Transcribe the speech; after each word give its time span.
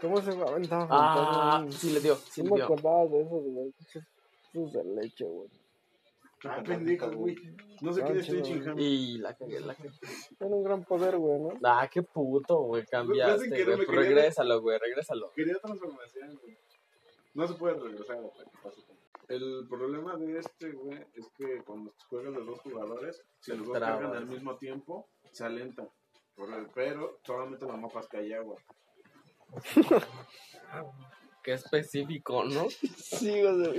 ¿Cómo 0.00 0.20
se 0.20 0.30
aventaba 0.30 0.86
Ah, 0.90 1.58
fantasma? 1.64 1.72
sí 1.72 1.90
le 1.90 2.00
dio, 2.00 2.14
sí 2.16 2.42
le 2.42 2.50
me 2.50 2.56
dio. 2.56 2.64
acordaba 2.64 3.06
de 3.06 3.20
eso, 3.22 3.40
de 3.42 3.52
los 3.52 3.74
pinches 3.74 4.04
jugos 4.52 4.72
de 4.72 4.84
leche, 4.84 5.24
güey. 5.24 5.48
Ah, 6.44 6.62
pendejo, 6.64 7.10
güey. 7.10 7.34
No 7.80 7.92
sé 7.92 8.02
Ah, 8.02 8.06
qué 8.06 8.14
le 8.14 8.20
estoy 8.20 8.42
chingando. 8.42 8.80
Y 8.80 9.18
la 9.18 9.34
cagué, 9.34 9.58
la 9.60 9.74
cagué. 9.74 9.90
Era 10.38 10.48
un 10.50 10.62
gran 10.62 10.84
poder, 10.84 11.16
güey, 11.18 11.40
¿no? 11.40 11.50
Ah, 11.64 11.88
qué 11.92 12.02
puto, 12.02 12.58
güey, 12.60 12.84
cambiaste, 12.86 13.48
güey. 13.48 13.64
Pues 13.64 13.86
quería- 13.88 14.02
regrésalo, 14.02 14.60
güey, 14.60 14.78
regrésalo. 14.78 15.32
Quería 15.34 15.56
transformación, 15.58 16.38
güey. 16.40 16.56
No 17.34 17.46
se 17.48 17.54
puede 17.54 17.74
regresar 17.74 18.18
todo. 18.18 18.32
El 19.28 19.66
problema 19.68 20.16
de 20.16 20.38
este, 20.38 20.70
güey, 20.72 20.98
es 21.14 21.28
que 21.36 21.60
cuando 21.64 21.92
juegas 22.08 22.32
de 22.34 22.44
dos 22.44 22.60
jugadores, 22.60 23.22
si 23.40 23.52
los 23.56 23.66
dos 23.66 23.78
cargan 23.78 24.14
al 24.16 24.26
mismo 24.26 24.56
tiempo, 24.56 25.08
se 25.32 25.44
alenta. 25.44 25.86
Pero 26.74 27.18
solamente 27.26 27.66
los 27.66 27.78
mapas 27.78 28.06
que 28.08 28.18
hay 28.18 28.32
agua. 28.32 28.56
Qué 31.42 31.52
específico, 31.54 32.44
¿no? 32.44 32.68
Sí, 32.70 33.42
o 33.42 33.64
sea, 33.64 33.72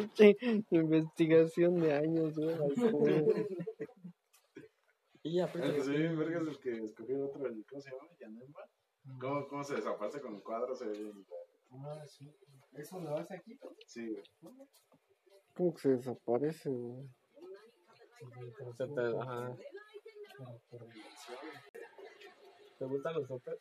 investigación 0.72 1.76
de 1.76 1.94
años, 1.94 2.34
güey. 2.36 2.56
Y 5.22 5.36
ya, 5.36 5.46
El 5.46 5.52
pues, 5.52 5.74
que 5.74 5.82
se 5.84 5.92
ve 5.92 5.98
bien 6.00 6.18
verga 6.18 6.40
es 6.42 6.48
el 6.48 6.60
que 6.60 6.72
escogió 6.84 7.16
el 7.18 7.22
otro, 7.24 7.46
el- 7.46 7.66
¿cómo 7.70 7.82
se 7.82 7.92
llama? 7.92 8.08
Yanemba. 8.20 8.66
¿Cómo, 9.20 9.48
¿Cómo 9.48 9.64
se 9.64 9.76
desaparece 9.76 10.22
con 10.22 10.36
el 10.36 10.42
cuadro? 10.42 10.76
Se 10.76 10.86
ve 10.86 10.98
bien. 10.98 11.26
Ah, 11.72 12.04
sí. 12.08 12.32
¿Eso 12.74 13.00
lo 13.00 13.16
hace 13.18 13.36
aquí? 13.36 13.60
Sí, 13.86 14.08
güey. 14.10 14.24
¿Cómo 15.56 15.74
que 15.74 15.82
se 15.82 15.90
desaparece, 15.90 16.70
güey? 16.70 17.08
se 18.78 18.88
te, 18.88 19.02
ajá. 19.20 19.56
¿Te 22.78 22.86
gustan 22.86 23.14
los 23.14 23.28
sopes? 23.28 23.60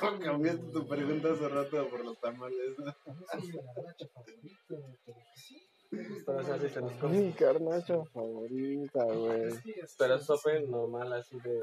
¿Cómo 0.00 0.18
cambiaste 0.18 0.66
tu 0.72 0.86
pregunta 0.86 1.32
hace 1.32 1.48
rato 1.48 1.88
por 1.88 2.04
los 2.04 2.18
tamales? 2.20 2.76
Sí 2.76 3.52
racha 3.52 4.06
favorita, 4.14 4.58
pero 4.68 5.16
sí. 5.34 5.68
Pero 5.90 6.38
o 6.38 6.42
sea, 6.44 6.58
sí 6.58 6.68
se 6.68 6.80
los 6.80 6.92
comes. 6.92 7.20
Mi 7.20 7.32
carnacha 7.32 8.04
favorita, 8.06 9.04
güey. 9.04 9.42
Es 9.48 9.60
que 9.60 9.70
es- 9.72 9.96
Pero 9.98 10.14
es 10.14 10.24
sope 10.24 10.60
normal, 10.66 11.12
así 11.12 11.36
de 11.40 11.60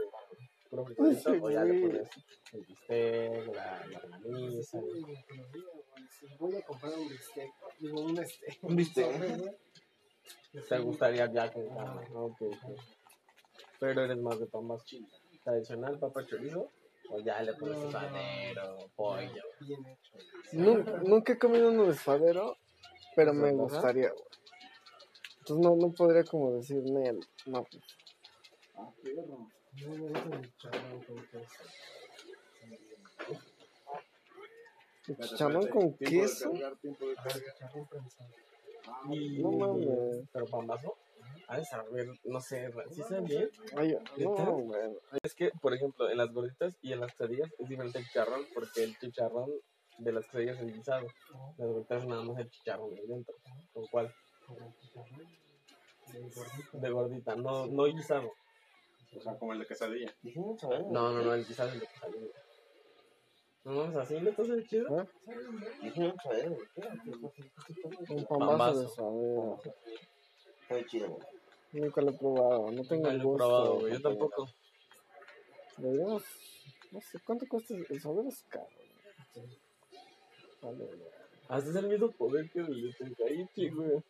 puro 0.70 0.86
frijolito, 0.86 1.34
Sí, 1.34 1.40
o 1.42 1.50
ya 1.50 1.64
le 1.64 1.82
pones 1.82 2.10
el 2.54 2.66
bistec, 2.66 3.56
la. 3.56 3.86
Si 6.20 6.28
voy 6.40 6.56
a 6.56 6.62
comprar 6.62 6.94
un 7.00 7.08
bistec, 7.10 7.50
digo 7.80 8.02
un 8.02 8.18
este. 8.20 8.58
Un 8.62 8.76
bistec. 8.76 9.58
¿Te 10.70 10.80
gustaría 10.80 11.32
ya 11.32 11.52
con 11.52 11.68
carne? 11.70 12.08
Ok, 12.14 12.42
ok. 12.42 12.80
Pero 13.80 14.02
eres 14.04 14.18
más 14.18 14.40
de 14.40 14.46
pan 14.48 14.66
más 14.66 14.84
chile. 14.86 15.08
Tradicional, 15.44 15.98
papa 16.00 16.26
chorizo, 16.26 16.70
o 17.10 17.20
ya 17.20 17.42
le 17.42 17.54
pones 17.54 17.78
No, 17.80 17.92
suadero, 17.92 18.78
pollo. 18.96 19.44
Bien 19.62 19.86
hecho. 19.86 20.18
Nun- 20.54 21.04
Nunca 21.06 21.34
he 21.34 21.38
comido 21.38 21.70
uno 21.70 21.86
de 21.86 21.96
suadero, 21.96 22.58
pero 23.16 23.34
me 23.34 23.48
¿Ajá? 23.50 23.58
gustaría, 23.58 24.10
güey. 24.12 24.24
Entonces 25.40 25.66
no, 25.66 25.76
no 25.76 25.92
podría 25.94 26.24
como 26.24 26.52
decir, 26.54 26.84
Nel, 26.84 27.20
no, 27.46 27.64
pues. 27.64 27.84
Ah, 28.76 28.90
perro. 29.02 29.48
No 29.74 29.90
me 29.90 30.10
gusta 30.10 30.36
el 30.36 30.42
chicharrón 30.52 31.02
con 31.04 31.18
queso. 31.28 31.64
¿El 35.08 35.18
chicharrón 35.20 35.62
de 35.64 35.70
Ah, 37.18 37.30
chicharrón 37.30 37.88
No 39.42 39.52
mames. 39.52 40.28
Pero 40.34 40.46
pambazo, 40.48 40.98
de 41.56 41.64
saber, 41.64 42.08
no 42.26 42.42
sé, 42.42 42.70
¿sí 42.92 43.02
sabe 43.04 43.22
bien? 43.22 43.50
No, 44.18 44.36
güey. 44.58 44.98
Es 45.24 45.34
que, 45.34 45.50
por 45.62 45.74
ejemplo, 45.74 46.10
en 46.10 46.18
las 46.18 46.34
gorditas 46.34 46.76
y 46.82 46.92
en 46.92 47.00
las 47.00 47.12
quesadillas 47.12 47.50
es 47.58 47.70
diferente 47.70 48.00
el 48.00 48.06
chicharrón, 48.06 48.46
porque 48.54 48.84
el 48.84 48.98
chicharrón 48.98 49.50
de 50.00 50.12
las 50.12 50.26
quesadillas 50.26 50.60
es 50.60 50.74
guisado. 50.74 51.08
Las 51.58 51.68
gorditas 51.70 52.06
nada 52.06 52.24
más 52.24 52.38
el 52.40 52.50
chicharrón 52.50 52.94
ahí 52.94 53.08
dentro. 53.08 53.34
¿Con 53.72 53.86
cuál? 53.88 54.14
Con 54.46 54.62
el 54.62 54.76
chicharrón. 54.78 55.38
De 56.74 56.90
gordita, 56.90 57.36
no, 57.36 57.66
no 57.68 57.86
guisado. 57.86 58.32
O 59.16 59.22
sea, 59.22 59.38
como 59.38 59.54
el 59.54 59.60
de 59.60 59.66
quesadilla. 59.68 60.14
No, 60.92 61.12
no, 61.12 61.24
no, 61.24 61.34
el 61.34 61.46
guisado 61.46 61.70
es 61.70 61.76
el 61.76 61.80
de 61.82 61.88
quesadilla. 61.88 62.34
No 63.64 63.74
mames, 63.74 63.96
así 63.98 64.20
le 64.20 64.30
estás 64.30 64.48
el 64.50 64.68
chido. 64.68 65.02
¿Eh? 65.02 65.06
Un 68.10 68.26
Pambazo. 68.26 68.28
pambazo 68.28 68.82
de 68.82 68.88
suadero. 68.88 69.60
Nunca 71.74 72.02
lo 72.02 72.12
he 72.12 72.18
probado, 72.18 72.72
no 72.72 72.84
tengo 72.84 73.04
Nunca 73.04 73.12
el 73.12 73.18
lo 73.18 73.24
he 73.24 73.26
gusto. 73.26 73.38
probado, 73.38 73.80
güey, 73.80 73.94
yo 73.94 74.02
tampoco. 74.02 74.48
Deberíamos, 75.78 76.24
no 76.92 77.02
sé, 77.02 77.20
¿cuánto 77.26 77.46
cuesta 77.48 77.76
el 77.76 78.02
suadero? 78.02 78.30
Es 78.30 78.44
caro. 78.50 78.68
güey. 79.36 79.48
Vale, 80.62 80.86
güey. 80.86 81.00
Haces 81.50 81.76
el 81.76 81.88
mismo 81.88 82.12
poder 82.12 82.50
que 82.52 82.60
el 82.60 82.82
de 82.82 82.94
Tenkaichi, 82.94 83.70
güey. 83.70 84.04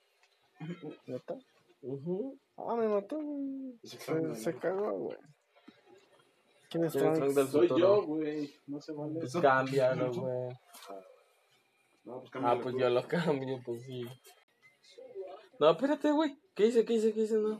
¿Neta? 1.07 1.35
Ujú. 1.81 2.37
Ah, 2.57 2.75
me 2.75 2.87
mató, 2.87 3.17
güey. 3.17 3.77
Se 3.83 3.97
Se, 3.99 4.35
se 4.35 4.55
cagó, 4.57 4.91
güey. 4.93 5.17
¿Quién 6.69 6.85
es 6.85 6.93
¿Quién 6.93 7.13
Trunks? 7.13 7.35
Del 7.35 7.47
Soy 7.47 7.67
yo, 7.69 8.03
güey. 8.05 8.53
No 8.67 8.81
se 8.81 8.91
vale 8.93 9.13
Pues 9.19 9.25
eso. 9.29 9.41
cámbialo, 9.41 10.11
güey. 10.13 10.49
No, 12.05 12.21
pues 12.21 12.31
Ah, 12.35 12.57
pues 12.61 12.75
yo 12.77 12.89
lo 12.89 13.07
cambio, 13.07 13.61
pues 13.65 13.83
sí. 13.83 14.05
No, 15.59 15.71
espérate, 15.71 16.11
güey. 16.11 16.39
¿Qué 16.55 16.67
hice? 16.67 16.85
¿Qué 16.85 16.93
hice? 16.93 17.13
¿Qué 17.13 17.21
hice? 17.21 17.35
No. 17.37 17.59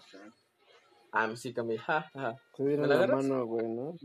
Ah, 1.12 1.36
sí 1.36 1.54
cambié. 1.54 1.78
Ja, 1.80 2.10
ja. 2.14 2.36
Te 2.56 2.64
dieron 2.64 2.88
¿Me 2.88 2.96
la 2.96 3.08
la 3.08 3.16
mano, 3.16 3.46
güey, 3.46 3.68
¿no? 3.68 3.96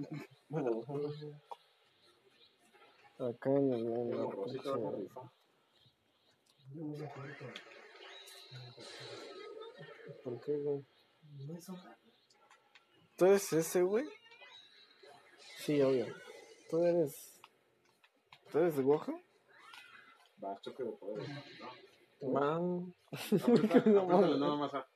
Acá 3.19 3.51
en 3.51 3.73
el... 3.73 3.87
En 3.87 4.11
Pero 4.11 4.25
la 4.25 4.31
Rosita 4.35 4.71
va 4.71 4.77
a 4.77 4.79
pinche- 4.79 4.97
rifar. 4.99 5.31
Yo 6.75 6.85
no 6.85 6.95
sé 6.97 7.07
por 7.15 7.37
qué. 7.37 7.47
¿Por 10.25 10.41
qué, 10.41 10.57
güey? 10.57 10.87
No 11.47 11.55
es 11.57 11.67
¿Tú 13.17 13.27
eres 13.27 13.53
ese, 13.53 13.83
güey? 13.83 14.07
Sí, 15.59 15.81
obvio. 15.83 16.07
¿Tú 16.71 16.83
eres... 16.83 17.41
¿Tú 18.51 18.59
eres 18.59 18.77
de 18.77 18.83
Goja? 18.83 19.13
Va, 20.43 20.59
choque 20.61 20.83
de 20.83 20.93
poder. 20.93 21.27
Apriétale 23.13 23.93
nada 24.39 24.57
más 24.57 24.75
a. 24.75 24.87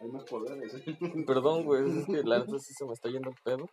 Hay 0.00 0.08
más 0.08 0.24
poderes, 0.24 0.74
¿eh? 0.74 0.98
Perdón, 1.26 1.64
güey. 1.64 2.00
Es 2.00 2.06
que 2.06 2.22
la 2.22 2.40
neta 2.40 2.58
sí 2.58 2.74
se 2.74 2.84
me 2.84 2.92
está 2.92 3.08
yendo 3.08 3.30
el 3.30 3.36
pedo. 3.42 3.66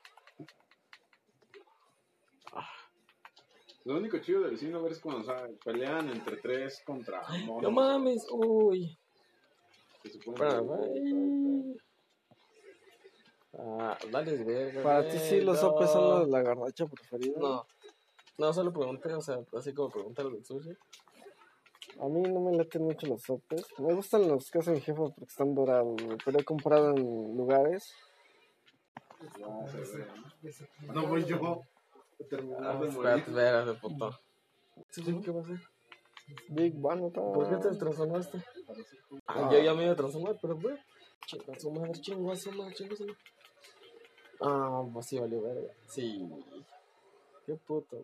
Lo 3.86 3.98
único 3.98 4.18
chido 4.20 4.42
del 4.42 4.52
vecino 4.52 4.82
ver 4.82 4.94
es 4.94 5.02
cuando 5.02 5.22
o 5.22 5.24
sea, 5.26 5.46
pelean 5.66 6.10
entre 6.10 6.38
tres 6.38 6.82
contra 6.86 7.22
monos. 7.46 7.64
No 7.64 7.72
mames. 7.72 8.26
Uy. 8.32 8.98
se 10.04 10.18
Espera, 10.18 10.56
de- 10.56 10.62
güey. 10.62 11.78
Ah, 13.56 13.98
verga. 14.46 14.82
Para 14.82 15.10
ti 15.10 15.20
sí 15.20 15.42
los 15.42 15.60
sopes 15.60 15.92
son 15.92 16.22
los 16.22 16.30
la 16.30 16.42
garnacha 16.42 16.88
preferida. 16.88 17.38
No. 17.38 17.66
No, 18.38 18.52
solo 18.54 18.74
pregunté, 18.74 19.14
o 19.14 19.22
sea, 19.22 19.40
así 19.58 19.74
como 19.74 19.90
preguntar 19.90 20.26
del 20.30 20.44
sushi. 20.44 20.72
A 22.00 22.08
mí 22.08 22.22
no 22.22 22.40
me 22.42 22.58
laten 22.58 22.84
mucho 22.84 23.06
los 23.08 23.22
sopes. 23.22 23.66
Me 23.78 23.94
gustan 23.94 24.28
los 24.28 24.50
que 24.50 24.60
hacen 24.60 24.82
jefa 24.82 25.02
porque 25.04 25.26
están 25.26 25.54
dorados, 25.54 26.02
güey. 26.04 26.18
Pero 26.26 26.40
he 26.40 26.44
comprado 26.44 26.90
en 26.96 27.38
lugares. 27.38 27.94
¿no? 29.40 29.66
No 30.94 31.08
voy 31.08 31.24
yo. 31.26 31.36
a 31.38 32.24
Terminar 32.30 32.60
Ah, 32.64 32.80
de 32.80 32.88
espérate, 32.88 33.32
morir. 33.32 33.46
espérate, 33.46 33.80
puto. 33.80 34.20
¿Sí, 34.90 35.04
¿Qué 35.22 35.32
va 35.32 35.40
a 35.40 35.44
hacer? 35.44 35.60
Big 36.50 36.86
One, 36.86 37.12
¿Por 37.12 37.50
qué 37.50 37.58
te 37.70 37.76
transformaste? 37.76 38.42
Ah, 39.28 39.50
yo 39.52 39.60
ya 39.60 39.74
me 39.74 39.84
iba 39.84 39.92
a 39.94 39.96
transformar, 39.96 40.38
pero 40.42 40.58
güey. 40.58 40.76
Chinga 41.28 41.60
su 41.60 41.72
madre, 41.72 41.92
chinga 42.02 42.36
su 42.36 42.52
madre, 42.54 42.74
chinga 42.74 42.96
su 42.96 43.04
madre. 43.06 43.18
Ah, 44.42 44.84
pues 44.92 45.06
sí, 45.06 45.20
valió 45.20 45.42
verga. 45.42 45.74
Sí. 45.88 46.28
Qué 47.46 47.56
puto. 47.56 48.04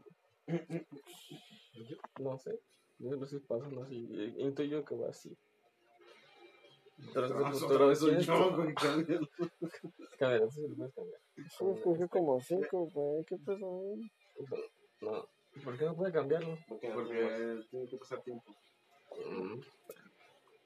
No 2.19 2.37
sé. 2.37 2.59
Yo 2.99 3.15
no 3.15 3.25
sé, 3.25 3.39
pasan 3.39 3.77
así. 3.81 4.07
eh, 4.11 4.33
Intuyo 4.39 4.83
que 4.83 4.95
va 4.95 5.09
así. 5.09 5.35
Pero 7.13 7.27
es 7.27 7.33
de 7.33 7.45
Ah, 7.45 7.51
futuro, 7.53 7.93
yo, 7.93 8.55
güey, 8.57 8.73
cámbialo. 8.73 9.27
Cámara, 10.19 10.45
eso 10.45 10.51
sí 10.51 10.67
lo 10.67 10.75
puedes 10.75 10.93
cambiar. 10.93 11.21
Solo 11.57 11.75
escogí 11.75 12.07
como 12.09 12.39
cinco, 12.41 12.87
güey. 12.93 13.23
¿Qué 13.23 13.37
peso? 13.37 13.95
No. 15.01 15.25
¿Por 15.63 15.77
qué 15.77 15.85
no 15.85 15.95
puede 15.95 16.11
cambiarlo? 16.11 16.57
Porque 16.67 16.89
tiene 17.71 17.87
que 17.87 17.97
pasar 17.97 18.21
tiempo. 18.21 18.53
Mm. 19.17 19.59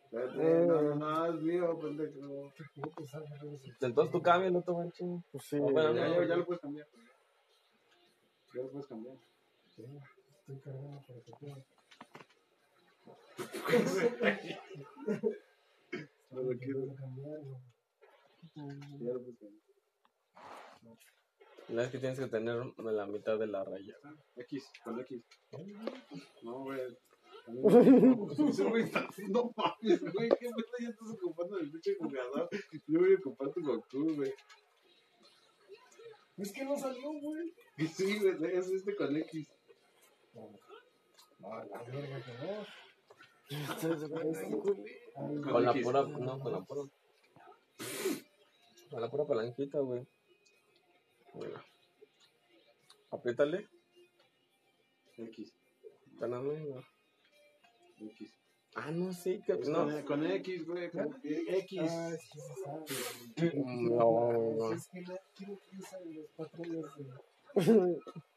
Espérate, 0.05 0.65
No, 0.65 0.81
no, 0.81 0.95
no, 0.95 1.25
es 1.27 1.41
mío, 1.41 1.79
pendejo. 1.79 2.51
Entonces 3.81 4.11
tú 4.11 4.21
cambias, 4.21 4.51
no 4.51 4.61
te 4.63 4.71
van 4.71 4.91
chingo. 4.91 5.23
Pues 5.31 5.43
sí, 5.45 5.57
Ah, 5.57 5.59
bueno, 5.61 5.93
Ya, 5.93 6.25
ya 6.25 6.35
lo 6.37 6.45
puedes 6.45 6.61
cambiar. 6.61 6.87
Ya 8.55 8.61
lo 8.63 8.69
puedes 8.69 8.87
cambiar. 8.87 9.15
Sí, 9.75 9.83
Estoy 10.39 10.59
cargando 10.59 11.01
por 11.01 11.15
el 11.15 11.23
futuro. 11.23 11.65
No 16.29 16.41
lo 16.43 16.57
quiero. 16.59 16.95
Ya 18.99 19.13
lo. 19.13 19.33
No 21.69 21.81
es 21.81 21.89
que 21.89 21.97
tienes 21.97 22.19
que 22.19 22.27
tener 22.27 22.57
la 22.77 23.07
mitad 23.07 23.39
de 23.39 23.47
la 23.47 23.63
raya. 23.63 23.95
X, 24.35 24.69
con 24.83 24.99
X. 24.99 25.23
No, 26.43 26.59
güey. 26.59 26.81
Ese 28.47 28.63
güey 28.63 28.83
está 28.83 29.07
no 29.29 29.51
mames, 29.55 29.99
güey, 30.13 30.29
qué 30.39 30.47
pedo, 30.49 30.77
ya 30.79 30.89
estás 30.89 31.09
ocupando 31.09 31.57
el 31.57 31.71
pinche 31.71 31.95
jugador. 31.95 32.49
Yo 32.87 32.99
voy 32.99 33.13
a 33.13 33.17
ocupar 33.17 33.51
tu 33.51 33.61
Goku, 33.61 34.15
güey. 34.15 34.33
Es 36.37 36.51
que 36.51 36.63
no 36.63 36.77
salió, 36.77 37.11
güey. 37.11 37.53
Que 37.75 37.87
sí, 37.87 38.19
güey, 38.19 38.55
es 38.55 38.69
este 38.69 38.95
con 38.95 39.15
X. 39.15 39.49
Con 45.43 45.63
la 45.63 45.73
pura, 45.73 46.03
no, 46.03 46.39
con 46.39 46.51
la 46.51 46.61
pura. 46.61 46.81
Con 48.89 49.01
la 49.01 49.09
pura 49.09 49.25
palanquita, 49.25 49.79
güey. 49.79 50.07
Mira. 51.35 51.63
Apriétale. 53.11 53.67
X. 55.17 55.53
X. 57.99 58.33
Ah, 58.75 58.89
no, 58.89 59.13
sí, 59.13 59.39
que 59.45 59.53
Es 59.53 59.69
no. 59.69 59.85
con, 59.85 60.01
con 60.03 60.25
X, 60.25 60.65
güey. 60.65 60.89
con 60.89 61.15
X. 61.23 61.79
Ah, 61.87 62.09
es 62.09 62.29
que 62.29 62.39
se 62.39 62.55
sabe. 62.63 62.85
No, 63.55 64.33
no. 64.33 64.71
Es 64.73 64.87
que 64.87 65.01
la 65.01 65.21
quiero 65.35 65.59
que 65.69 65.77
usen 65.77 66.15
los 66.15 66.27
patrones 66.31 66.85
de. 66.97 67.99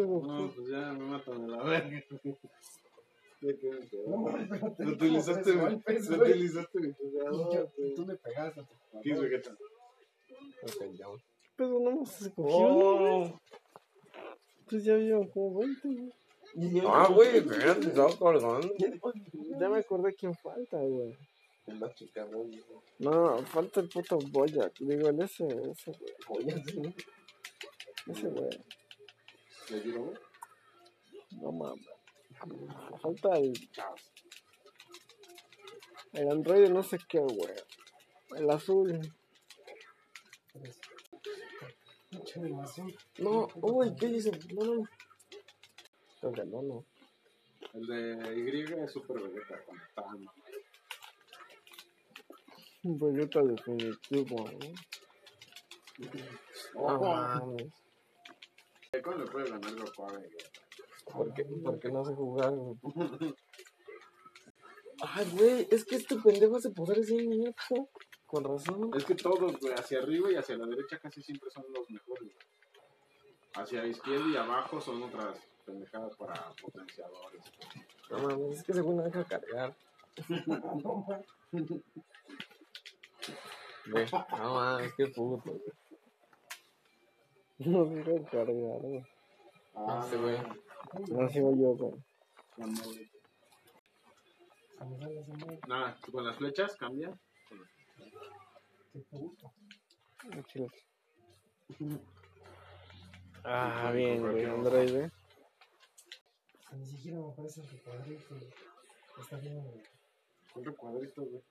No, 0.00 0.52
pues 0.54 0.68
ya 0.68 0.92
me 0.92 1.04
matan 1.06 1.44
a 1.44 1.56
la 1.56 1.62
verga. 1.64 2.04
No, 3.42 4.32
di 4.78 4.90
utilizaste, 4.92 5.52
golpes, 5.56 6.08
utilizaste, 6.10 6.78
yo- 7.12 7.72
y 7.76 7.94
tú 7.94 8.06
me 8.06 8.14
pegaste 8.14 8.60
a 8.60 8.64
tu 8.64 8.74
¿Qué 9.02 9.10
es, 9.12 9.20
Vegeta? 9.20 9.50
Ok, 10.62 10.92
ya. 10.92 11.06
Pero 11.56 11.80
no 11.80 11.90
me 12.00 12.06
se 12.06 12.32
cogió, 12.32 12.54
Oh. 12.56 13.24
¿no? 13.24 13.40
Pues 14.70 14.84
ya 14.84 14.94
vieron 14.94 15.26
como 15.30 15.58
20, 15.58 15.88
güey. 15.88 16.82
Ah, 16.86 17.08
güey, 17.12 17.38
espérate, 17.38 17.88
estaba 17.88 18.16
colgando. 18.16 18.72
Ya 19.58 19.68
me 19.68 19.78
acordé 19.78 20.14
quién 20.14 20.34
falta, 20.36 20.78
güey. 20.78 21.16
Chica, 21.96 22.24
güey. 22.24 22.62
No, 23.00 23.38
falta 23.46 23.80
el 23.80 23.88
puto 23.88 24.18
Boyac. 24.30 24.78
Digo, 24.78 25.08
el 25.08 25.20
ese, 25.20 25.46
ese, 25.46 25.92
güey. 26.28 26.94
Ese, 28.06 28.28
güey. 28.28 28.50
¿Le 29.72 29.80
dio, 29.80 30.02
güey? 30.02 30.18
No 31.40 31.50
mames. 31.50 31.86
Falta 33.00 33.38
el. 33.38 33.52
El 36.12 36.30
androide 36.30 36.68
no 36.68 36.82
sé 36.82 36.98
qué, 37.08 37.20
güey. 37.20 37.54
El 38.36 38.50
azul. 38.50 39.00
No, 43.18 43.48
uy, 43.62 43.94
¿qué 43.96 44.08
dice? 44.08 44.30
No, 44.52 44.74
no. 44.74 44.82
Creo 46.20 46.32
que 46.32 46.44
no, 46.44 46.62
no. 46.62 46.84
El 47.72 47.86
de 47.86 48.76
Y 48.78 48.82
es 48.84 48.92
Super 48.92 49.22
Vegeta. 49.22 49.64
Mamá. 49.96 50.34
Un 52.84 52.98
Vegeta 52.98 53.42
definitivo, 53.42 54.44
¿no? 54.44 54.74
No 56.74 56.82
mames. 56.82 56.82
¿Cómo 56.82 56.90
le 56.90 56.98
puede 56.98 57.10
ganar 57.14 57.40
Goku 57.40 57.40
a 57.40 57.56
Vegeta? 57.56 57.82
¿Por 61.10 61.32
qué, 61.34 61.44
por 61.44 61.78
qué 61.80 61.88
no 61.90 62.04
sé 62.04 62.14
jugar, 62.14 62.50
güey? 62.50 62.76
Ay, 65.00 65.30
güey, 65.32 65.68
es 65.70 65.84
que 65.84 65.96
este 65.96 66.16
pendejo 66.16 66.56
hace 66.56 66.70
poderes 66.70 67.10
bien 67.10 67.28
mierda. 67.28 67.54
Con 68.26 68.44
razón. 68.44 68.90
Es 68.94 69.04
que 69.04 69.14
todos, 69.14 69.58
güey, 69.58 69.72
hacia 69.74 69.98
arriba 69.98 70.30
y 70.30 70.36
hacia 70.36 70.58
la 70.58 70.66
derecha 70.66 70.98
casi 70.98 71.22
siempre 71.22 71.50
son 71.50 71.64
los 71.74 71.90
mejores. 71.90 72.22
güey. 72.22 72.36
Hacia 73.54 73.82
la 73.82 73.88
izquierda 73.88 74.26
y 74.28 74.36
abajo 74.36 74.80
son 74.80 75.02
otras 75.02 75.38
pendejadas 75.64 76.14
para 76.16 76.52
potenciadores. 76.60 77.44
No 78.10 78.18
mames, 78.18 78.58
es 78.58 78.62
que 78.62 78.72
güey 78.80 78.96
no 78.96 79.02
deja 79.04 79.24
cargar. 79.24 79.74
No, 80.46 81.06
mames. 81.08 81.26
Ve, 83.86 84.06
no 84.38 84.54
mames, 84.54 84.92
qué 84.94 85.06
puto. 85.06 85.60
No 87.58 87.86
quiero 87.88 88.24
cargar, 88.24 88.80
güey. 88.80 89.04
Ah, 89.74 90.02
Ese 90.06 90.16
güey. 90.16 90.36
No 91.08 91.28
sigo 91.28 91.54
yo, 91.56 91.76
güey. 91.76 92.02
Nada, 95.68 95.96
con 96.10 96.24
las 96.26 96.36
flechas 96.36 96.76
cambia. 96.76 97.16
qué 98.92 99.00
puto. 99.10 99.52
Chiles. 100.48 100.72
Ah, 103.44 103.90
bien, 103.94 104.20
güey, 104.20 104.44
androide. 104.44 105.06
O 105.06 106.68
sea, 106.68 106.78
ni 106.78 106.86
siquiera 106.86 107.18
me 107.18 107.30
aparece 107.32 107.60
en 107.60 107.66
tu 107.68 107.78
cuadrito. 107.82 108.34
Está 109.20 109.36
bien, 109.38 109.62
güey. 109.62 109.82
Cuatro 110.52 110.76
cuadritos, 110.76 111.28
güey. 111.30 111.42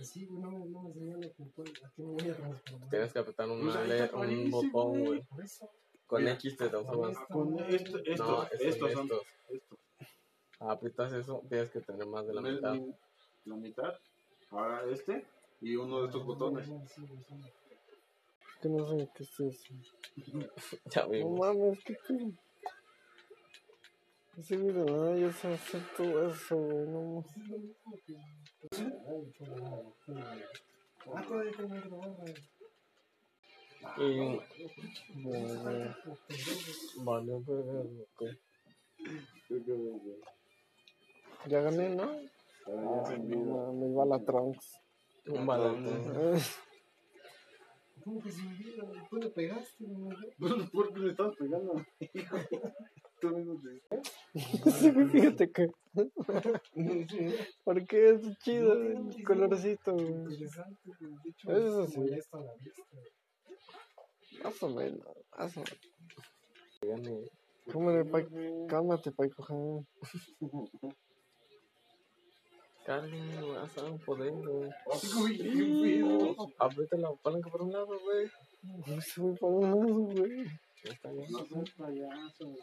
Pues 0.00 0.08
sí, 0.12 0.24
güey, 0.24 0.40
no 0.40 0.50
me, 0.50 0.64
no 0.64 0.80
me 0.80 0.88
enseñó 0.88 1.14
lo 1.18 1.20
que 1.20 1.44
puedo. 1.54 1.70
¿A 1.84 1.90
qué 1.94 2.02
me 2.02 2.08
voy 2.12 2.30
a 2.30 2.34
transformar? 2.34 2.88
Tienes 2.88 3.12
que 3.12 3.18
apretar 3.18 3.46
Pues 3.48 3.60
una 3.60 3.84
le- 3.84 4.04
está 4.04 4.16
un 4.16 4.50
botón, 4.50 5.04
güey. 5.04 5.22
Con 6.06 6.22
Mira. 6.22 6.32
X 6.36 6.56
te 6.56 6.68
transformas. 6.70 7.16
Ah, 7.18 7.26
Con 7.30 7.58
esto, 7.60 7.98
estos, 7.98 8.18
No, 8.18 8.42
estos, 8.44 8.60
estos 8.62 8.92
son. 8.92 9.02
estos. 9.04 9.22
Estos. 9.50 9.78
Aprietas 10.58 11.12
eso, 11.12 11.42
tienes 11.50 11.68
que 11.68 11.80
tener 11.80 12.06
más 12.06 12.26
de 12.26 12.32
la 12.32 12.40
mitad. 12.40 12.72
mi- 12.72 12.94
La 13.44 13.56
mitad. 13.56 13.94
Ahora 14.50 14.84
este. 14.90 15.26
Y 15.60 15.76
uno 15.76 16.00
de 16.00 16.06
estos 16.06 16.24
botones. 16.24 16.66
Sí, 16.66 17.06
sí. 17.06 17.06
Que 18.62 18.68
no 18.70 18.86
sé 18.88 19.06
qué 19.14 19.22
es 19.22 19.40
eso. 19.40 19.74
Ya 20.94 21.02
No 21.02 21.08
vimos. 21.10 21.38
mames, 21.40 21.84
qué 21.84 21.94
pedo. 22.08 22.32
Ese 24.38 24.56
nada 24.56 25.14
ya 25.18 25.30
sabe 25.32 25.54
hacer 25.56 25.82
todo 25.94 26.26
eso, 26.30 26.56
güey. 26.56 26.86
No 26.86 27.24
Es 28.70 28.80
bueno, 29.10 29.94
bueno. 30.06 30.24
Ah. 33.82 33.94
Y 33.98 34.16
güey. 34.16 34.40
vale, 37.04 37.42
pero 37.46 37.80
ok. 38.12 38.22
Ya 41.46 41.60
gané, 41.62 41.88
¿no? 41.90 42.06
Se 42.66 42.72
No 42.72 43.10
envidia. 43.10 43.54
mames, 43.54 43.96
va 43.96 44.04
la 44.04 44.24
Trunks. 44.24 44.80
Un 45.26 45.46
balón. 45.46 45.86
Eh, 45.86 46.38
¿Cómo 48.04 48.20
que 48.22 48.30
se 48.30 48.42
olvida? 48.42 48.84
güey? 48.84 49.00
Tú 49.08 49.16
le 49.16 49.30
pegaste, 49.30 49.84
güey. 49.84 50.16
Pues, 50.38 50.70
¿Por 50.70 50.92
qué 50.92 51.00
me 51.00 51.10
estabas 51.10 51.36
pegando? 51.36 51.72
Fíjate 55.12 55.50
que. 55.50 55.68
Porque 57.64 58.10
es 58.10 58.38
chido 58.38 58.72
el 58.74 59.24
colorcito, 59.24 59.94
güey. 59.94 60.08
Interesante, 60.08 60.90
güey. 60.98 61.12
De 61.24 61.30
hecho, 61.30 61.50
Eso 61.50 61.84
es 61.84 61.92
sí. 61.92 62.00
Más 64.42 64.62
o 64.62 64.68
menos, 64.68 65.04
más 65.36 65.56
o 65.56 65.60
menos. 66.86 67.30
Cómale, 67.72 68.04
pa... 68.04 68.22
Cálmate, 68.68 69.12
Paiko, 69.12 69.42
joder. 69.42 69.84
Carne, 72.84 73.42
vas 73.42 73.78
a 73.78 73.84
un 73.84 73.98
poder, 73.98 74.32
güey. 74.32 74.70
Aprieta 76.58 76.96
la 76.96 77.12
palanca 77.22 77.50
por 77.50 77.62
un 77.62 77.72
lado, 77.72 77.86
güey. 77.86 78.30
No 78.86 79.00
se 79.00 79.20
voy 79.20 79.36
para 79.36 79.52
un 79.52 79.62
lado, 79.62 79.76
güey. 79.76 80.44
Ya 80.82 80.92
está 80.92 81.12
bien. 81.12 81.30
No 81.30 82.54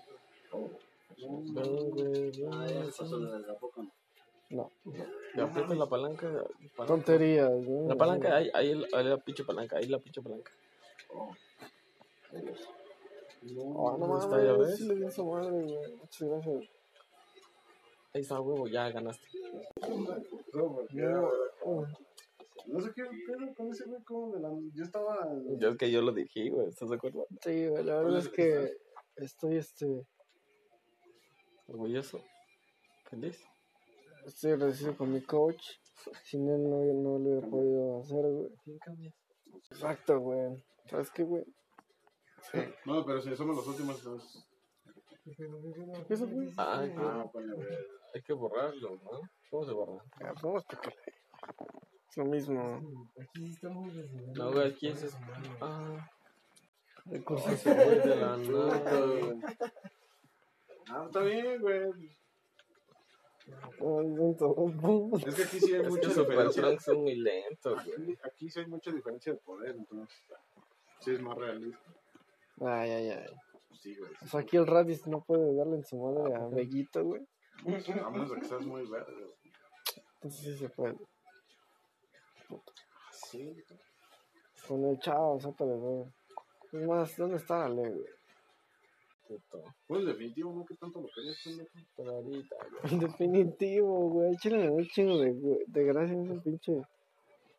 Ah, 2.52 2.68
ya 2.68 2.84
pasó 2.98 3.20
de 3.20 3.40
la 3.40 3.56
poca. 3.56 3.82
no. 3.82 3.92
No, 4.50 4.72
Y 5.36 5.40
aprieta 5.42 5.76
la 5.76 5.86
palanca. 5.88 6.28
palanca. 6.76 6.86
tonterías, 6.86 7.52
güey. 7.66 7.88
La 7.88 7.96
palanca, 7.96 8.36
ahí, 8.36 8.50
ahí, 8.54 8.84
ahí 8.94 9.04
la 9.06 9.18
pinche 9.18 9.44
palanca, 9.44 9.78
ahí 9.78 9.88
la 9.88 10.00
pinche 10.00 10.22
palanca. 10.22 10.52
Oh, 13.56 13.98
no 13.98 14.16
Ahí 14.16 14.24
está, 14.24 14.44
ya 14.44 14.54
ves. 14.54 14.78
sí 14.78 14.88
le 14.88 14.96
di 14.96 15.02
madre, 15.24 15.50
güey. 15.52 15.96
Muchas 15.98 16.30
gracias. 16.30 16.64
Ahí 18.14 18.22
está, 18.22 18.40
huevo, 18.40 18.68
ya 18.68 18.90
ganaste. 18.90 19.28
No, 20.54 20.82
No 22.68 22.82
sé 22.82 22.92
qué 22.96 23.04
pedo 23.04 23.54
con 23.56 23.72
ese 23.72 23.86
güey, 23.86 24.02
como 24.04 24.34
de 24.34 24.40
la... 24.42 24.50
Yo 24.74 24.84
estaba... 24.84 25.30
Yo 25.58 25.70
es 25.70 25.78
que 25.78 25.92
yo 25.92 26.02
lo 26.02 26.12
dije, 26.12 26.50
güey, 26.50 26.68
¿estás 26.70 26.90
de 26.90 26.96
acuerdo? 26.96 27.28
Sí, 27.42 27.68
güey, 27.68 27.84
la 27.84 27.96
verdad 28.02 28.20
es 28.20 28.30
que 28.30 28.78
estoy, 29.18 29.58
este, 29.58 30.06
Orgulloso. 31.68 32.22
Feliz. 33.10 33.42
estoy 34.26 34.52
agradecido 34.52 34.96
con 34.98 35.12
mi 35.12 35.22
coach. 35.22 35.64
Sin 36.24 36.48
él 36.50 36.64
no, 36.70 36.78
no 36.78 37.18
lo 37.20 37.26
hubiera 37.26 37.48
podido 37.48 38.00
hacer, 38.00 38.26
güey. 38.26 38.50
¿Quién 38.64 38.78
cambias? 38.80 39.14
Exacto, 39.72 40.20
güey. 40.20 40.64
¿Sabes 40.90 41.12
qué, 41.12 41.24
güey? 41.24 41.44
No, 42.86 43.06
pero 43.06 43.22
si 43.22 43.36
somos 43.36 43.56
los 43.58 43.68
últimos 43.68 44.02
dos. 44.04 44.48
Eso 46.10 46.28
fue. 46.28 46.50
Ah, 46.58 46.86
Ah, 46.98 47.26
ver. 47.34 47.88
Hay 48.14 48.22
que 48.22 48.34
borrarlo, 48.34 48.96
¿no? 49.04 49.22
¿Cómo 49.50 49.66
se 49.66 49.72
borra? 49.74 50.04
Ah, 50.22 50.34
vamos 50.42 50.64
a 50.64 50.74
explicarle. 50.74 51.14
Es 52.10 52.18
lo 52.18 52.26
mismo. 52.26 52.82
Aquí 53.20 53.54
sí 53.54 53.68
desnivelado. 53.94 54.34
No, 54.36 54.52
güey, 54.54 54.72
aquí 54.72 54.88
es... 54.88 55.18
Ah, 55.60 56.10
Recursos. 57.06 57.64
Güey, 57.64 58.00
de 58.00 58.16
la 58.16 58.38
nada, 58.38 59.06
güey. 59.06 59.40
Ah, 60.90 61.04
está 61.06 61.22
bien, 61.22 61.62
güey. 61.62 62.18
Es 65.26 65.36
que 65.36 65.44
aquí 65.44 65.60
sí 65.60 65.74
hay 65.74 65.82
Es 65.82 65.90
mucha 65.90 66.10
diferencia. 66.10 66.70
Es 66.70 66.88
muy 66.90 67.16
lento, 67.16 67.76
güey. 67.76 68.14
Aquí, 68.14 68.18
aquí 68.24 68.50
sí 68.50 68.60
hay 68.60 68.68
mucha 68.68 68.92
diferencia 68.92 69.34
de 69.34 69.40
poder, 69.40 69.76
entonces 69.76 70.18
sí 71.00 71.12
es 71.12 71.22
más 71.22 71.38
realista. 71.38 71.80
Ay, 72.60 72.90
ay, 72.92 73.10
ay. 73.10 73.36
Pues 73.70 73.82
sí, 73.82 73.96
güey. 73.96 74.12
O 74.22 74.28
sea, 74.28 74.40
aquí 74.42 74.58
el 74.58 74.68
Raditz 74.68 75.08
no 75.08 75.22
puede 75.22 75.56
darle 75.56 75.78
en 75.78 75.86
su 75.86 75.98
madre 75.98 76.36
a 76.36 76.48
Veguito, 76.48 77.04
güey. 77.04 77.22
A 78.04 78.10
menos 78.10 78.30
de 78.32 78.40
que 78.40 78.46
seas 78.46 78.66
muy 78.66 78.86
verde. 78.90 79.14
güey. 79.14 79.54
Entonces 80.16 80.42
sí 80.42 80.58
se 80.58 80.70
puede. 80.70 80.98
Sí. 83.12 83.56
Con 84.68 84.86
el 84.86 85.00
chavo, 85.00 85.40
sápale, 85.40 85.76
güey. 85.76 86.06
Es 86.74 86.88
más, 86.88 87.16
¿dónde 87.16 87.38
está 87.38 87.60
la 87.60 87.70
ley, 87.70 87.92
güey? 87.94 88.17
Puto. 89.28 89.64
Pues 89.88 90.06
definitivo, 90.06 90.54
¿no? 90.54 90.66
¿Qué 90.66 90.76
tanto 90.76 91.02
lo 91.02 91.08
querías, 91.14 91.38
pendejo? 91.44 91.70
Pero 91.96 92.12
ahorita, 92.12 92.56
güey. 92.70 92.94
En 92.94 93.00
definitivo, 93.00 94.10
güey. 94.10 94.38
Le 94.44 94.64
da 94.64 94.72
un 94.72 94.88
chingo 94.88 95.18
de, 95.18 95.32
güey, 95.32 95.60
de 95.68 95.84
gracia 95.84 96.14
en 96.14 96.32
ese 96.32 96.42
pinche. 96.42 96.82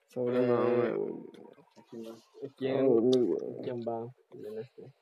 Sobre. 0.08 0.46
No, 0.46 0.64
güey. 0.64 0.92
Aquí 1.76 1.96
no. 1.98 2.16
¿Quién, 2.56 2.86
güey. 2.86 3.38
¿Quién 3.62 3.80
va 3.80 4.12
en 4.32 4.58
este? 4.58 4.92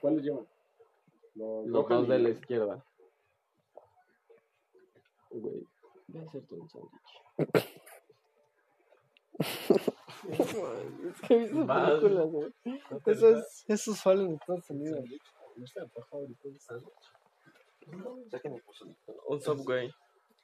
¿Cuáles 0.00 0.24
llevan? 0.24 0.46
Los, 1.34 1.66
Los 1.66 1.88
dos 1.88 2.08
de 2.08 2.18
la 2.18 2.30
izquierda. 2.30 2.84
Güey, 5.30 5.66
voy 6.08 6.22
a 6.22 6.24
hacerte 6.24 6.54
un 6.54 6.68
sándwich. 6.68 7.22
Es 10.28 11.20
que 11.26 11.34
he 11.34 11.38
visto 11.38 11.66
películas, 11.66 12.26
güey. 12.30 12.52
Eso 13.06 13.28
es, 13.36 13.64
eso 13.68 13.92
es 13.92 14.02
fallo 14.02 14.22
en 14.22 14.34
Estados 14.34 14.70
Unidos. 14.70 15.04
¿No 15.56 15.64
está 15.64 15.82
antojado 15.82 16.22
ahorita 16.22 16.48
un 19.26 19.40
Subway. 19.40 19.92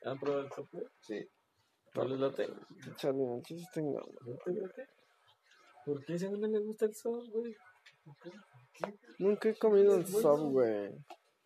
¿Han 0.04 0.18
probado 0.18 0.44
el 0.44 0.52
Subway? 0.52 0.85
Sí. 1.00 1.28
¿No 1.94 2.04
les 2.04 2.20
late? 2.20 2.49
Charlie, 2.97 3.25
no 3.25 3.42
sí 3.44 3.64
tengo. 3.73 4.00
¿No 4.25 4.37
te 4.44 4.52
late? 4.52 4.88
¿Por 5.85 6.04
qué 6.04 6.18
si 6.18 6.26
a 6.26 6.30
mí 6.30 6.38
no 6.38 6.49
me 6.49 6.58
gusta 6.61 6.87
el 6.87 6.94
Subway? 6.94 7.56
Nunca 9.18 9.49
he 9.49 9.54
comido 9.56 9.97
un 9.97 10.06
Subway. 10.06 10.94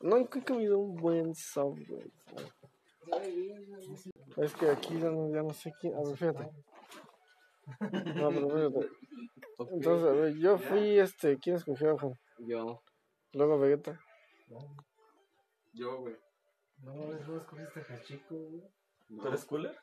Nunca 0.01 0.39
he 0.39 0.45
comido 0.45 0.79
un 0.79 0.97
buen 0.97 1.35
Subway. 1.35 2.13
Es 4.37 4.55
que 4.55 4.69
aquí 4.69 4.99
ya 4.99 5.11
no, 5.11 5.31
ya 5.31 5.43
no 5.43 5.53
sé 5.53 5.73
quién. 5.81 5.95
A 5.95 6.03
ver, 6.03 6.17
fíjate. 6.17 6.51
No, 7.81 8.29
pero 8.31 8.51
fíjate. 8.51 8.89
Entonces, 9.73 10.09
a 10.09 10.13
ver, 10.13 10.35
yo 10.39 10.59
fui 10.59 10.99
este. 10.99 11.39
¿Quién 11.39 11.57
escogió 11.57 11.93
a 11.93 11.99
Juan? 11.99 12.15
Yo. 12.39 12.83
Luego 13.33 13.59
Vegeta. 13.59 13.99
Yo, 15.73 15.99
güey. 16.01 16.17
No, 16.79 16.95
no 16.95 17.37
escogiste 17.39 17.81
a 17.81 17.95
Hachiko, 17.95 18.35
güey. 18.35 18.63
¿Tú 19.21 19.29
eres 19.29 19.45
cooler? 19.45 19.77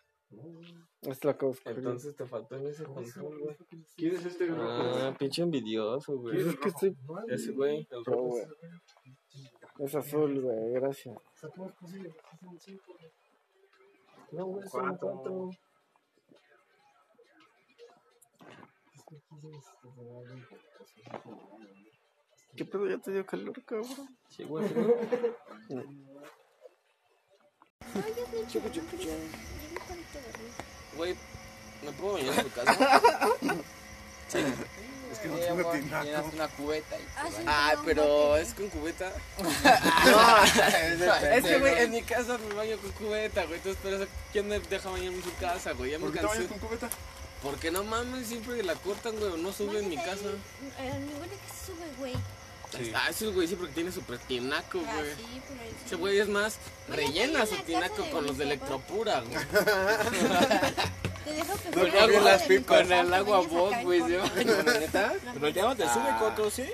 Esta 1.01 1.11
es 1.11 1.23
la 1.25 1.37
que 1.37 1.49
escogí. 1.49 1.75
Entonces 1.77 2.15
te 2.15 2.25
faltó 2.25 2.55
en 2.57 2.67
ese 2.67 2.83
control, 2.83 3.39
güey. 3.39 3.57
¿Quién 3.95 4.15
es 4.15 4.25
este 4.25 4.47
güey? 4.47 4.59
Ah, 4.61 5.15
pinche 5.17 5.41
envidioso, 5.41 6.21
Pues 6.21 6.35
güey. 6.43 6.49
es 6.49 6.59
que 6.59 6.67
estoy. 6.69 6.97
Ese 7.29 7.51
güey, 7.53 7.87
el 7.89 8.05
rojo. 8.05 8.23
güey. 8.27 8.45
Es 9.79 9.95
azul, 9.95 10.39
güey. 10.41 10.71
Gracias. 10.73 11.15
O 11.17 11.21
sea, 11.35 11.49
¿cómo 11.49 11.69
es? 11.69 11.75
No, 14.31 14.45
güey, 14.45 14.67
son 14.67 14.97
Cuatro. 14.97 15.49
Sí. 19.09 21.01
¿Qué 22.55 22.65
pedo? 22.65 22.87
Ya 22.87 22.97
te 22.97 23.11
dio 23.11 23.25
calor, 23.25 23.63
cabrón. 23.65 24.17
Sí, 24.27 24.43
güey. 24.43 24.67
Güey, 30.97 31.15
¿me 31.83 31.91
puedo 31.93 32.13
bañar 32.13 32.39
en 32.39 32.43
tu 32.43 32.51
casa? 32.51 33.01
Es 35.11 35.19
que 35.19 35.27
no 35.27 35.37
tengo 35.37 35.71
tinaco. 35.71 36.05
Llenas 36.05 36.33
una 36.33 36.47
cubeta 36.49 36.95
y 36.99 37.03
Ah, 37.17 37.27
sí, 37.35 37.43
Ah, 37.47 37.73
no, 37.75 37.83
pero 37.83 38.37
es 38.37 38.53
con 38.53 38.69
cubeta. 38.69 39.11
No, 40.05 40.43
es 41.33 41.45
que, 41.45 41.59
güey, 41.59 41.83
en 41.83 41.91
mi 41.91 42.01
casa 42.03 42.37
me 42.37 42.53
baño 42.53 42.77
con 42.77 42.91
cubeta, 42.91 43.43
güey. 43.45 43.55
Entonces, 43.57 43.81
pero 43.81 44.05
¿quién 44.31 44.47
me 44.47 44.59
deja 44.59 44.89
bañarme 44.89 45.17
en 45.17 45.23
su 45.23 45.35
casa, 45.37 45.71
güey? 45.73 45.91
Ya 45.91 45.97
me 45.97 46.05
¿Por 46.05 46.13
qué 46.13 46.19
te 46.19 46.25
bañas 46.25 46.47
con 46.47 46.59
cubeta? 46.59 46.89
Porque 47.43 47.71
no 47.71 47.83
mames, 47.83 48.27
siempre 48.27 48.61
la 48.63 48.75
cortan, 48.75 49.15
güey, 49.17 49.31
o 49.31 49.37
no 49.37 49.51
sube 49.53 49.79
en 49.79 49.89
mi 49.89 49.95
Báñate 49.95 50.11
casa. 50.11 50.29
Eh, 50.79 50.99
mi 50.99 51.13
abuela 51.13 51.33
que 51.33 51.53
se 51.53 51.65
sube, 51.67 51.85
güey. 51.97 52.15
Ah, 52.93 53.07
ese 53.09 53.27
güey 53.27 53.47
sí, 53.47 53.55
porque 53.55 53.73
tiene 53.73 53.91
super 53.91 54.19
tinaco, 54.19 54.79
Ah, 54.87 54.93
güey. 54.97 55.15
sí, 55.15 55.41
pero 55.47 55.61
ahí 55.61 55.69
sí. 55.69 55.85
Ese 55.87 55.95
güey 55.95 56.19
es 56.19 56.27
más, 56.27 56.57
Bueno, 56.87 57.01
rellena 57.03 57.45
su 57.45 57.55
en 57.55 57.63
tinaco 57.65 57.95
casa 57.95 58.11
con 58.11 58.25
los 58.27 58.37
de. 58.37 58.43
Electropura, 58.43 59.21
güey. 59.21 59.37
Te 61.25 61.33
dejo 61.33 61.53
que 61.57 61.63
Con 61.71 61.73
fuera 61.89 62.05
el 62.05 62.11
de 62.11 62.63
con 62.63 62.91
el 62.91 63.13
agua 63.13 63.39
vos, 63.41 63.73
en 63.73 63.83
güey, 63.83 64.01
¿neta? 64.01 65.13
Pero 65.33 65.49
ya 65.49 65.61
no 65.63 65.75
te 65.75 65.83
sube, 65.83 66.09
Ah. 66.09 66.17
Coto, 66.19 66.51
¿sí? 66.51 66.65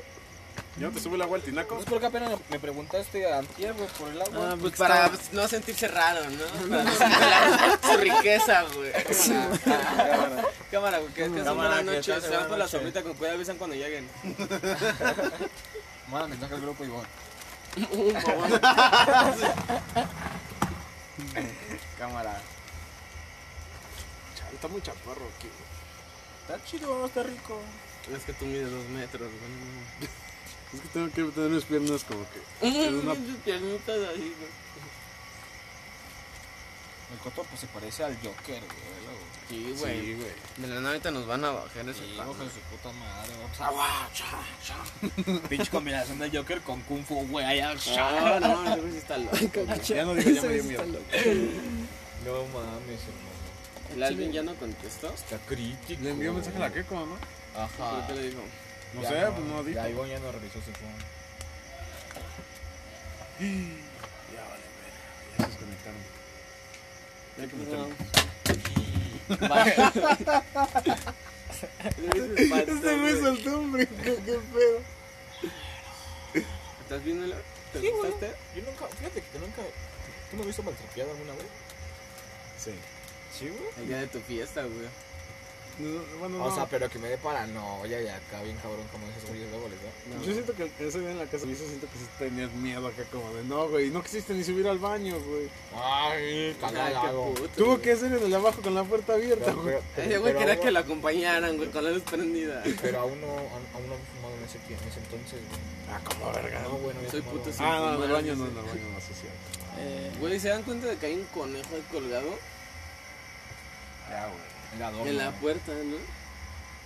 ¿Ya 0.78 0.88
no 0.88 0.92
te 0.92 1.00
sube 1.00 1.16
el 1.16 1.22
agua 1.22 1.38
al 1.38 1.44
tinaco? 1.44 1.76
Pues 1.76 1.88
porque 1.88 2.06
apenas 2.08 2.38
me 2.50 2.60
preguntaste 2.60 3.32
a 3.32 3.38
Antier, 3.40 3.74
güey, 3.74 3.88
por 3.98 4.10
el 4.10 4.22
agua. 4.22 4.52
Ah, 4.52 4.58
pues 4.60 4.76
para 4.76 5.08
pues, 5.10 5.32
no 5.32 5.48
sentirse 5.48 5.88
raro, 5.88 6.20
¿no? 6.30 6.44
Para 6.70 6.84
disimular 6.84 7.80
su 7.82 7.98
riqueza, 7.98 8.64
güey. 8.76 8.92
Cámara, 9.64 10.44
cámara, 10.72 10.98
güey, 11.00 11.14
que 11.14 11.24
que 11.24 11.30
noches. 11.30 12.08
estás 12.10 12.24
Se 12.24 12.30
van 12.36 12.48
buena 12.48 12.50
por 12.50 12.58
la 12.58 12.66
noche. 12.66 12.72
sombrita 12.72 13.04
con 13.04 13.14
cuidado, 13.14 13.36
avisan 13.38 13.58
cuando 13.58 13.76
lleguen. 13.78 14.10
Manda 16.10 16.28
mensaje 16.28 16.56
al 16.56 16.62
grupo 16.62 16.84
y 16.84 16.88
voy. 16.90 17.06
Cámara. 21.98 22.42
Está 24.54 24.68
muy 24.68 24.82
chaparro 24.82 25.26
aquí. 25.38 25.48
Está 26.42 26.64
chido, 26.66 27.06
está 27.06 27.24
rico. 27.24 27.60
Es 28.16 28.24
que 28.24 28.34
tú 28.34 28.46
mides 28.46 28.70
dos 28.70 28.86
metros, 28.90 29.30
güey. 29.30 30.10
Es 30.76 30.82
que 30.82 30.88
tengo 30.90 31.10
que 31.12 31.24
tener 31.34 31.50
mis 31.52 31.64
piernas 31.66 32.04
como 32.04 32.26
que. 32.30 32.68
Mm, 32.68 33.00
una- 33.04 33.16
sus 33.28 33.36
piernitas 33.44 33.98
así. 34.14 34.34
El 37.14 37.20
Coto 37.20 37.44
pues 37.44 37.62
se 37.62 37.68
parece 37.68 38.04
al 38.04 38.16
Joker, 38.18 38.60
güey. 38.62 38.96
Sí, 39.48 39.76
güey. 39.80 40.02
Sí, 40.02 40.14
güey. 40.16 40.32
De 40.58 40.82
la 40.82 40.88
ahorita 40.90 41.12
nos 41.12 41.28
van 41.28 41.46
a 41.46 41.52
bajar 41.52 41.88
ese 41.88 42.00
Sí, 42.00 42.14
pan. 42.18 42.28
hijo 42.32 42.44
de 42.44 42.50
su 42.50 42.60
puta 42.62 42.92
madre, 42.94 43.32
vamos 43.40 43.62
a 43.62 43.70
guau, 43.70 44.12
cha, 44.12 44.26
cha. 44.66 45.40
Pinche 45.50 45.70
combinación 45.70 46.18
de 46.18 46.36
Joker 46.36 46.62
con 46.62 46.82
Kung 46.82 47.06
Fu, 47.06 47.28
güey, 47.28 47.46
allá. 47.46 47.76
Ah, 48.00 48.40
no, 48.42 48.78
güey 48.78 48.92
sí 48.92 48.98
está 48.98 49.18
loco. 49.20 49.38
Ya 49.88 50.04
no 50.04 50.16
digo, 50.16 50.30
ya 50.32 50.42
me 50.42 50.54
dio 50.56 50.64
miedo. 50.64 50.84
No 50.84 52.44
mames, 52.48 53.02
hermano. 53.04 53.36
El 53.94 54.04
Alvin 54.04 54.32
ya 54.32 54.42
no 54.42 54.56
contestó. 54.56 55.10
Está 55.14 55.38
crítico. 55.48 56.02
Le 56.02 56.10
envió 56.10 56.34
mensaje 56.34 56.58
a 56.58 56.60
la 56.62 56.74
Keko, 56.74 56.96
¿no? 57.06 57.18
Ajá. 57.56 57.92
¿Por 58.00 58.08
qué 58.08 58.14
le 58.22 58.30
dijo? 58.30 58.42
No 58.96 59.02
Ya 59.02 59.10
sé, 59.10 59.16
pues 59.32 59.46
no 59.46 59.64
dijo. 59.64 59.76
Ya 59.80 59.90
Ivonne 59.90 60.10
ya 60.12 60.20
no 60.20 60.32
revisó 60.32 60.60
su 60.60 60.72
phone. 60.72 61.04
Ya 64.34 64.42
vale, 64.48 64.64
ver. 64.80 64.94
Ya 65.38 65.46
se 65.46 65.50
desconectaron. 65.52 66.02
Ya. 67.38 67.46
Ese 72.68 72.98
güey 73.00 73.20
soltó 73.22 73.60
un 73.60 73.72
brinco, 73.72 73.94
qué 74.04 74.12
pedo. 74.54 74.80
¿Estás 76.82 77.04
viéndolo? 77.04 77.36
¿Te 77.74 77.80
Sí, 77.82 77.90
güey. 77.90 78.12
gustaste? 78.12 78.36
Yo 78.56 78.62
nunca, 78.64 78.88
fíjate 78.98 79.22
que 79.22 79.40
nunca. 79.40 79.62
¿Tú 80.30 80.36
me 80.38 80.42
has 80.42 80.48
visto 80.48 80.64
maltrapeado 80.64 81.12
alguna 81.12 81.34
vez? 81.34 81.46
Sí. 82.64 82.72
Sí, 83.38 83.48
güey. 83.50 83.70
El 83.80 83.88
día 83.88 83.98
de 84.00 84.08
tu 84.08 84.20
fiesta, 84.22 84.62
güey. 84.64 84.88
No, 85.78 86.00
bueno, 86.20 86.38
no. 86.38 86.46
O 86.46 86.56
sea, 86.56 86.66
pero 86.68 86.90
que 86.90 86.98
me 87.00 87.10
dé 87.10 87.18
paranoia 87.18 88.02
y 88.02 88.08
acá 88.08 88.42
bien 88.44 88.56
cabrón 88.64 88.86
como 88.94 89.06
esos 89.10 89.28
güeyes 89.30 89.50
luego 89.50 89.68
les 89.68 89.82
da. 89.84 90.26
Yo 90.26 90.32
siento 90.34 90.54
que 90.56 90.72
ese 90.88 91.00
día 91.02 91.12
en 91.12 91.18
la 91.20 91.26
casa 91.26 91.46
yo 91.46 91.56
siento 91.56 91.88
que 91.88 91.98
sí 92.00 92.06
tenías 92.18 92.52
miedo 92.54 92.88
acá 92.88 93.04
como 93.12 93.34
de 93.34 93.44
no, 93.44 93.68
güey, 93.68 93.90
no 93.90 94.02
quisiste 94.02 94.34
ni 94.34 94.44
subir 94.44 94.68
al 94.70 94.80
baño, 94.80 95.20
güey. 95.20 95.50
Ay, 95.76 96.56
cagado. 96.62 97.34
Tuvo 97.58 97.82
que 97.82 97.92
hacer 97.92 98.14
en 98.14 98.24
el 98.24 98.30
de 98.30 98.36
abajo 98.38 98.62
con 98.62 98.74
la 98.74 98.84
puerta 98.86 99.14
abierta, 99.16 99.46
Pero, 99.48 99.62
güey. 99.64 99.76
pero, 99.96 100.08
Ese 100.10 100.18
güey 100.20 100.34
pero 100.34 100.40
quería 100.40 100.54
aún- 100.56 100.64
que 100.64 100.72
lo 100.72 100.80
acompañaran, 100.80 101.58
güey, 101.58 101.70
con 101.72 101.84
la 101.84 101.92
luz 101.92 102.04
prendida. 102.04 102.64
Pero 102.82 103.00
aún 103.02 103.20
no, 103.20 103.28
aún 103.28 103.88
no 103.90 103.96
he 103.96 104.16
fumado 104.16 104.36
en 104.40 104.44
ese, 104.46 104.60
tie- 104.60 104.82
en 104.82 104.88
ese 104.88 105.00
entonces, 105.00 105.40
güey. 105.50 105.62
Ah, 105.92 106.00
como 106.04 106.32
verga. 106.32 106.62
No, 106.62 106.70
güey, 106.78 106.96
no 106.96 107.12
Soy 107.12 107.22
fumado. 107.22 107.40
puto, 107.44 107.52
sí. 107.52 107.58
Ah, 107.62 107.78
no, 107.80 107.86
en 107.88 107.90
el 107.90 107.96
fumar, 107.96 108.12
baño 108.14 108.36
no, 108.36 108.44
en 108.46 108.50
el 108.50 108.56
baño 108.56 108.88
no, 108.94 109.00
sí, 109.02 109.14
cierto. 109.20 110.20
Güey, 110.22 110.40
¿se 110.40 110.48
dan 110.50 110.64
cuenta 110.64 110.88
de 110.88 110.96
que 110.96 111.06
hay 111.08 111.16
un 111.16 111.26
conejo 111.26 111.76
ahí 111.76 111.84
colgado? 111.92 112.30
Ya, 114.10 114.26
güey. 114.28 114.55
Adorno. 114.82 115.08
En 115.08 115.18
la 115.18 115.32
puerta, 115.32 115.72
¿no? 115.74 115.98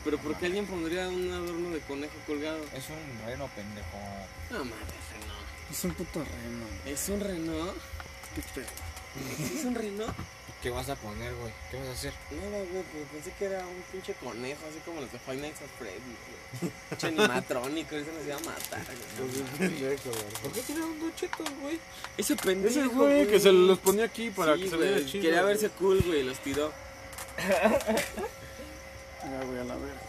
Pero 0.04 0.18
¿por 0.18 0.36
qué 0.38 0.46
alguien 0.46 0.66
pondría 0.66 1.10
un 1.10 1.32
adorno 1.32 1.72
de 1.72 1.80
conejo 1.82 2.14
colgado? 2.26 2.64
Es 2.74 2.86
un 2.90 3.26
reno 3.26 3.50
pendejo. 3.56 3.98
No 4.52 4.60
mames, 4.60 5.06
Renault. 5.12 5.72
Es 5.72 5.84
un 5.84 5.94
puto 5.94 6.20
reno. 6.24 6.66
¿Es 6.86 7.10
un 7.10 7.20
Renault? 7.20 7.78
Qué 8.36 8.42
pedo. 8.56 9.56
¿Es 9.60 9.66
un 9.66 9.76
Renault? 9.76 10.16
¿Qué 10.62 10.70
vas 10.72 10.90
a 10.90 10.96
poner, 10.96 11.34
güey? 11.36 11.54
¿Qué 11.72 11.78
vas 11.78 11.88
a 11.88 11.92
hacer? 11.94 12.14
Nada, 12.32 12.64
güey, 12.70 12.84
pues 12.92 13.06
pensé 13.14 13.32
que 13.40 13.46
era 13.46 13.66
un 13.66 13.82
pinche 13.94 14.14
conejo, 14.16 14.60
así 14.70 14.80
como 14.84 15.00
los 15.00 15.10
de 15.10 15.18
Five 15.20 15.38
Nights 15.38 15.62
at 15.62 15.70
Freddy's, 15.78 16.20
güey. 16.60 16.72
Pinche 16.90 17.08
animatrónico, 17.08 17.96
eso 17.96 18.12
nos 18.12 18.26
iba 18.26 18.36
a 18.36 18.40
matar, 18.40 18.82
güey. 19.18 19.72
¿Por 20.42 20.52
qué 20.52 20.62
tiraron 20.62 21.00
dos 21.00 21.16
chetos, 21.16 21.50
güey? 21.62 21.80
Ese 22.18 22.36
pendejo, 22.36 22.80
Ese 22.80 22.88
güey 22.88 23.28
que 23.28 23.40
se 23.40 23.54
los 23.54 23.80
ponía 23.80 24.04
aquí 24.06 24.32
para 24.32 24.56
Sí, 24.56 24.64
que 24.64 24.70
se 24.70 24.78
viera 24.78 25.06
chido. 25.06 25.24
Quería 25.24 25.44
verse 25.44 25.70
cool, 25.70 26.02
güey, 26.02 26.24
los 26.24 26.40
tiró. 26.40 26.74
Ya, 29.24 29.44
güey, 29.46 29.60
a 29.60 29.64
la 29.64 29.76
verga. 29.76 30.02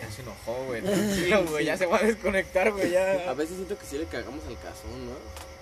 Ya 0.00 0.10
se 0.10 0.22
enojó, 0.22 0.64
güey. 0.66 0.82
Tranquilo, 0.84 1.44
güey. 1.46 1.64
Ya 1.64 1.76
se 1.76 1.86
va 1.86 1.98
a 1.98 2.02
desconectar, 2.02 2.70
güey. 2.72 2.94
A 2.96 3.24
Ya. 3.26 3.32
veces 3.34 3.56
siento 3.56 3.78
que 3.78 3.84
sí 3.86 3.98
le 3.98 4.06
cagamos 4.06 4.44
al 4.46 4.56
cazón, 4.58 5.06
¿no? 5.06 5.12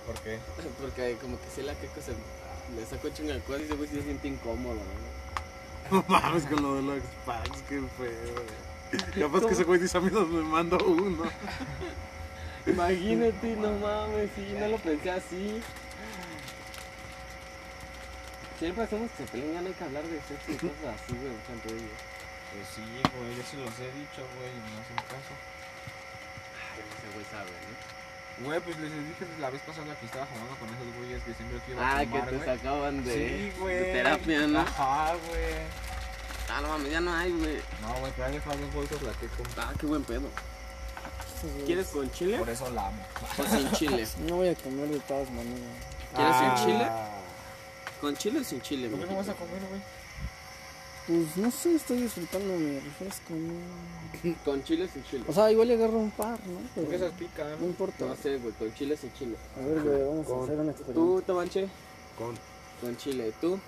¿Por 0.07 0.16
qué? 0.23 0.38
Porque 0.80 1.16
como 1.21 1.38
que 1.40 1.47
sí 1.54 1.62
la 1.62 1.75
queco 1.75 2.00
se 2.00 2.12
le 2.12 2.85
sacó 2.87 3.09
chinga 3.11 3.35
el 3.35 3.40
cuadro 3.42 3.62
y 3.64 3.66
ese 3.66 3.75
güey 3.76 3.88
sí 3.88 3.97
se 3.97 4.02
siente 4.02 4.28
incómodo, 4.28 4.75
¿no? 5.90 6.04
Mames 6.07 6.45
con 6.45 6.62
lo 6.62 6.75
de 6.76 6.83
los 6.83 7.02
packs, 7.25 7.62
qué 7.68 7.76
feo, 7.97 8.35
güey. 8.35 9.21
Capaz 9.21 9.47
que 9.47 9.52
ese 9.54 9.64
güey 9.64 9.80
dice 9.80 9.97
a 9.99 10.00
mí 10.00 10.11
no 10.12 10.25
me 10.26 10.42
mando 10.42 10.78
uno. 10.87 11.25
Imagínate, 12.66 13.57
no 13.57 13.73
mames, 13.73 14.28
sí, 14.37 14.54
no 14.59 14.68
lo 14.68 14.76
pensé 14.78 15.11
así. 15.11 15.62
Siempre 18.59 18.85
hacemos 18.85 19.11
que 19.12 19.25
se 19.25 19.31
peleen, 19.31 19.55
ya 19.55 19.61
no 19.62 19.69
hay 19.69 19.75
que 19.75 19.85
hablar 19.85 20.03
de 20.03 20.19
sexo 20.27 20.50
y 20.50 20.57
cosas 20.57 20.99
así, 20.99 21.15
güey, 21.15 21.31
entre 21.31 21.71
ellos. 21.79 22.00
Pues 22.50 22.67
sí, 22.75 22.83
güey. 22.83 23.37
Yo 23.38 23.43
se 23.47 23.57
los 23.59 23.71
he 23.79 23.91
dicho, 23.95 24.21
güey. 24.35 24.50
Y 24.50 24.61
no 24.67 24.77
hacen 24.83 24.99
caso. 25.07 25.35
Ay, 26.59 26.83
ese 26.83 27.09
güey 27.15 27.27
sabe, 27.31 27.50
¿no? 27.55 27.75
Güey, 28.47 28.61
pues 28.61 28.79
les 28.79 28.91
dije 28.93 29.27
la 29.41 29.50
vez 29.50 29.61
pasada 29.62 29.95
que 29.99 30.07
estaba 30.07 30.27
jugando 30.27 30.55
con 30.59 30.69
esos 30.71 30.88
güeyes 30.97 31.23
que 31.23 31.35
siempre 31.35 31.59
que 31.67 31.73
iba 31.73 31.83
a 31.87 31.99
Ah, 31.99 32.00
que 32.07 32.19
te 32.19 32.37
güey. 32.37 32.45
sacaban 32.47 33.05
de, 33.05 33.15
Sí, 33.15 33.53
güey. 33.61 33.75
de 33.77 33.85
terapia, 33.93 34.47
¿no? 34.47 34.61
Ajá, 34.61 35.15
güey. 35.27 35.55
Ah, 36.50 36.61
no 36.62 36.69
mames, 36.69 36.91
ya 36.93 37.00
no 37.00 37.12
hay, 37.15 37.31
güey. 37.33 37.59
No, 37.83 37.95
güey, 38.00 38.12
pero 38.17 38.27
hay 38.29 38.33
dejado 38.35 38.57
dos 38.59 38.73
bolsas 38.75 39.03
la 39.03 39.12
que 39.12 39.27
con... 39.29 39.47
Ah, 39.59 39.73
qué 39.79 39.87
buen 39.87 40.03
pedo. 40.05 40.29
¿Quieres 41.67 41.87
con 41.88 42.11
chile 42.11 42.37
Por 42.38 42.49
eso 42.50 42.69
la 42.73 42.88
amo. 42.88 43.03
o 43.38 43.45
sin 43.45 43.71
chile? 43.73 44.07
No 44.27 44.37
voy 44.37 44.49
a 44.49 44.55
comer 44.57 44.88
de 44.88 44.99
todas 45.00 45.31
maneras. 45.31 45.61
¿Quieres 46.15 46.35
Ah. 46.37 46.57
sin 46.57 46.67
chile? 46.67 46.88
¿Con 48.00 48.17
chile 48.17 48.40
o 48.40 48.45
sin 48.45 48.61
chile, 48.61 48.88
¿Por 48.88 49.00
qué 49.00 49.07
no 49.07 49.17
vas 49.17 49.28
a 49.28 49.35
comer, 49.35 49.61
güey? 49.69 49.81
Pues 51.07 51.37
no 51.38 51.50
sé, 51.50 51.75
estoy 51.75 52.02
disfrutando 52.02 52.55
mi 52.55 52.78
refresco, 52.81 53.33
¿no? 53.35 54.35
Con 54.45 54.62
chile 54.62 54.85
o 54.85 54.88
sin 54.88 55.02
chile. 55.05 55.25
O 55.26 55.33
sea, 55.33 55.50
igual 55.50 55.69
le 55.69 55.75
agarro 55.75 55.99
un 55.99 56.11
par, 56.11 56.38
¿no? 56.47 56.61
Pero 56.75 56.87
Porque 56.87 56.97
esas 56.97 57.12
pican. 57.14 57.59
no 57.59 57.67
importa. 57.67 58.05
No 58.07 58.14
sé, 58.17 58.37
güey, 58.37 58.52
con 58.55 58.73
chile 58.75 58.95
o 58.95 58.97
sin 58.99 59.12
chile. 59.14 59.37
A 59.57 59.61
ver, 59.67 59.83
güey, 59.83 60.02
vamos 60.02 60.28
a 60.28 60.45
hacer 60.45 60.59
una 60.61 60.71
experiencia. 60.71 60.95
¿Tú, 60.95 61.23
Tabanche? 61.26 61.69
Con. 62.19 62.38
Con 62.81 62.97
chile. 62.99 63.33
¿Tú? 63.40 63.59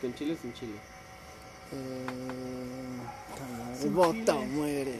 ¿Con 0.00 0.14
chile 0.14 0.34
o 0.34 0.36
sin 0.36 0.52
chile? 0.52 0.74
Eh, 1.72 3.00
bota 3.88 4.34
muere. 4.34 4.98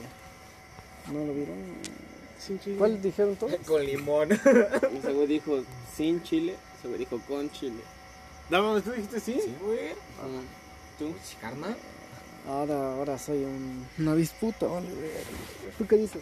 ¿No 1.11 1.25
lo 1.25 1.33
vieron? 1.33 1.55
Sin 2.39 2.59
chile. 2.59 2.77
¿Cuál 2.77 3.01
dijeron 3.01 3.35
todos? 3.35 3.53
Con 3.67 3.85
limón. 3.85 4.31
Ese 4.31 5.13
güey 5.13 5.27
dijo 5.27 5.61
sin 5.95 6.23
chile, 6.23 6.55
ese 6.77 6.87
güey 6.87 6.99
dijo 6.99 7.19
con 7.27 7.49
chile. 7.51 7.81
No 8.49 8.63
mames, 8.63 8.83
tú 8.83 8.91
dijiste 8.91 9.19
sí. 9.19 9.39
Sí, 9.43 9.55
güey. 9.61 9.89
Ah, 10.19 10.41
¿Tú? 10.97 11.13
¿Carnal? 11.39 11.75
Ahora, 12.47 12.95
ahora 12.95 13.17
soy 13.17 13.43
un, 13.43 13.85
una 13.99 14.15
disputa, 14.15 14.65
vale, 14.65 14.87
güey. 14.87 15.11
¿Tú 15.77 15.85
qué 15.85 15.97
dices? 15.97 16.21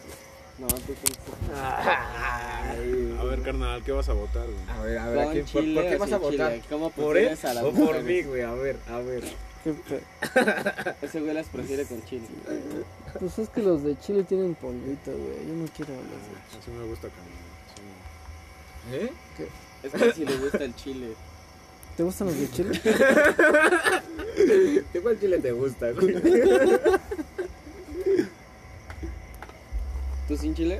No, 0.59 0.67
tú 0.67 0.93
con 0.95 1.55
A 1.55 3.23
ver, 3.23 3.41
carnal, 3.43 3.83
¿qué 3.83 3.91
vas 3.91 4.09
a 4.09 4.13
votar, 4.13 4.45
güey? 4.45 4.69
A 4.69 4.81
ver, 4.81 4.97
a 4.97 5.09
ver, 5.09 5.19
¿a 5.19 5.25
por, 5.25 5.45
chile 5.45 5.81
por 5.81 5.89
qué 5.89 5.97
vas 5.97 6.11
a 6.11 6.17
votar? 6.17 6.51
chile? 6.53 6.63
¿Cómo 6.69 6.89
¿Por 6.89 7.17
él 7.17 7.37
a 7.41 7.53
las 7.53 7.63
o 7.63 7.71
por 7.71 8.01
mí, 8.03 8.21
güey? 8.23 8.41
A 8.41 8.53
ver, 8.53 8.77
a 8.89 8.97
ver. 8.99 9.23
¿Qué 9.63 9.73
Ese 11.05 11.21
güey 11.21 11.33
las 11.33 11.47
prefiere 11.47 11.85
con 11.85 12.03
chile. 12.05 12.25
Pues 13.19 13.39
es 13.39 13.49
que 13.49 13.61
los 13.61 13.83
de 13.83 13.97
Chile 13.99 14.23
tienen 14.23 14.55
polvito, 14.55 15.11
güey. 15.11 15.47
Yo 15.47 15.53
no 15.53 15.67
quiero 15.75 15.93
los 15.93 16.03
de 16.03 16.59
Así 16.59 16.71
me 16.71 16.85
gusta, 16.85 17.09
carnal. 17.09 17.33
sí. 17.75 18.95
¿Eh? 18.95 19.11
Es 19.83 19.91
que 19.91 20.13
si 20.13 20.25
le 20.25 20.37
gusta 20.37 20.63
el 20.63 20.75
chile. 20.75 21.13
¿Te 21.97 22.03
gustan 22.03 22.27
los 22.27 22.39
de 22.39 22.49
Chile? 22.51 22.79
¿De 24.93 25.01
cuál 25.01 25.19
chile 25.19 25.39
te 25.39 25.51
gusta, 25.51 25.91
güey? 25.91 26.13
¿Tú 30.27 30.37
sin 30.37 30.53
chile? 30.53 30.79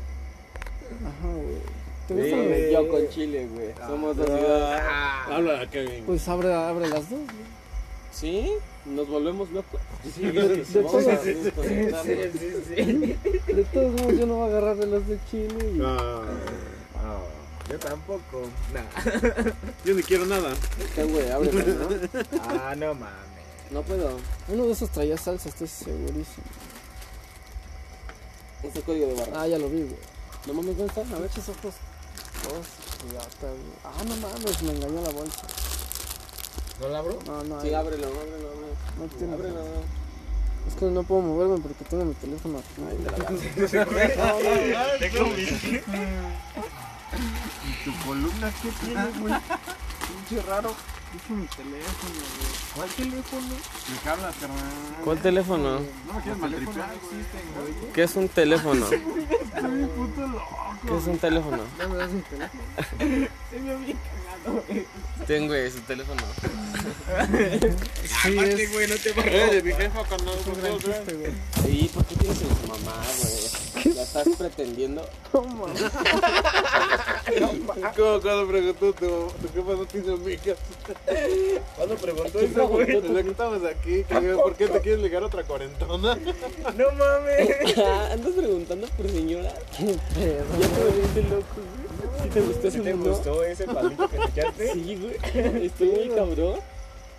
Ajá, 1.04 1.34
güey. 1.34 1.58
¿Te 2.08 2.14
gustan 2.14 2.40
los 2.40 2.50
de... 2.50 2.72
Yo 2.74 2.88
con 2.88 3.10
chile, 3.10 3.48
güey. 3.54 3.70
Somos 3.88 4.16
dos 4.18 4.26
ciudades. 4.28 4.84
Habla, 5.28 5.68
Kevin. 5.72 6.04
Pues 6.06 6.28
abre, 6.28 6.54
abre 6.54 6.88
las 6.88 7.10
dos, 7.10 7.20
güey. 7.20 7.48
¿Sí? 8.12 8.52
¿Nos 8.86 9.08
volvemos 9.08 9.50
locos? 9.52 9.80
Sí, 10.16 10.22
de 10.24 10.64
Vamos 10.76 10.92
todas- 10.92 11.08
a 11.08 11.22
desconectarnos. 11.24 12.06
De 12.06 13.66
todos 13.74 13.92
modos, 14.02 14.18
yo 14.20 14.26
no 14.26 14.36
voy 14.36 14.46
a 14.46 14.48
agarrar 14.52 14.78
de 14.78 14.86
los 14.88 15.08
de 15.08 15.18
Chile. 15.32 15.72
Y... 15.76 15.80
Ah, 15.84 16.22
No, 17.04 17.22
yo 17.70 17.78
tampoco. 17.80 18.44
Nah. 18.74 18.86
yo 19.86 19.94
ni 19.94 20.02
quiero 20.04 20.26
nada. 20.26 20.54
¿Qué, 20.96 21.04
güey? 21.04 21.30
Ábrelo, 21.30 21.64
¿no? 21.64 21.90
Ah, 22.44 22.74
no 22.76 22.94
mames. 22.94 23.12
No 23.72 23.82
puedo. 23.84 24.18
Uno 24.48 24.66
de 24.66 24.72
esos 24.72 24.90
traía 24.92 25.18
salsa, 25.18 25.50
estoy 25.50 25.68
segurísimo. 25.68 26.46
Ese 28.64 28.82
código 28.82 29.08
de 29.08 29.14
barra. 29.16 29.42
Ah, 29.42 29.48
ya 29.48 29.60
lo 29.60 29.70
vi, 29.70 29.82
güey. 29.84 29.98
No 30.48 30.54
mames, 30.54 30.78
¿dónde 30.78 30.94
está? 30.94 31.02
A 31.16 31.20
ver. 31.20 31.30
esos 31.30 31.50
ojos. 31.50 31.76
Pirata, 33.02 33.28
güey. 33.42 33.74
Ah, 33.84 34.04
no 34.08 34.16
mames, 34.16 34.62
me 34.64 34.72
engañó 34.72 35.02
la 35.02 35.10
bolsa. 35.10 35.42
¿No 36.80 36.88
la 36.90 37.00
abro? 37.00 37.20
No, 37.26 37.44
no, 37.44 37.60
Sí, 37.62 37.74
ábrelo, 37.74 38.08
ábrelo, 38.08 38.10
ábrelo. 38.36 38.50
no 39.00 39.08
tiene. 39.18 39.34
Ábrelo. 39.34 39.64
Es 40.68 40.76
que 40.76 40.86
no 40.86 41.04
puedo 41.04 41.22
moverme 41.22 41.58
porque 41.60 41.84
tengo 41.86 42.06
mi 42.06 42.14
teléfono 42.16 42.62
aquí. 47.12 47.24
¿Tu 47.86 47.92
columna 48.06 48.52
qué 48.62 48.70
tiene, 48.86 49.08
güey? 49.20 49.34
Pinche 50.08 50.42
raro. 50.48 50.72
Dice 51.14 51.34
mi 51.34 51.48
teléfono, 51.48 52.14
güey. 52.14 52.52
¿Cuál 52.76 52.90
teléfono? 52.90 53.48
¿De 53.48 54.00
qué 54.04 54.10
hablas, 54.10 54.36
carnal? 54.36 54.60
¿Cuál 55.04 55.18
teléfono? 55.20 55.80
No 55.80 56.14
me 56.14 56.22
quieres 56.22 56.40
maltripear. 56.40 56.90
¿Qué 57.94 58.04
es 58.04 58.16
un 58.16 58.30
teléfono? 58.30 58.86
¿Qué 58.90 58.98
es 60.98 61.08
un 61.08 61.18
teléfono? 61.18 61.64
No 61.80 61.90
me 61.90 61.98
das 61.98 62.12
mi 62.12 62.22
teléfono. 62.22 62.62
Tengo 65.28 65.54
su 65.72 65.80
teléfono. 65.82 66.22
Sí, 68.24 68.38
Aparte, 68.38 68.68
güey, 68.68 68.88
no 68.88 68.96
te 68.96 69.10
Eh, 69.10 69.56
de 69.56 69.64
mi 69.64 69.72
jefa, 69.74 70.04
gran 70.04 70.78
chiste, 70.80 71.14
güey. 71.14 71.32
Sí, 71.66 71.92
¿por 71.94 72.06
qué 72.06 72.16
tienes 72.16 72.38
a 72.38 72.62
su 72.62 72.68
mamá, 72.68 73.04
güey? 73.22 73.96
¿La 73.96 74.04
estás 74.04 74.28
pretendiendo? 74.38 75.08
No 75.34 75.42
mames. 75.44 75.82
¿Cómo 77.96 78.22
cuando 78.22 78.48
preguntó 78.48 78.94
tu, 78.94 79.06
tu 79.42 79.54
jefa 79.54 79.72
no 79.74 79.86
tiene 79.86 80.14
amigas? 80.14 80.58
¿Cuándo 81.76 81.96
preguntó 81.96 82.40
¿Quién 82.40 82.52
eso, 82.52 82.68
güey? 82.68 82.86
Desde 82.88 83.24
que 83.24 83.30
estabas 83.30 83.64
aquí, 83.64 84.04
que, 84.04 84.16
¿por 84.36 84.56
qué 84.56 84.68
te 84.68 84.82
quieres 84.82 85.02
ligar 85.02 85.24
a 85.24 85.26
otra 85.28 85.44
cuarentona? 85.44 86.16
No 86.76 86.92
mames. 86.94 87.78
¿Andas 88.12 88.34
preguntando 88.36 88.88
por 88.88 89.10
señora? 89.10 89.54
Qué 89.78 89.86
pedo. 90.16 90.46
Ya 90.60 90.68
te 90.68 90.84
volviste 90.84 91.22
loco, 91.24 91.46
güey. 91.56 91.88
¿Sí 92.24 92.30
te 92.30 92.42
gustó 92.42 92.68
ese 92.68 92.78
¿Sí 92.78 92.84
te 92.84 92.94
mundo? 92.94 93.10
gustó 93.12 93.44
ese 93.44 93.66
palito 93.66 94.10
que 94.10 94.18
te 94.34 94.37
echaste? 94.42 94.74
Sí, 94.74 94.96
güey. 94.96 95.16
Estoy 95.66 95.88
muy 95.88 96.10
cabrón. 96.10 96.60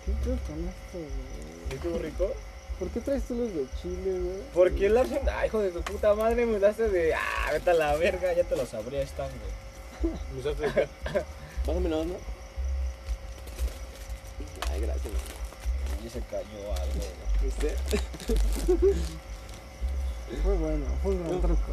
¿Qué 0.05 0.13
pedo 0.25 0.39
con 0.47 0.69
esto, 0.69 0.95
güey? 0.95 1.75
¿Estuvo 1.75 1.99
rico? 1.99 2.33
¿Por 2.79 2.89
qué 2.91 3.01
traes 3.01 3.25
tú 3.25 3.35
los 3.35 3.53
de 3.53 3.67
Chile, 3.83 4.21
güey? 4.21 4.43
¿Por 4.55 4.73
qué 4.73 4.89
la 4.89 5.01
hacen? 5.03 5.21
Ay, 5.37 5.49
hijo 5.49 5.59
de 5.59 5.71
tu 5.71 5.83
puta 5.83 6.15
madre, 6.15 6.47
me 6.47 6.59
daste 6.59 6.89
de. 6.89 7.13
Ah, 7.15 7.51
vete 7.53 7.71
a 7.71 7.75
la 7.75 7.97
verga, 7.97 8.33
ya 8.33 8.45
te 8.45 8.57
lo 8.57 8.65
sabría, 8.67 9.03
están, 9.03 9.29
güey. 9.29 10.15
Me 10.33 10.41
usaste 10.41 10.67
de 10.67 10.73
qué? 10.73 10.89
Bájame 11.67 11.89
no, 11.89 12.05
¿no? 12.05 12.15
Ay, 14.71 14.81
gracias. 14.81 15.13
Y 16.05 16.09
se 16.09 16.21
cayó 16.21 16.73
algo, 16.73 16.95
güey. 16.95 17.29
¿Viste? 17.43 17.75
Fue 20.43 20.57
bueno, 20.57 20.85
fue 21.03 21.13
un 21.13 21.25
gran 21.25 21.41
truco. 21.41 21.73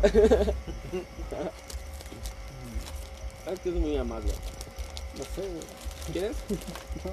Ah, 3.46 3.54
que 3.62 3.70
es 3.70 3.76
muy 3.76 3.96
amable. 3.96 4.34
No 5.18 5.24
sé, 5.24 5.42
güey. 5.42 5.64
¿Quieres? 6.12 6.36
No, 7.06 7.12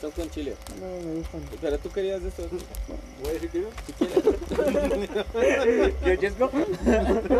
Son 0.00 0.10
con 0.10 0.30
chile. 0.30 0.54
no 0.80 0.86
me 1.08 1.14
gustan. 1.16 1.40
Pero 1.60 1.78
tú 1.78 1.90
querías 1.90 2.22
de 2.22 2.28
estos. 2.28 2.46
Güey, 3.22 3.38
¿sí 3.40 3.48
quieres? 3.48 3.70
Si 3.86 3.92
quieres. 3.94 4.24
¿Yo, 6.04 6.20
Jesco? 6.20 6.50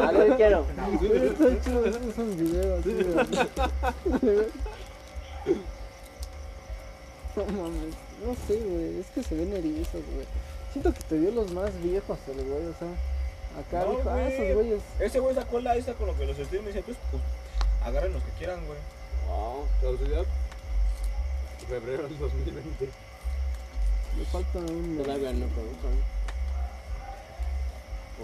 Ah, 0.01 0.13
no 0.13 0.37
quiero. 0.37 0.65
Güey, 1.01 1.27
está 1.27 1.61
chido, 1.63 1.87
es 1.87 2.19
un 2.19 2.37
video 2.39 2.77
así 2.79 2.93
de... 2.93 4.49
No 7.37 7.45
mames, 7.45 7.95
no 8.25 8.35
sé, 8.49 8.57
güey, 8.57 8.99
es 9.01 9.07
que 9.15 9.23
se 9.23 9.35
ven 9.35 9.53
erizos, 9.55 10.01
güey. 10.15 10.27
Siento 10.73 10.93
que 10.95 11.03
te 11.03 11.19
dio 11.19 11.31
los 11.33 11.53
más 11.53 11.71
viejos 11.83 12.19
el 12.29 12.43
güey, 12.45 12.65
o 12.65 12.75
sea, 12.79 12.89
acá 13.61 13.85
No, 13.87 13.97
dijo, 13.99 14.09
ah, 14.11 14.15
güey. 14.15 14.33
esos 14.33 14.55
güeyes. 14.55 14.81
Ese 15.01 15.19
güey 15.21 15.35
sacó 15.35 15.61
la 15.61 15.77
esta 15.77 15.93
con 15.93 16.07
lo 16.07 16.17
que 16.17 16.25
los 16.25 16.37
streamers 16.37 16.63
me 16.65 16.69
dice, 16.73 16.83
pues, 16.83 16.97
pues, 17.11 17.23
agarren 17.85 18.15
los 18.15 18.23
que 18.23 18.31
quieran, 18.39 18.65
güey. 18.67 18.79
Oh, 19.29 19.65
Caducidad. 19.81 20.25
Febrero 21.69 22.03
del 22.05 22.19
2020. 22.19 22.89
Me 24.19 24.25
falta 24.27 24.59
un. 24.59 24.99
Todavía 25.03 25.33
no 25.33 25.47
conozco. 25.49 25.89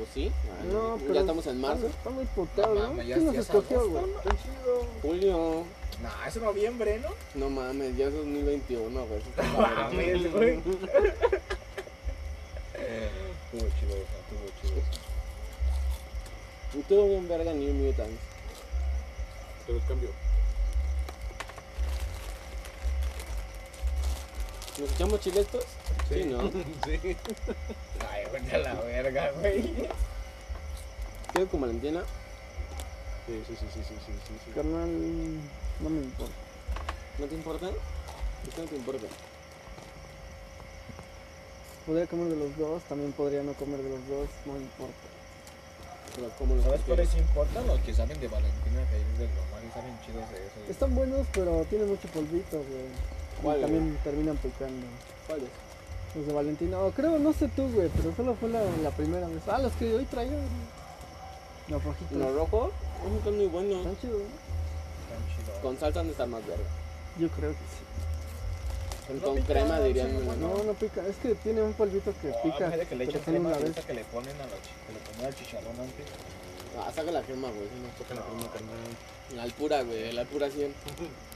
¿O 0.01 0.05
sí? 0.15 0.33
Ah, 0.51 0.65
No, 0.73 0.97
pero. 1.01 1.15
Ya 1.15 1.21
estamos 1.21 1.47
en 1.49 1.61
marzo. 1.61 1.87
Está 1.87 2.11
muy 2.11 2.25
puteado, 2.27 2.75
No 2.75 2.81
¿no? 2.81 2.89
mames, 2.91 3.07
ya- 3.09 3.15
¿Quién 3.17 3.27
nos 3.27 3.37
escogió, 3.37 3.89
güey? 3.91 4.05
Julio. 5.03 5.65
Nah, 6.03 6.27
es 6.27 6.37
noviembre, 6.37 6.99
¿no? 7.01 7.09
No 7.35 7.51
mames, 7.51 7.97
ya 7.97 8.07
es 8.07 8.15
2021, 8.15 9.05
güey. 9.07 9.23
No 9.53 9.59
mames, 9.61 10.33
güey. 10.33 10.55
Estuvo 13.53 13.69
chido, 13.79 13.97
estuvo 13.97 14.47
chido. 14.63 14.81
Y 16.75 16.83
todo 16.85 17.07
bien 17.09 17.29
verga 17.29 17.53
New 17.53 17.75
Mutants. 17.75 18.21
Te 19.67 19.73
los 19.75 19.83
cambio. 19.85 20.09
¿Nos 24.79 24.91
echamos 24.93 25.21
chilestos? 25.21 25.65
Sí, 26.09 26.25
¿no? 26.25 26.43
Sí. 26.85 27.17
Ay, 28.11 28.25
güey, 28.31 28.55
a 28.55 28.59
la 28.59 28.75
verga, 28.81 29.31
güey. 29.33 29.89
¿Quieres 31.33 31.51
con 31.51 31.61
Valentina? 31.61 32.03
Sí, 33.27 33.43
sí, 33.47 33.57
sí, 33.59 33.67
sí, 33.73 33.81
sí, 33.87 33.95
sí, 34.07 34.13
sí, 34.27 34.35
sí. 34.45 34.51
Carnal, 34.55 34.91
no 35.81 35.91
me 35.91 36.01
importa. 36.03 36.35
¿No 37.19 37.27
te 37.27 37.35
importa? 37.35 37.67
¿Por 37.67 38.55
qué 38.55 38.63
no 38.63 38.69
te 38.69 38.77
importa? 38.77 39.07
Podría 41.87 42.07
comer 42.07 42.29
de 42.29 42.37
los 42.37 42.57
dos, 42.57 42.83
también 42.85 43.13
podría 43.13 43.43
no 43.43 43.53
comer 43.55 43.83
de 43.83 43.91
los 43.91 44.09
dos, 44.09 44.29
no 44.47 44.55
me 44.55 44.61
importa. 44.61 44.95
Pero 46.15 46.29
¿cómo 46.39 46.55
los 46.55 46.65
¿Sabes 46.65 46.81
cuáles 46.87 47.15
importan? 47.17 47.67
Los 47.67 47.81
que 47.81 47.95
saben 47.95 48.21
de 48.21 48.29
Valentina 48.29 48.85
Fernández 48.91 49.19
del 49.19 49.35
normal 49.35 49.63
y 49.69 49.73
saben 49.73 50.01
chidos 50.05 50.31
de 50.31 50.39
eso. 50.39 50.71
Están 50.71 50.95
buenos, 50.95 51.27
pero 51.33 51.65
tienen 51.69 51.89
mucho 51.89 52.09
polvito, 52.09 52.57
güey. 52.57 53.22
¿Cuál, 53.43 53.59
Y 53.59 53.63
también 53.63 53.99
terminan 54.05 54.37
picando. 54.39 54.87
¿Cuáles? 55.27 55.49
Los 56.15 56.27
de 56.27 56.33
Valentina, 56.33 56.79
o 56.81 56.91
creo, 56.91 57.19
no 57.19 57.33
sé 57.33 57.49
tú, 57.49 57.69
güey, 57.73 57.89
pero 57.97 58.15
solo 58.15 58.35
fue 58.35 58.51
la, 58.51 58.61
la 58.83 58.91
primera 58.91 59.27
vez. 59.29 59.43
Ah, 59.49 59.59
los 59.59 59.73
que 59.75 59.95
hoy 59.95 60.05
traía, 60.05 60.31
güey. 60.31 60.43
Los 61.69 61.83
rojitos. 61.85 62.19
¿Los 62.19 62.35
rojos? 62.35 62.71
Oh, 63.03 63.17
están 63.17 63.37
muy 63.37 63.47
buenos. 63.47 63.79
Están 63.79 63.99
chidos, 64.01 64.21
¿no? 64.21 64.27
Están 64.29 65.37
chidos. 65.37 65.59
Con 65.63 65.79
salsa 65.79 66.01
han 66.01 66.07
de 66.07 66.13
estar 66.13 66.29
más 66.29 66.47
verga. 66.47 66.65
Yo 67.19 67.29
creo 67.31 67.51
que 67.51 67.57
sí. 67.57 69.21
Con, 69.21 69.37
No 69.37 69.43
crema 69.45 69.79
sí, 69.79 69.85
dirían. 69.85 70.25
bueno. 70.27 70.49
No, 70.49 70.65
no 70.65 70.73
pica. 70.75 71.03
Es 71.07 71.17
que 71.17 71.35
tiene 71.37 71.63
un 71.63 71.73
polvito 71.73 72.13
que 72.21 72.31
Oh, 72.31 72.43
pica. 72.43 72.71
que 72.71 72.95
le 72.97 73.05
echan 73.05 73.21
crema 73.23 73.49
una 73.49 73.59
vez. 73.59 73.75
que 73.85 73.95
le 73.95 74.05
ponen 74.05 74.37
a 74.37 74.45
la 74.45 74.57
que 74.61 74.93
le 74.93 74.99
ponen 75.11 75.27
al 75.27 75.35
chicharrón 75.35 75.81
antes. 75.81 76.07
Ah, 76.79 76.93
saca 76.95 77.11
la 77.11 77.23
crema, 77.23 77.49
güey. 77.49 77.69
si 77.69 77.81
no. 77.81 77.89
Toca 77.99 78.15
la 78.15 78.23
prima 78.27 78.53
carnal. 78.53 78.77
La 79.37 79.43
alpura, 79.45 79.83
güey. 79.83 80.13
La 80.13 80.23
alpura 80.23 80.51
100. 80.51 80.73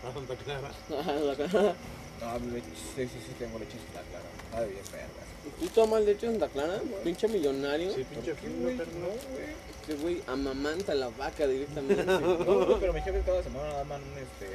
A 0.08 0.12
Santa 0.12 0.34
Clara. 0.36 0.70
No, 0.88 2.38
le- 2.50 2.60
sí, 2.60 2.64
sí, 2.96 3.08
sí, 3.26 3.32
tengo 3.38 3.58
leche 3.58 3.76
Santa 3.92 4.02
Clara. 4.08 4.24
Sabe 4.52 4.66
bien 4.68 4.82
verga. 4.90 5.60
¿Tú 5.60 5.66
tomas 5.68 6.02
leche 6.02 6.26
Santa 6.26 6.48
Clara? 6.48 6.80
Pinche 7.04 7.28
millonario. 7.28 7.94
Sí, 7.94 8.04
pinche 8.04 8.32
carnal. 8.34 8.76
No, 8.76 9.06
güey. 9.32 9.66
Este 9.80 9.94
güey 10.02 10.22
amamanta 10.26 10.94
la 10.94 11.08
vaca 11.10 11.46
directamente. 11.46 12.04
No, 12.06 12.18
güey, 12.66 12.80
pero 12.80 12.92
mi 12.92 13.00
jefe 13.02 13.22
cada 13.24 13.42
semana 13.42 13.68
nada 13.68 13.84
más 13.84 14.00
un 14.00 14.18
este. 14.18 14.46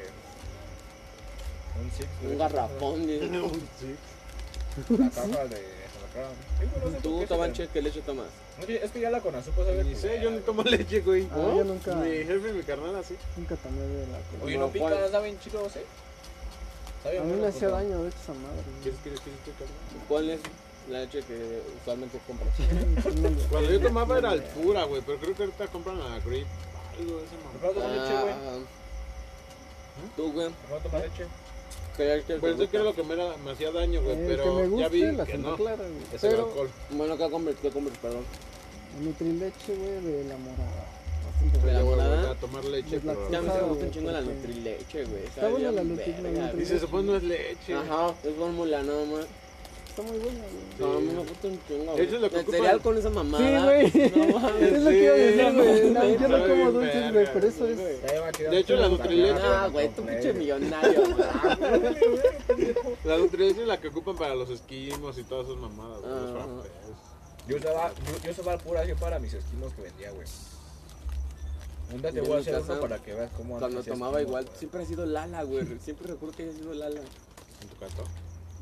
Un 1.81 1.91
six. 1.91 1.99
de 2.21 2.27
Un 2.27 2.31
leche 2.31 2.37
garrafón. 2.37 3.07
dice. 3.07 3.29
Santa 4.87 5.09
Clara, 5.09 5.09
La 5.09 5.09
caja 5.09 5.45
de 5.45 5.80
Sí, 6.13 6.65
no 6.65 6.69
sé 6.91 6.91
por 6.91 7.01
¿Tú, 7.01 7.19
qué, 7.21 7.27
Tobanche, 7.27 7.67
qué 7.71 7.81
leche 7.81 8.01
tomas? 8.01 8.27
Oye, 8.61 8.83
es 8.83 8.91
que 8.91 8.99
ya 8.99 9.09
la 9.09 9.21
conazupo 9.21 9.63
sabe. 9.63 9.83
Ni 9.83 9.95
sé, 9.95 10.21
yo 10.21 10.29
ni 10.31 10.39
tomo 10.39 10.61
leche, 10.63 10.99
güey. 11.01 11.27
Ah, 11.31 11.53
yo 11.55 11.63
nunca, 11.63 11.95
Mi 11.95 12.09
jefe 12.09 12.49
y 12.49 12.53
mi 12.53 12.63
carnal 12.63 12.95
así. 12.97 13.15
nunca 13.37 13.55
tomé 13.55 13.81
de 13.81 14.07
la 14.07 14.19
cola. 14.19 14.43
Oye, 14.43 14.57
No, 14.57 14.65
no 14.67 14.71
pica, 14.73 15.09
saben 15.09 15.39
chidos, 15.39 15.75
eh. 15.77 15.85
Sabe 17.03 17.19
A 17.19 17.23
mí 17.23 17.33
me 17.33 17.47
hacía 17.47 17.69
puto. 17.69 17.71
daño, 17.81 18.03
de 18.03 18.09
hecho, 18.09 18.17
esa 18.23 18.33
madre. 18.33 18.61
¿Quieres, 18.83 18.99
quieres, 19.01 19.19
quieres, 19.21 19.39
quieres, 19.43 19.59
carnal? 19.59 20.07
¿Cuál 20.07 20.29
es 20.29 20.39
la 20.89 20.99
leche 20.99 21.21
que 21.23 21.61
usualmente 21.81 22.19
compras? 22.27 22.53
Cuando 23.49 23.71
yo 23.71 23.79
tomaba 23.81 24.17
era 24.17 24.33
el 24.33 24.43
pura, 24.43 24.83
güey, 24.83 25.01
pero 25.05 25.17
creo 25.17 25.33
que 25.35 25.43
ahorita 25.43 25.67
compran 25.67 25.97
la 25.99 26.19
grape. 26.19 26.45
Algo 26.99 27.17
de 27.17 27.23
ese 27.25 27.35
mamá. 27.37 27.59
¿Por 27.61 27.73
qué 27.73 27.79
no 27.79 27.87
leche, 27.87 28.21
güey? 28.21 28.33
Ah, 28.33 28.59
¿Tú, 30.17 30.31
güey? 30.33 30.49
¿Por 30.49 30.67
qué 30.67 30.73
no 30.73 30.79
tomas 30.89 31.01
leche? 31.03 31.25
¿Qué 31.97 32.05
leche 32.05 32.23
te 32.25 32.39
Pensé 32.39 32.67
que 32.67 32.77
era 32.77 32.85
lo 32.85 32.95
que 32.95 33.03
me, 33.03 33.13
era- 33.13 33.35
me 33.43 33.51
hacía 33.51 33.71
daño, 33.71 34.01
güey, 34.01 34.15
El 34.17 34.27
pero 34.27 34.43
que 34.43 34.49
me 34.67 34.79
ya 34.81 34.87
vi 34.89 35.01
la 35.11 35.25
que 35.25 35.37
no. 35.37 35.55
Clara, 35.55 35.75
güey. 35.77 35.91
Es 36.13 36.23
el 36.23 36.29
Pero 36.31 36.45
alcohol. 36.47 36.69
Bueno, 36.91 37.17
¿qué 37.17 37.29
compras? 37.29 37.55
¿Qué 37.61 37.69
compras? 37.69 37.97
Perdón. 38.01 38.23
Nutrileche, 39.01 39.75
güey, 39.75 40.01
de 40.01 40.23
la 40.25 40.37
morada. 40.37 40.85
¿De 41.63 41.73
la 41.73 41.83
morada? 41.83 42.31
a 42.31 42.35
tomar 42.35 42.63
leche, 42.65 42.99
pero... 43.03 43.29
Ya 43.31 43.41
me 43.41 43.49
gusta 43.49 43.85
un 43.85 43.91
chingo 43.91 44.11
la 44.11 44.21
Nutrileche, 44.21 45.05
güey. 45.05 45.23
Está 45.25 45.47
buena 45.49 45.71
la 45.71 45.83
supone 46.79 47.03
no 47.07 47.15
es 47.17 47.23
leche. 47.23 47.73
Ajá, 47.73 48.13
es 48.23 48.35
fórmula 48.35 48.83
nada 48.83 49.05
más. 49.05 49.25
Está 49.91 50.03
muy 50.03 50.19
buena, 50.19 50.39
güey. 50.39 50.51
Sí. 50.51 50.79
No, 50.79 51.01
me 51.01 51.19
gusta 51.29 51.47
un 51.49 51.59
chingo. 51.67 51.93
Eso 51.97 52.15
es 52.15 52.21
lo 52.21 52.29
que 52.29 52.35
El 52.37 52.45
ocupan- 52.45 52.51
cereal 52.55 52.81
con 52.81 52.97
esa 52.97 53.09
mamada. 53.09 53.43
Sí, 53.43 53.91
güey. 53.91 54.11
No 54.15 54.39
mames. 54.39 54.61
Es 54.71 54.81
lo 54.83 54.89
que 54.89 55.03
iba 55.03 55.13
a 55.13 55.17
decir, 55.17 55.45
Sí, 55.45 55.53
güey. 55.53 55.91
No, 55.91 56.03
Yo 56.21 56.27
no 56.29 56.47
como 56.47 56.71
dulces, 56.71 57.13
güey, 57.13 57.27
pero 57.33 57.47
eso 57.47 57.67
es. 57.67 57.77
De 57.77 58.57
hecho, 58.57 58.75
la 58.77 58.87
Nutrileche- 58.87 59.41
Ah, 59.43 59.67
güey, 59.71 59.89
tú 59.93 60.05
pinche 60.05 60.33
millonario. 60.33 61.01
güey. 61.15 62.75
La 63.03 63.17
nutrileche 63.17 63.61
es 63.61 63.67
la 63.67 63.79
que 63.81 63.89
ocupan 63.89 64.15
para 64.15 64.33
los 64.35 64.49
esquimos 64.49 65.17
y 65.17 65.23
todas 65.23 65.47
esas 65.47 65.57
mamadas, 65.59 65.99
güey, 66.01 66.11
los 66.13 66.21
Ajá. 66.35 66.45
frappés. 66.45 66.71
Yo 67.47 67.57
usaba, 67.57 67.89
yo, 67.93 68.23
yo 68.23 68.31
usaba 68.31 68.57
pura 68.59 68.81
así 68.81 68.93
para 68.93 69.19
mis 69.19 69.33
esquimos 69.33 69.73
que 69.73 69.81
vendía, 69.81 70.11
güey. 70.11 70.27
Un 71.93 72.01
día 72.01 72.11
te 72.11 72.17
Yo 72.17 72.23
voy 72.23 72.37
a 72.37 72.39
hacer 72.39 72.53
casa, 72.53 72.71
uno 72.73 72.81
para 72.81 72.99
que 72.99 73.13
veas 73.13 73.31
cómo 73.35 73.59
Cuando 73.59 73.83
tomaba 73.83 74.21
igual, 74.21 74.47
siempre 74.57 74.83
ha 74.83 74.85
sido 74.85 75.05
Lala, 75.05 75.43
güey. 75.43 75.65
Siempre 75.83 76.07
recuerdo 76.07 76.35
que 76.37 76.43
haya 76.43 76.53
sido 76.53 76.73
Lala 76.73 77.01
¿En 77.01 77.67
tu 77.67 77.75
canto? 77.77 78.03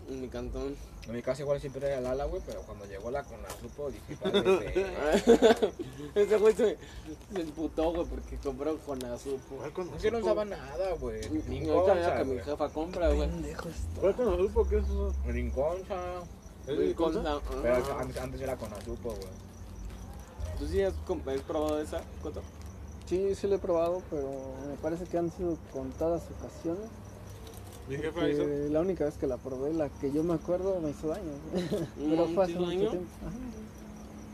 en 0.09 0.21
mi 0.21 0.27
cantón. 0.27 0.75
En 1.07 1.15
mi 1.15 1.21
casa 1.23 1.41
igual 1.41 1.59
siempre 1.59 1.87
era 1.87 2.01
Lala, 2.01 2.25
güey, 2.25 2.41
pero 2.45 2.61
cuando 2.61 2.85
llegó 2.85 3.09
la 3.09 3.23
Conasupo 3.23 3.89
dije, 3.89 4.15
padre, 4.21 4.41
de- 4.41 5.71
Ese 6.21 6.37
güey 6.37 6.53
se, 6.53 6.77
se 7.33 7.41
emputó, 7.41 7.91
güey, 7.93 8.05
porque 8.05 8.37
compró 8.37 8.77
con. 8.79 8.99
¿Cuál 8.99 9.73
con 9.73 9.89
Es 9.95 10.01
que 10.01 10.11
no 10.11 10.19
usaba 10.19 10.45
nada, 10.45 10.93
güey. 10.99 11.21
Ni 11.47 11.67
Ahorita 11.69 11.95
ya 11.95 12.09
concha, 12.09 12.17
que 12.17 12.25
mi 12.25 12.39
jefa 12.39 12.69
compra, 12.69 13.09
güey. 13.11 13.29
¿Cuál 13.99 14.15
con 14.15 14.33
azupo? 14.33 14.67
¿Qué 14.67 14.77
es 14.77 14.83
eso? 14.85 15.13
Ni 15.25 15.49
concha. 15.49 15.95
¿Es 16.67 16.75
Muy 16.77 16.87
mi 16.89 16.93
cosa? 16.93 17.23
concha, 17.23 17.39
Pero 17.63 17.75
ajá. 17.77 17.99
antes, 18.01 18.17
antes 18.17 18.41
era 18.41 18.55
Conasupo, 18.55 19.09
güey. 19.09 19.49
¿Tú 20.59 20.67
sí 20.67 20.81
has, 20.83 20.93
has 20.93 21.41
probado 21.41 21.81
esa, 21.81 22.01
Coto? 22.21 22.41
Sí, 23.07 23.33
sí 23.33 23.47
lo 23.47 23.55
he 23.55 23.59
probado, 23.59 24.03
pero 24.11 24.29
me 24.67 24.75
parece 24.75 25.05
que 25.05 25.17
han 25.17 25.31
sido 25.31 25.57
contadas 25.73 26.21
ocasiones. 26.37 26.85
La 28.69 28.81
única 28.81 29.05
vez 29.05 29.15
que 29.17 29.25
la 29.27 29.37
probé, 29.37 29.73
la 29.73 29.89
que 29.89 30.11
yo 30.11 30.23
me 30.23 30.33
acuerdo, 30.35 30.79
me 30.81 30.91
hizo 30.91 31.07
daño. 31.07 31.31
pero 31.97 32.27
fue 32.27 32.45
¿sí 32.45 32.51
hace 32.53 32.59
mucho 32.59 32.67
daño? 32.69 32.89
tiempo. 32.91 33.07
Ajá. 33.25 33.35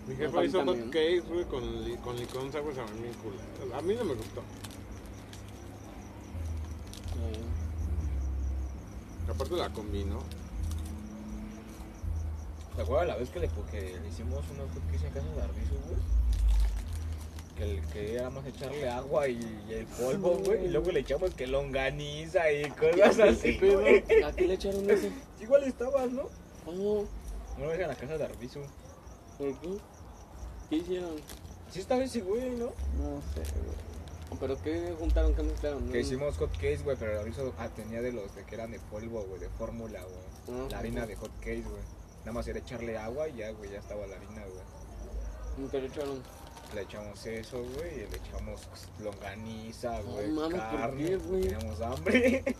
Mi 0.07 0.15
jefa 0.15 0.43
hizo 0.43 0.57
hot 0.59 0.65
también. 0.67 0.89
cakes, 0.91 1.23
güey, 1.33 1.45
con, 1.45 1.83
li- 1.85 1.97
con 1.97 2.15
licón 2.17 2.51
sabes 2.51 2.77
a 2.77 2.83
mí. 2.83 3.09
A 3.73 3.81
mí 3.81 3.95
no 3.95 4.03
me 4.03 4.13
gustó. 4.13 4.41
Aparte 9.29 9.55
la 9.55 9.69
combinó. 9.71 10.19
¿Te 12.75 12.81
acuerdas 12.81 13.07
la 13.07 13.15
vez 13.15 13.29
que 13.29 13.39
le, 13.39 13.47
que 13.71 13.99
le 13.99 14.07
hicimos 14.09 14.43
unos 14.53 14.69
cookies 14.73 15.03
en 15.03 15.13
casa 15.13 15.27
de 15.35 15.41
Arbizu, 15.41 15.73
güey? 15.87 15.97
Que, 17.55 17.63
el, 17.63 17.81
que 17.87 18.15
era 18.15 18.29
más 18.29 18.45
echarle 18.45 18.89
agua 18.89 19.27
y, 19.29 19.39
y 19.69 19.73
el 19.73 19.85
polvo, 19.85 20.37
güey. 20.39 20.65
Y 20.65 20.69
luego 20.69 20.91
le 20.91 20.99
echamos 20.99 21.33
que 21.33 21.47
longaniza 21.47 22.51
y 22.51 22.69
cosas 22.71 23.17
así, 23.19 23.57
güey. 23.57 24.03
¿A 24.23 24.31
qué 24.33 24.47
le 24.47 24.55
echaron 24.55 24.89
eso? 24.89 25.07
Igual 25.39 25.63
estabas, 25.63 26.11
¿no? 26.11 26.23
Oh, 26.65 27.05
No 27.57 27.67
me 27.67 27.83
a 27.83 27.87
la 27.87 27.95
casa 27.95 28.17
de 28.17 28.25
Arbizu. 28.25 28.59
¿por 29.37 29.59
qué? 29.59 29.77
¿Qué 30.69 30.75
hicieron? 30.77 31.15
Sí 31.71 31.79
estaba 31.79 32.03
ese 32.03 32.21
güey, 32.21 32.49
¿no? 32.51 32.65
No 32.97 33.21
sé, 33.33 33.41
güey. 33.61 33.85
¿Pero 34.39 34.61
qué 34.61 34.93
juntaron? 34.99 35.33
¿Qué 35.33 35.43
mezclaron? 35.43 35.89
Que 35.89 36.01
hicimos 36.01 36.37
hot 36.37 36.51
cakes, 36.53 36.83
güey, 36.83 36.97
pero 36.97 37.19
Arbizu 37.19 37.53
tenía 37.75 38.01
de 38.01 38.11
los 38.11 38.35
de 38.35 38.43
que 38.43 38.55
eran 38.55 38.71
de 38.71 38.79
polvo, 38.79 39.23
güey, 39.23 39.39
de 39.39 39.49
fórmula, 39.49 40.01
güey. 40.01 40.59
Ah, 40.59 40.67
La 40.71 40.79
harina 40.79 41.05
de 41.05 41.15
hot 41.15 41.31
cakes, 41.39 41.63
güey. 41.63 41.83
Nada 42.19 42.33
más 42.33 42.47
era 42.47 42.59
echarle 42.59 42.97
agua 42.97 43.29
y 43.29 43.37
ya, 43.37 43.51
güey, 43.51 43.71
ya 43.71 43.79
estaba 43.79 44.05
la 44.07 44.15
harina, 44.17 44.43
güey. 44.45 45.69
¿Qué 45.69 45.79
le 45.79 45.87
echaron? 45.87 46.21
Le 46.73 46.81
echamos 46.81 47.25
eso, 47.25 47.57
güey, 47.75 47.93
y 47.93 47.97
le 48.11 48.17
echamos 48.17 48.61
longaniza, 49.01 49.99
No 50.01 50.11
güey, 50.11 50.35
¿por 50.35 50.51
carne. 50.59 51.05
qué, 51.05 51.15
güey? 51.17 51.41
Teníamos 51.43 51.81
hambre. 51.81 52.43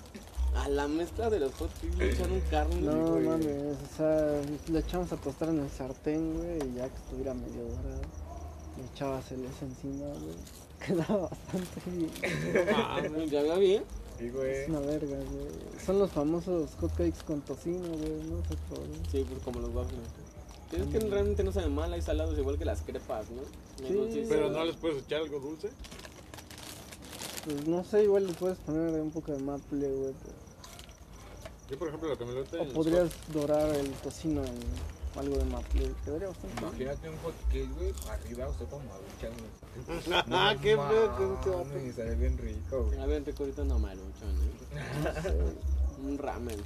A 0.55 0.69
la 0.69 0.87
mezcla 0.87 1.29
de 1.29 1.39
los 1.41 1.53
hot 1.55 1.69
cakes 1.81 1.97
le 1.97 2.11
echaron 2.11 2.39
carne. 2.49 2.75
No 2.81 3.11
güey. 3.11 3.23
mames, 3.25 3.77
o 3.93 3.97
sea, 3.97 4.41
le 4.71 4.79
echamos 4.79 5.11
a 5.11 5.17
tostar 5.17 5.49
en 5.49 5.59
el 5.59 5.69
sartén, 5.69 6.37
güey, 6.37 6.69
y 6.69 6.75
ya 6.75 6.87
que 6.87 6.95
estuviera 6.95 7.33
medio 7.33 7.63
dorado, 7.63 8.01
le 8.77 8.85
echabas 8.93 9.29
el 9.33 9.43
ese 9.45 9.65
encima, 9.65 10.05
güey. 10.05 10.35
Quedaba 10.85 11.29
bastante 11.29 11.81
bien. 11.91 12.11
Ah, 12.73 13.01
¿Ya 13.29 13.41
veo 13.41 13.59
bien? 13.59 13.83
Es 14.19 14.33
güey, 14.33 14.69
una 14.69 14.79
verga, 14.79 15.17
güey. 15.17 15.47
Son 15.85 15.99
los 15.99 16.09
famosos 16.11 16.69
hotcakes 16.79 17.21
con 17.27 17.41
tocino, 17.41 17.89
güey, 17.89 18.13
¿no? 18.23 18.41
Se 18.47 18.55
probó. 18.69 18.85
Sí, 19.11 19.25
pues 19.29 19.43
como 19.43 19.59
los 19.59 19.73
waffles. 19.75 19.99
Es 20.71 20.87
que 20.87 20.99
realmente 20.99 21.43
no 21.43 21.51
saben 21.51 21.73
mal, 21.73 21.93
hay 21.93 22.01
salados 22.01 22.37
igual 22.37 22.57
que 22.57 22.65
las 22.65 22.81
crepas, 22.81 23.25
¿no? 23.29 23.41
Sí, 23.87 23.93
No, 23.93 24.05
sí, 24.11 24.25
Pero 24.27 24.49
no 24.49 24.63
les 24.65 24.75
puedes 24.75 25.03
echar 25.03 25.21
algo 25.21 25.39
dulce. 25.39 25.69
Pues 27.45 27.67
no 27.67 27.83
sé, 27.83 28.03
igual 28.03 28.27
le 28.27 28.33
puedes 28.33 28.57
poner 28.59 28.99
un 28.99 29.11
poco 29.11 29.31
de 29.31 29.37
maple, 29.39 29.87
güey. 29.87 30.13
pero- 30.23 30.35
Yo, 31.69 31.77
por 31.79 31.87
ejemplo, 31.89 32.09
lo 32.09 32.17
que 32.17 32.25
me 32.25 32.33
lo 32.33 32.41
O 32.41 32.73
podrías 32.73 33.09
dorar 33.31 33.73
el 33.75 33.89
tocino 33.91 34.43
en 34.43 34.59
algo 35.19 35.37
de 35.37 35.45
maple. 35.45 35.91
Quedaría 36.03 36.27
bastante 36.27 36.55
bien. 36.59 36.67
Imagínate 36.69 37.09
un 37.09 37.17
hot 37.17 37.33
cake, 37.51 37.69
güey, 37.77 37.93
arriba 38.09 38.49
usted 38.49 38.65
con 38.67 38.81
maruchan, 38.87 39.31
güey. 39.39 40.25
Ah, 40.31 40.55
qué 40.61 40.75
pedo 40.75 41.15
con 41.15 41.33
este 41.35 41.49
vato. 41.49 41.65
mames, 41.65 41.95
sabe 41.95 42.15
bien 42.15 42.37
rico, 42.37 42.83
güey. 42.85 42.99
A 42.99 43.05
ver, 43.05 43.23
rico 43.25 43.43
ahorita 43.43 43.63
no 43.63 43.79
maruchan, 43.79 44.29
¿eh? 44.73 45.53
Un 46.05 46.17
ramen. 46.17 46.57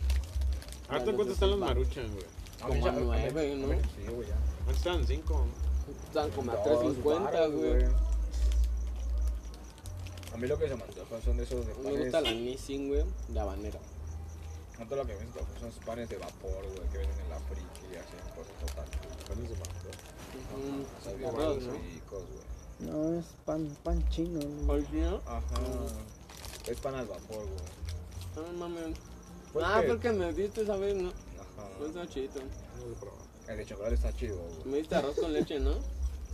¿Hasta 0.90 1.14
cuánto 1.14 1.34
están 1.34 1.52
los 1.52 1.60
maruchan, 1.60 2.08
güey? 2.12 2.26
Como 2.68 2.86
a 2.88 2.92
nueve, 2.92 3.56
¿no? 3.56 3.68
Sí, 3.96 4.12
güey, 4.14 4.28
ya. 4.28 4.72
Estaban 4.72 5.06
cinco. 5.08 5.46
Están 6.08 6.30
como 6.32 6.52
a 6.52 6.56
Dos 6.58 6.98
3.50, 6.98 7.24
varos, 7.24 7.54
güey. 7.56 7.84
A 10.34 10.38
mí 10.38 10.48
lo 10.48 10.58
que 10.60 10.68
se 10.70 10.76
me 10.76 10.84
antoja 10.84 11.22
son 11.24 11.38
de 11.38 11.44
esos 11.44 11.66
de 11.66 11.74
Me 11.76 11.84
panes. 11.84 12.00
gusta 12.02 12.22
la 12.22 12.32
Nissin, 12.32 12.88
güey, 12.90 13.04
de 13.30 13.40
habanero. 13.40 13.80
No 14.78 14.86
todo 14.86 14.98
lo 14.98 15.06
que 15.08 15.16
me 15.16 15.22
antoja 15.22 15.46
son 15.60 15.70
esos 15.70 15.84
panes 15.84 16.10
de 16.10 16.18
vapor, 16.18 16.62
güey, 16.64 16.90
que 16.92 16.98
venden 17.00 17.20
en 17.20 17.30
la 17.30 17.40
friki 17.40 17.94
y 17.94 17.96
así, 17.98 18.16
cosas 18.36 18.54
total. 18.60 18.86
Panes 19.28 19.50
de 19.50 19.56
vapor. 19.56 19.80
Mm, 20.60 21.26
arroz, 21.26 21.64
¿no? 21.64 21.74
ricos, 21.74 22.24
güey. 22.30 22.92
No, 22.92 23.20
es 23.20 23.26
pan, 23.46 23.78
pan 23.84 24.10
chino. 24.10 24.40
¿no? 24.40 24.68
¿Por 24.68 24.84
qué 24.86 25.02
no? 25.02 25.18
Ajá. 25.26 25.42
Es 26.68 26.80
pan 26.80 26.96
al 26.96 27.08
vapor, 27.08 27.38
güey. 27.46 28.38
Ah, 28.48 28.52
mames. 28.58 28.98
Pues 29.52 29.66
Ah, 29.68 29.82
que- 29.82 29.88
porque 29.88 30.12
me 30.12 30.32
diste 30.32 30.62
esa 30.62 30.78
vez, 30.78 30.96
¿no? 30.96 31.12
No 31.80 31.86
está 31.86 32.08
chido. 32.08 32.34
No 32.80 32.86
lo 32.86 32.92
he 32.94 32.96
probado. 32.96 33.22
El 33.48 33.58
de 33.58 33.66
chocolate 33.66 33.96
está 33.96 34.14
chido, 34.16 34.38
güey. 34.38 34.66
Me 34.66 34.78
diste 34.78 34.96
arroz 34.96 35.16
con 35.20 35.34
leche, 35.34 35.60
¿no? 35.60 35.72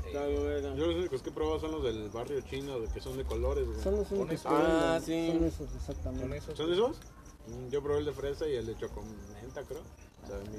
Está 0.06 0.26
bien, 0.28 0.44
verga. 0.44 0.76
Yo 0.76 0.86
los 0.88 0.96
únicos 0.98 1.22
que 1.22 1.30
he 1.30 1.34
probado 1.34 1.60
son 1.60 1.72
los 1.72 1.84
del 1.84 2.10
barrio 2.10 2.42
chino, 2.42 2.80
de 2.80 2.88
que 2.88 3.00
son 3.02 3.18
de 3.18 3.24
colores, 3.24 3.66
güey. 3.66 3.82
Son 3.82 3.96
los 3.96 4.12
únicos 4.12 4.42
que 4.42 4.48
Ah, 4.48 5.00
sí. 5.04 5.32
Son 5.32 5.44
esos, 5.46 5.70
¿Son 5.70 5.78
exactamente. 5.78 6.38
esos? 6.38 6.58
¿Son 6.58 6.74
esos? 6.74 6.98
Mm, 7.48 7.70
Yo 7.70 7.82
probé 7.82 8.00
el 8.00 8.06
de 8.06 8.12
fresa 8.14 8.48
y 8.48 8.56
el 8.56 8.66
de 8.66 8.78
chocomenta, 8.78 9.64
creo. 9.68 9.82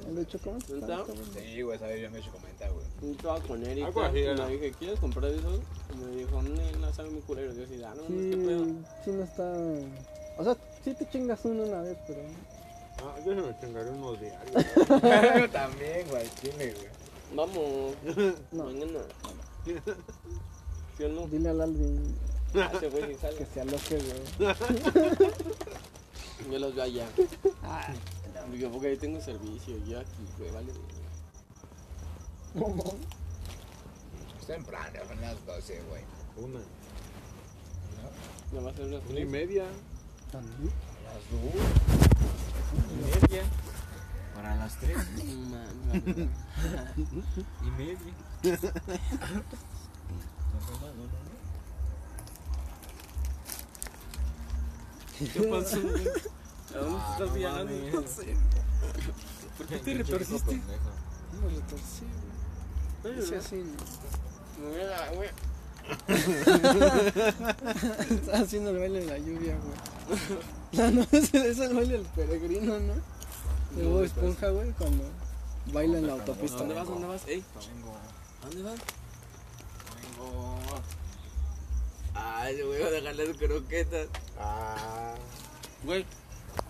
El 0.06 0.14
de 0.14 0.24
bien. 0.24 1.24
Sí, 1.34 1.62
güey, 1.62 1.78
sabe 1.78 1.96
bien 1.96 2.14
hecho 2.16 2.30
comenta, 2.30 2.68
güey. 2.70 2.86
Yo 3.02 3.10
estaba 3.10 3.40
con 3.40 3.64
Erika 3.64 4.10
y 4.10 4.22
le 4.22 4.48
dije, 4.48 4.72
¿quieres 4.78 5.00
comprar 5.00 5.30
esos? 5.32 5.60
Y 5.92 5.96
me 6.04 6.16
dijo, 6.16 6.42
no, 6.42 6.78
no 6.78 6.92
sabe 6.94 7.10
muy 7.10 7.20
culero. 7.22 7.52
Yo 7.52 7.64
así, 7.64 7.82
ah, 7.82 7.94
no, 7.96 8.02
no, 8.02 8.30
¿qué 8.30 8.36
pedo? 8.36 8.64
Sí, 8.64 8.76
sí 9.04 9.10
no 9.10 9.24
está... 9.24 9.52
O 10.38 10.44
sea, 10.44 10.56
sí 10.84 10.94
te 10.94 11.08
chingas 11.08 11.44
uno 11.44 11.64
una 11.64 11.82
vez, 11.82 11.98
pero... 12.06 12.20
Ah, 13.02 13.14
yo 13.24 13.34
se 13.34 13.40
me 13.42 13.58
chingaré 13.60 13.90
unos 13.90 14.20
diarios. 14.20 14.64
Yo 15.40 15.50
también, 15.50 16.08
güey, 16.08 16.26
tiene, 16.40 16.72
güey. 16.72 16.88
Vamos, 17.34 17.94
No. 18.52 18.64
mañana. 18.64 19.00
¿Sí 20.96 21.04
o 21.04 21.08
no? 21.10 21.26
Dile 21.26 21.50
al 21.50 21.60
Alvin 21.60 22.16
Ah, 22.54 22.70
Ese 22.74 22.88
güey 22.88 23.08
que 23.08 23.16
sale. 23.18 23.46
se 23.52 23.60
aloque, 23.60 23.98
güey. 23.98 24.54
Yo 26.50 26.58
los 26.58 26.74
veo 26.74 26.84
allá. 26.84 27.06
Digo, 28.52 28.70
porque 28.70 28.88
ahí 28.88 28.96
tengo 28.96 29.20
servicio. 29.20 29.76
Yo 29.86 29.98
aquí, 30.00 30.08
güey, 30.38 30.50
vale. 30.52 30.72
Es 34.40 34.46
temprano, 34.46 34.98
son 35.08 35.20
las 35.20 35.44
12, 35.46 35.82
güey. 35.88 36.02
Una. 36.36 36.60
Me 38.52 38.60
va 38.60 38.68
a 38.70 38.72
hacer 38.72 38.86
una 38.86 38.98
Una 39.10 39.20
y 39.20 39.24
media. 39.26 39.64
También. 40.30 40.70
Las 41.04 41.14
dos. 41.30 42.15
Y 42.90 42.94
media. 43.04 43.42
Para 44.34 44.56
las 44.56 44.76
3 44.78 44.96
Man, 45.50 46.30
y 47.62 47.70
media. 47.70 48.12
¿Qué 55.18 55.40
pasó? 55.42 55.78
¿A 55.78 55.80
dónde 56.78 57.00
te 57.00 57.12
estás 57.12 57.34
viajando? 57.34 57.72
¿Por 59.56 59.66
qué 59.66 59.78
te 59.78 59.94
retorciste? 59.94 60.56
No, 60.56 61.48
retorcí, 61.48 62.04
güey. 63.02 63.22
Sí, 63.26 63.34
así. 63.34 63.64
Mira, 64.60 65.10
güey. 65.14 65.30
Estaba 68.10 68.38
haciendo 68.38 68.70
el 68.70 68.78
baile 68.78 69.00
de 69.00 69.06
la 69.06 69.18
lluvia, 69.18 69.56
güey. 69.56 69.74
No, 70.78 70.90
no, 70.90 71.06
ese 71.12 71.48
es 71.50 71.58
el 71.58 71.74
baile 71.74 71.92
del 71.98 72.06
peregrino, 72.06 72.78
¿no? 72.80 72.94
De 73.76 73.84
Bob 73.86 74.04
Esponja, 74.04 74.48
güey, 74.50 74.70
cuando 74.72 75.04
baila 75.72 75.98
en 75.98 76.06
la 76.06 76.12
¿A 76.14 76.16
autopista. 76.16 76.58
dónde 76.58 76.74
vas? 76.74 76.86
¿A 76.86 76.90
dónde 76.90 77.06
vas? 77.08 77.22
Ey, 77.26 77.44
Vengo, 77.74 77.96
¿a 78.42 78.46
dónde 78.46 78.62
vas? 78.62 78.78
vengo. 80.18 80.58
Ay, 82.14 82.56
yo 82.58 82.66
voy 82.68 82.82
a 82.82 82.90
dejar 82.90 83.14
las 83.16 83.36
croquetas. 83.36 84.08
Ah. 84.38 85.14
Güey, 85.84 86.04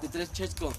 te 0.00 0.08
traes 0.08 0.32
chesco. 0.32 0.72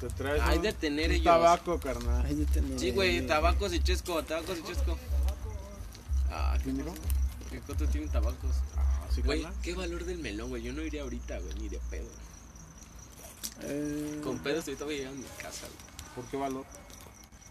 Te 0.00 0.08
traes 0.08 0.42
Hay 0.42 0.58
de 0.58 0.72
tener 0.72 1.06
un 1.10 1.12
ellos. 1.12 1.24
tabaco, 1.24 1.78
carnal. 1.78 2.24
Ay, 2.26 2.34
de 2.34 2.46
tener- 2.46 2.78
Sí, 2.78 2.90
güey, 2.90 3.26
tabacos 3.26 3.72
y 3.72 3.80
chesco, 3.82 4.22
tabacos 4.24 4.58
y 4.58 4.62
chesco. 4.64 4.98
Ah, 6.30 6.58
qué. 6.62 6.72
¿Qué 7.50 7.60
coto 7.60 7.86
tiene 7.86 8.08
tabacos? 8.08 8.56
Sí, 9.14 9.22
Güey, 9.22 9.46
qué 9.62 9.74
valor 9.74 10.04
del 10.04 10.18
melón, 10.18 10.48
güey. 10.50 10.62
Yo 10.62 10.72
no 10.72 10.82
iría 10.82 11.02
ahorita, 11.02 11.38
güey, 11.38 11.54
ni 11.54 11.68
de 11.68 11.78
pedo. 11.90 12.08
Eh, 13.62 14.20
Con 14.24 14.38
pedos 14.40 14.66
ahorita 14.66 14.84
voy 14.84 14.94
a 14.94 14.98
llegar 14.98 15.12
a 15.12 15.16
mi 15.16 15.24
casa, 15.40 15.66
güey. 15.66 16.14
¿Por 16.16 16.24
qué 16.26 16.36
valor? 16.36 16.64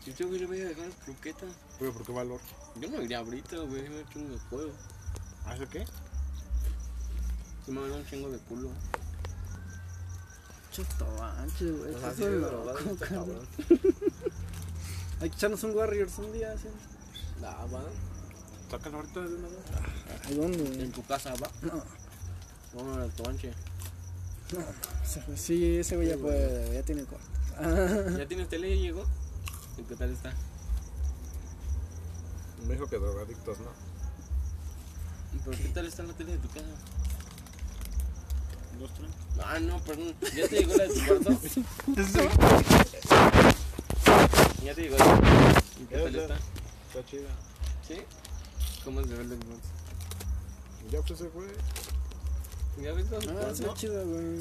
Si 0.04 0.14
yo 0.14 0.28
güey, 0.28 0.40
le 0.40 0.46
voy 0.46 0.60
a 0.62 0.66
dejar 0.66 0.88
las 0.88 0.98
croquetas. 0.98 1.50
Pero, 1.80 1.94
¿por 1.94 2.06
qué 2.06 2.12
valor? 2.12 2.42
Yo 2.76 2.90
no 2.90 3.02
iría 3.02 3.20
ahorita, 3.20 3.58
güey. 3.58 3.88
Me 3.90 4.02
echo 4.02 4.20
un 4.20 4.38
juego. 4.50 4.72
¿Hace 5.46 5.66
qué? 5.68 5.86
Si 7.66 7.72
me 7.72 7.88
da 7.88 7.96
un 7.96 8.06
chingo 8.06 8.30
de 8.30 8.38
culo. 8.40 8.70
Chuto 10.74 11.06
manches, 11.18 11.78
güey. 11.78 11.94
Estás 11.94 12.18
de 12.18 12.30
loco, 12.32 12.80
está 12.80 13.08
cabrón. 13.08 13.48
Hay 15.22 15.30
que 15.30 15.36
echarnos 15.36 15.64
un 15.64 15.76
Warriors 15.78 16.18
un 16.18 16.34
día, 16.34 16.58
¿sí? 16.58 16.68
Ah, 17.42 17.66
va. 17.74 17.84
Sácalo 18.74 18.98
ahorita 18.98 19.20
de 19.22 19.36
una 19.36 19.48
vez. 19.50 19.60
¿A 20.26 20.32
dónde? 20.34 20.84
En 20.84 20.92
tu 20.92 21.06
casa, 21.06 21.32
va. 21.36 21.48
No, 21.62 21.84
Vamos 22.74 22.98
al 22.98 23.12
tuanche. 23.12 23.52
ese 25.04 25.22
güey- 25.22 25.38
sí, 25.38 25.78
ese 25.78 25.96
güey 25.96 26.08
ya 26.08 26.18
puede, 26.18 26.74
ya 26.74 26.82
tiene 26.82 27.04
cuarto. 27.04 27.28
¿Ya 28.18 28.28
tienes 28.28 28.50
tele? 28.50 28.76
¿Ya 28.76 28.82
llegó? 28.82 29.06
¿Y 29.78 29.84
qué 29.84 29.96
tal 29.96 30.12
está? 30.12 30.34
Me 32.68 32.74
dijo 32.74 32.88
que 32.88 32.98
drogadictos, 32.98 33.60
¿no? 33.60 33.68
¿Pero 35.46 35.56
qué 35.56 35.70
tal 35.70 35.86
está 35.86 36.02
la 36.02 36.14
tele 36.14 36.32
de 36.32 36.38
tu 36.40 36.48
casa? 36.48 36.66
Dos, 38.80 38.90
tres. 38.96 39.12
Ah, 39.46 39.60
no, 39.60 39.80
perdón. 39.84 40.16
¿Ya 40.36 40.48
te 40.48 40.60
llegó 40.62 40.76
la 40.76 40.84
de 40.86 40.90
tu 40.96 41.06
cuarto? 41.06 41.30
¿Ya 44.64 44.74
te 44.74 44.82
llegó 44.82 44.98
la 44.98 45.06
¿Y 45.80 45.86
qué 45.86 45.96
tal 45.96 46.16
está? 46.16 46.36
Está 46.88 47.06
chida. 47.06 47.30
¿Sí? 47.88 47.98
¿Cómo 48.84 49.02
se 49.02 49.14
ve 49.14 49.22
el 49.22 49.30
de 49.30 49.38
tu 49.38 49.48
cuarto? 49.48 49.68
Ya 50.92 51.02
pues 51.02 51.20
se 51.20 51.30
fue. 51.30 51.48
¿Ya 52.82 52.94
ves 52.94 53.10
todo 53.10 53.22
su 53.22 53.30
Ah, 53.30 53.50
está 53.52 53.74
chido, 53.76 54.06
güey. 54.06 54.40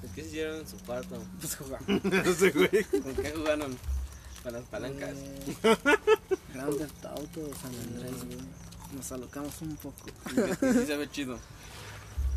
¿Por 0.00 0.10
qué 0.14 0.22
se 0.22 0.28
hicieron 0.28 0.56
en 0.60 0.68
su 0.68 0.76
cuarto? 0.78 1.22
Pues 1.40 1.56
jugar. 1.56 1.80
Ese 2.26 2.50
güey. 2.52 2.84
¿Con 2.84 3.14
qué 3.16 3.30
jugaron? 3.32 3.78
Con 4.42 4.52
las 4.52 4.64
palancas. 4.64 5.10
Eh, 5.16 5.56
Grand 6.54 6.78
Theft 6.78 7.04
Auto, 7.06 7.50
San 7.60 7.74
Andrés, 7.74 8.24
güey. 8.24 8.38
Nos 8.94 9.12
alocamos 9.12 9.60
un 9.62 9.76
poco. 9.76 10.06
Y 10.30 10.72
sí 10.72 10.86
se 10.86 10.96
ve 10.96 11.10
chido. 11.10 11.38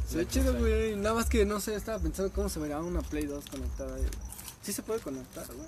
Se 0.07 0.17
ve 0.17 0.27
chido, 0.27 0.53
güey. 0.57 0.95
Nada 0.95 1.15
más 1.15 1.29
que 1.29 1.45
no 1.45 1.59
sé, 1.59 1.75
estaba 1.75 1.99
pensando 1.99 2.31
cómo 2.33 2.49
se 2.49 2.59
vería 2.59 2.79
una 2.79 3.01
Play 3.01 3.25
2 3.25 3.45
conectada 3.51 3.95
ahí. 3.95 4.05
Sí 4.63 4.73
se 4.73 4.81
puede 4.81 4.99
conectar, 4.99 5.45
güey. 5.47 5.67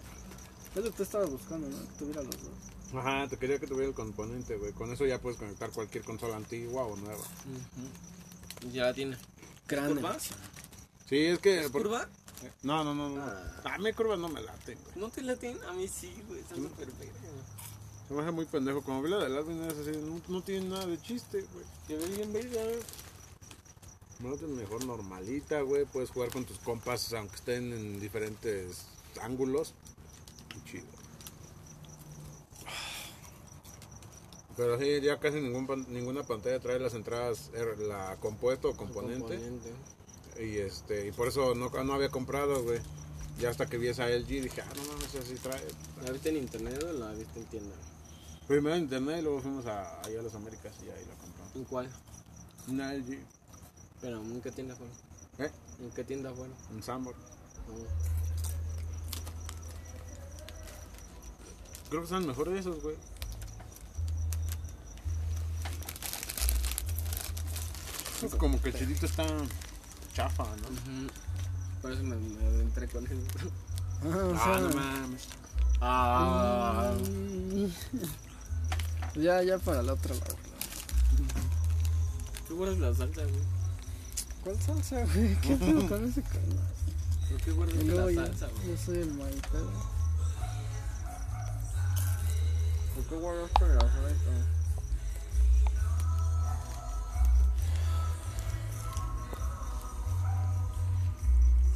Es 0.71 0.75
lo 0.77 0.83
que 0.83 0.91
tú 0.91 1.03
estabas 1.03 1.29
buscando, 1.29 1.67
¿no? 1.67 1.77
Que 1.77 1.99
tuviera 1.99 2.23
los 2.23 2.31
dos. 2.31 2.51
Ajá, 2.93 3.27
te 3.27 3.37
quería 3.37 3.59
que 3.59 3.67
tuviera 3.67 3.87
el 3.87 3.93
componente, 3.93 4.57
güey. 4.57 4.73
Con 4.73 4.91
eso 4.91 5.05
ya 5.05 5.19
puedes 5.19 5.37
conectar 5.39 5.69
cualquier 5.71 6.03
consola 6.03 6.35
antigua 6.35 6.83
o 6.83 6.95
nueva. 6.97 7.23
Ya 8.71 8.85
la 8.85 8.93
tiene. 8.93 9.17
Grande. 9.67 9.95
curva? 9.95 10.15
edición. 10.15 10.39
Sí, 11.07 11.17
es 11.17 11.39
que. 11.39 11.69
por- 11.69 11.83
¿Curva? 11.83 12.09
No, 12.63 12.83
no, 12.83 12.93
no, 12.95 13.09
no. 13.09 13.21
Ah. 13.21 13.61
A 13.75 13.77
mí 13.77 13.93
curvas 13.93 14.19
no 14.19 14.27
me 14.27 14.41
late, 14.41 14.75
güey. 14.75 14.95
¿No 14.95 15.09
te 15.09 15.21
la 15.21 15.35
tienen? 15.35 15.63
A 15.63 15.73
mí 15.73 15.87
sí, 15.87 16.13
güey. 16.27 16.41
Está 16.41 16.55
súper 16.55 16.87
verga. 16.93 17.13
Se 18.07 18.13
me 18.13 18.21
hace 18.23 18.31
muy 18.31 18.45
pendejo. 18.45 18.81
Como 18.81 19.01
vi 19.01 19.09
la 19.09 19.17
del 19.19 19.37
Alvin 19.37 19.61
es 19.63 19.77
así, 19.77 19.91
no, 19.91 20.19
no 20.27 20.41
tiene 20.41 20.67
nada 20.67 20.85
de 20.85 20.99
chiste, 21.01 21.45
güey. 21.53 21.65
Se 21.87 21.95
ve 21.95 22.15
bien 22.15 22.33
verga. 22.33 22.61
Me 24.19 24.29
late 24.31 24.47
mejor 24.47 24.85
normalita, 24.85 25.61
güey. 25.61 25.85
Puedes 25.85 26.09
jugar 26.09 26.31
con 26.31 26.43
tus 26.45 26.57
compas 26.59 27.13
aunque 27.13 27.35
estén 27.35 27.71
en 27.73 27.99
diferentes 27.99 28.85
ángulos. 29.21 29.73
Muy 30.55 30.63
chido. 30.65 30.85
Pero 34.57 34.77
sí, 34.79 35.01
ya 35.01 35.19
casi 35.19 35.39
ningún, 35.39 35.85
ninguna 35.89 36.23
pantalla 36.23 36.59
trae 36.59 36.79
las 36.79 36.93
entradas, 36.93 37.51
er, 37.53 37.79
la 37.79 38.17
compuesto 38.19 38.69
o 38.69 38.75
componente. 38.75 39.39
Y 40.39 40.57
este 40.57 41.07
y 41.07 41.11
por 41.11 41.27
eso 41.27 41.55
no, 41.55 41.69
no 41.69 41.93
había 41.93 42.09
comprado, 42.09 42.63
güey. 42.63 42.79
Ya 43.39 43.49
hasta 43.49 43.65
que 43.65 43.77
vi 43.77 43.87
esa 43.87 44.09
LG 44.09 44.27
dije, 44.27 44.61
ah, 44.61 44.73
no 44.75 44.83
mames, 44.93 45.15
así 45.15 45.35
trae. 45.35 45.61
¿La 46.03 46.11
viste 46.11 46.29
en 46.29 46.37
internet 46.37 46.83
o 46.83 46.93
la 46.93 47.11
viste 47.13 47.39
en 47.39 47.45
tienda? 47.45 47.75
Primero 48.47 48.75
en 48.75 48.83
internet 48.83 49.19
y 49.19 49.21
luego 49.23 49.41
fuimos 49.41 49.65
a, 49.65 50.01
allá 50.01 50.19
a 50.19 50.23
las 50.23 50.35
Américas 50.35 50.73
y 50.85 50.89
ahí 50.89 51.05
la 51.05 51.15
compramos. 51.15 51.55
¿En 51.55 51.63
cuál? 51.63 51.89
Una 52.67 52.93
LG. 52.93 53.19
Pero, 54.01 54.17
¿en 54.21 54.41
qué 54.41 54.51
tienda 54.51 54.75
fueron? 54.75 54.95
¿Eh? 55.39 55.51
¿En 55.79 55.91
qué 55.91 56.03
tienda 56.03 56.31
fueron? 56.33 56.53
En 56.71 56.83
Sambor. 56.83 57.15
Ah. 57.15 58.11
Creo 61.89 62.01
que 62.01 62.05
están 62.05 62.25
mejores 62.25 62.59
esos, 62.59 62.81
güey. 62.81 62.95
Es 68.23 68.35
como 68.35 68.61
que 68.61 68.69
el 68.69 68.75
chilito 68.75 69.05
está 69.05 69.25
chafa, 70.13 70.43
¿no? 70.43 70.67
Ujú. 70.67 71.09
Por 71.81 71.91
eso 71.91 72.03
me, 72.03 72.15
me 72.15 72.59
entré 72.61 72.87
con 72.87 73.05
él. 73.07 73.23
Ah, 74.03 74.07
o 74.07 74.35
Ah, 74.35 74.59
no 74.61 74.69
mames. 74.69 75.27
Ah. 75.81 76.93
Ya, 79.15 79.41
ya 79.43 79.57
para 79.57 79.81
la 79.81 79.93
otra 79.93 80.13
lado. 80.13 80.37
¿Qué 82.47 82.53
guardas 82.53 82.77
la 82.79 82.93
salsa, 82.93 83.21
güey? 83.23 83.41
¿Cuál 84.43 84.61
salsa, 84.61 85.05
güey? 85.05 85.35
¿Qué 85.41 85.55
pedo 85.55 85.87
con 85.89 86.05
ese 86.07 86.21
canal? 86.21 86.59
¿Por 87.29 87.41
qué 87.41 87.51
guardas 87.51 87.83
la 87.83 88.25
salsa, 88.27 88.47
güey? 88.47 88.67
yo 88.69 88.77
soy 88.77 88.97
el 88.99 89.13
maipero. 89.13 89.71
¿Por 92.95 93.03
qué 93.05 93.15
guardaste 93.15 93.67
la 93.67 93.79
salsa? 93.79 94.60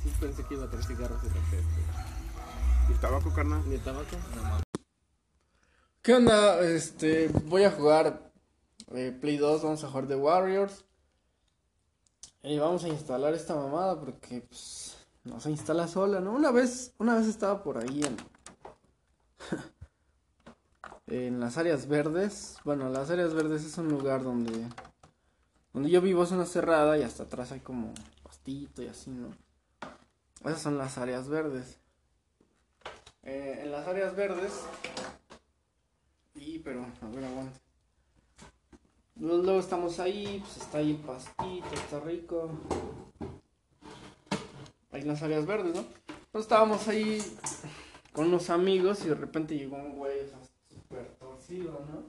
Sí 0.06 0.12
pensé 0.20 0.44
que 0.44 0.54
iba 0.54 0.66
a 0.66 0.70
traer 0.70 0.86
cigarros 0.86 1.20
de 1.24 1.30
repente. 1.30 1.82
¿Y 2.92 2.94
tabaco, 3.02 3.34
carnal? 3.34 3.68
¿Ni 3.68 3.80
tabaco? 3.80 4.16
No. 4.36 4.60
¿Qué 6.04 6.14
onda? 6.14 6.60
Este, 6.60 7.30
voy 7.46 7.64
a 7.64 7.72
jugar 7.72 8.32
eh, 8.94 9.18
Play 9.20 9.38
2, 9.38 9.64
vamos 9.64 9.84
a 9.84 9.88
jugar 9.88 10.08
The 10.08 10.16
Warriors. 10.16 10.86
Y 12.44 12.60
vamos 12.60 12.84
a 12.84 12.90
instalar 12.90 13.34
esta 13.34 13.56
mamada 13.56 14.00
porque 14.00 14.42
pues 14.42 14.96
no 15.24 15.40
se 15.40 15.50
instala 15.50 15.88
sola, 15.88 16.20
¿no? 16.20 16.34
Una 16.34 16.52
vez, 16.52 16.94
una 17.00 17.16
vez 17.16 17.26
estaba 17.26 17.64
por 17.64 17.80
ahí 17.80 18.04
en 18.04 18.16
en 21.08 21.40
las 21.40 21.58
áreas 21.58 21.88
verdes. 21.88 22.58
Bueno, 22.64 22.90
las 22.90 23.10
áreas 23.10 23.34
verdes 23.34 23.66
es 23.66 23.76
un 23.80 23.90
lugar 23.90 24.22
donde 24.22 24.70
donde 25.74 25.90
yo 25.90 26.00
vivo 26.00 26.24
es 26.24 26.30
una 26.30 26.46
cerrada 26.46 26.96
y 26.96 27.02
hasta 27.02 27.24
atrás 27.24 27.52
hay 27.52 27.62
como 27.62 27.92
pastito 28.22 28.84
y 28.84 28.88
así, 28.88 29.10
¿no? 29.10 29.45
Esas 30.42 30.62
son 30.62 30.78
las 30.78 30.98
áreas 30.98 31.28
verdes. 31.28 31.78
Eh, 33.24 33.62
en 33.64 33.72
las 33.72 33.88
áreas 33.88 34.16
verdes 34.16 34.52
Sí, 36.36 36.62
pero, 36.64 36.86
a 37.02 37.08
ver, 37.08 37.24
aguanta. 37.24 37.60
Luego, 39.16 39.60
estamos 39.60 40.00
ahí, 40.00 40.44
pues 40.44 40.58
está 40.58 40.80
ahí 40.80 40.92
el 40.92 40.98
pastito, 40.98 41.74
está 41.74 42.02
rico. 42.02 42.52
Ahí 44.92 45.02
en 45.02 45.08
las 45.08 45.24
áreas 45.24 45.46
verdes, 45.46 45.74
¿no? 45.74 45.82
Entonces 45.82 46.42
estábamos 46.42 46.86
ahí 46.90 47.22
con 48.12 48.28
unos 48.28 48.50
amigos 48.50 49.06
y 49.06 49.10
de 49.10 49.16
repente 49.16 49.58
llegó 49.58 49.78
un 49.78 49.96
güey, 49.98 50.20
o 50.20 50.96
torcido, 51.18 51.72
¿no? 51.90 52.04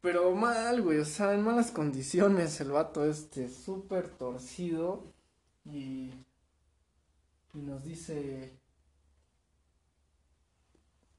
Pero 0.00 0.32
mal, 0.32 0.80
güey, 0.82 0.98
o 0.98 1.04
sea, 1.04 1.34
en 1.34 1.42
malas 1.42 1.72
condiciones 1.72 2.60
el 2.60 2.70
vato 2.70 3.04
este, 3.04 3.48
súper 3.48 4.08
torcido. 4.08 5.12
Y, 5.66 6.10
y 7.54 7.58
nos 7.58 7.82
dice... 7.82 8.56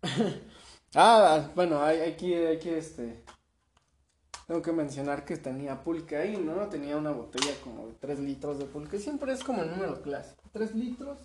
Ah, 0.96 1.52
bueno, 1.56 1.82
hay 1.84 2.16
que, 2.16 2.60
este, 2.78 3.24
tengo 4.48 4.64
que 4.64 4.72
mencionar 4.72 5.24
que 5.26 5.38
tenía 5.38 5.84
pulque 5.84 6.16
ahí, 6.18 6.38
¿no? 6.38 6.68
Tenía 6.70 6.98
una 6.98 7.12
botella 7.12 7.54
como 7.64 7.86
de 7.86 7.94
3 7.94 8.20
litros 8.20 8.58
de 8.58 8.66
pulque, 8.66 8.98
siempre 9.00 9.32
es 9.32 9.44
como 9.44 9.62
el 9.62 9.70
número 9.70 10.02
clásico, 10.02 10.42
3 10.52 10.74
litros, 10.74 11.20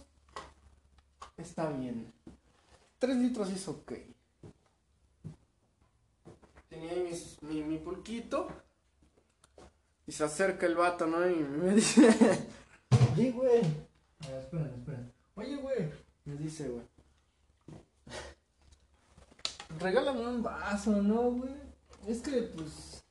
está 1.37 1.69
bien, 1.71 2.11
3 2.99 3.17
litros 3.19 3.51
es 3.51 3.69
ok. 3.69 3.93
Tenía 6.69 6.91
ahí 6.91 7.03
mis- 7.05 7.41
mi, 7.43 7.63
mi 7.63 7.79
pulquito, 7.79 8.49
y 10.07 10.13
se 10.13 10.25
acerca 10.25 10.67
el 10.67 10.75
vato, 10.77 11.07
¿no? 11.07 11.29
Y 11.29 11.37
me 11.37 11.75
dice, 11.75 12.09
oye, 13.13 13.31
güey, 13.33 13.63
a 14.21 14.29
ver, 14.29 14.41
esperen, 14.41 14.75
esperen, 14.75 15.13
oye, 15.35 15.57
güey, 15.57 15.93
me 16.25 16.37
dice, 16.37 16.69
güey. 16.69 16.87
Regálame 19.79 20.27
un 20.27 20.43
vaso, 20.43 21.03
¿no, 21.03 21.31
güey? 21.33 21.55
Es 22.07 22.21
que, 22.21 22.43
pues. 22.43 23.05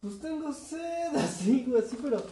Pues 0.00 0.20
tengo 0.20 0.52
sed, 0.52 1.16
así, 1.16 1.64
güey, 1.64 1.82
así, 1.82 1.96
pero. 2.00 2.22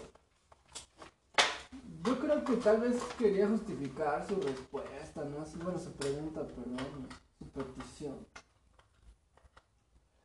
Yo 2.04 2.18
creo 2.18 2.44
que 2.44 2.56
tal 2.56 2.80
vez 2.80 3.02
quería 3.18 3.46
justificar 3.48 4.26
su 4.26 4.36
respuesta, 4.40 5.24
¿no? 5.24 5.42
Así, 5.42 5.58
bueno, 5.58 5.78
se 5.78 5.90
pregunta, 5.90 6.46
perdón, 6.46 7.08
su 7.38 7.46
petición. 7.50 8.26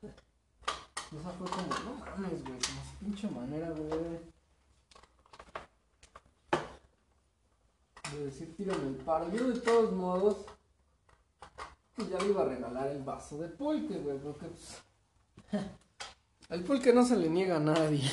Esa 0.01 1.29
fue 1.31 1.47
como, 1.47 1.67
no 1.67 2.05
mames, 2.05 2.43
güey, 2.43 2.59
como 2.59 2.81
su 2.83 2.97
pinche 2.99 3.29
manera, 3.29 3.69
güey. 3.71 4.34
De 8.15 8.25
decir, 8.25 8.55
tírame 8.55 8.87
el 8.87 8.95
paro. 8.95 9.29
Yo, 9.31 9.49
de 9.49 9.59
todos 9.59 9.91
modos 9.91 10.45
que 11.95 12.07
ya 12.07 12.17
le 12.19 12.29
iba 12.29 12.41
a 12.41 12.45
regalar 12.45 12.87
el 12.87 13.03
vaso 13.03 13.37
de 13.37 13.47
pulque, 13.49 13.97
güey, 13.99 14.17
porque 14.19 14.47
pues, 14.47 14.83
el 16.49 16.63
pulque 16.63 16.93
no 16.93 17.05
se 17.05 17.17
le 17.17 17.29
niega 17.29 17.57
a 17.57 17.59
nadie. 17.59 18.09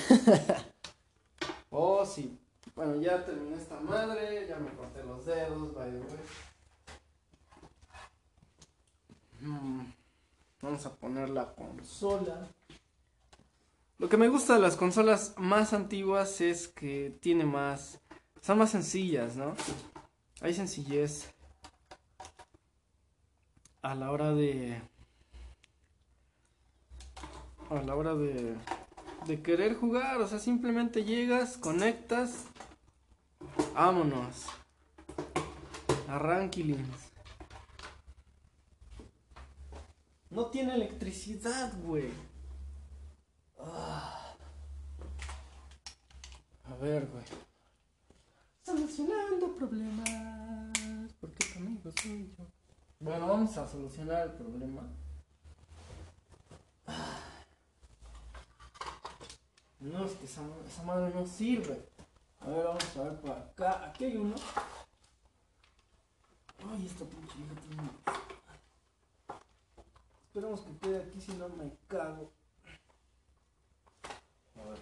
oh, 1.70 2.04
sí. 2.04 2.38
Bueno, 2.74 2.96
ya 3.00 3.24
terminé 3.24 3.56
esta 3.56 3.80
madre, 3.80 4.46
ya 4.48 4.56
me 4.56 4.70
corté 4.70 5.02
los 5.02 5.26
dedos, 5.26 5.72
the 5.72 5.80
way. 5.80 6.02
Mm, 9.40 9.92
Vamos 10.62 10.86
a 10.86 10.94
poner 10.94 11.28
la 11.28 11.52
consola. 11.52 12.46
Lo 13.98 14.08
que 14.08 14.16
me 14.16 14.28
gusta 14.28 14.54
de 14.54 14.60
las 14.60 14.76
consolas 14.76 15.34
más 15.36 15.72
antiguas 15.72 16.40
es 16.40 16.68
que 16.68 17.18
tiene 17.20 17.44
más... 17.44 18.00
Son 18.40 18.58
más 18.58 18.70
sencillas, 18.70 19.34
¿no? 19.36 19.54
Hay 20.42 20.54
sencillez 20.54 21.32
a 23.80 23.94
la 23.94 24.10
hora 24.10 24.32
de 24.34 24.80
a 27.70 27.82
la 27.82 27.94
hora 27.94 28.14
de 28.14 28.56
de 29.26 29.42
querer 29.42 29.76
jugar, 29.76 30.20
o 30.20 30.26
sea, 30.26 30.38
simplemente 30.38 31.04
llegas, 31.04 31.56
conectas, 31.56 32.46
vámonos. 33.74 34.46
Arranquilins. 36.08 37.12
No 40.30 40.46
tiene 40.46 40.74
electricidad, 40.74 41.72
güey. 41.82 42.10
Ah. 43.58 44.34
A 46.64 46.74
ver, 46.76 47.06
güey. 47.06 47.51
Solucionando 48.64 49.54
problemas. 49.56 50.08
Porque 51.20 51.46
tu 51.52 51.58
amigo 51.58 51.90
soy 52.00 52.32
yo. 52.38 52.44
Bueno, 53.00 53.26
vamos 53.26 53.56
a 53.58 53.68
solucionar 53.68 54.28
el 54.28 54.32
problema. 54.34 54.88
No, 59.80 60.04
es 60.04 60.12
que 60.12 60.26
esa, 60.26 60.42
madre 60.84 61.12
no 61.12 61.26
sirve. 61.26 61.88
A 62.38 62.48
ver, 62.48 62.64
vamos 62.64 62.96
a 62.96 63.02
ver 63.02 63.20
por 63.20 63.30
acá. 63.32 63.86
Aquí 63.86 64.04
hay 64.04 64.16
uno. 64.16 64.36
Ay, 66.70 66.86
esta 66.86 67.04
pinche 67.04 67.38
vieja 67.38 67.54
tiene 67.66 67.90
Esperemos 70.26 70.60
que 70.60 70.78
quede 70.78 71.02
aquí 71.02 71.20
si 71.20 71.32
no 71.32 71.48
me 71.48 71.76
cago. 71.88 72.32
A 74.54 74.68
ver. 74.68 74.78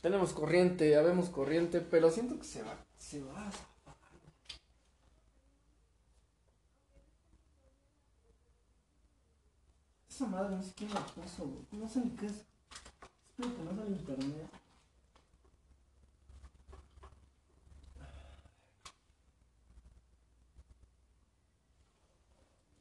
Tenemos 0.00 0.32
corriente, 0.32 0.90
ya 0.90 1.02
vemos 1.02 1.28
corriente, 1.28 1.80
pero 1.80 2.10
siento 2.10 2.38
que 2.38 2.44
se 2.44 2.62
va. 2.62 2.74
Se 2.96 3.22
va 3.22 3.50
Esa 10.08 10.26
madre 10.26 10.56
no 10.56 10.62
sé 10.62 10.72
quién 10.74 10.92
la 10.92 11.04
puso. 11.06 11.66
No 11.72 11.88
sé 11.88 12.00
ni 12.00 12.10
qué 12.10 12.26
es. 12.26 12.44
Espero 13.30 13.56
que 13.56 13.62
no 13.62 13.74
sea 13.74 13.84
el 13.84 13.92
internet. 13.92 14.50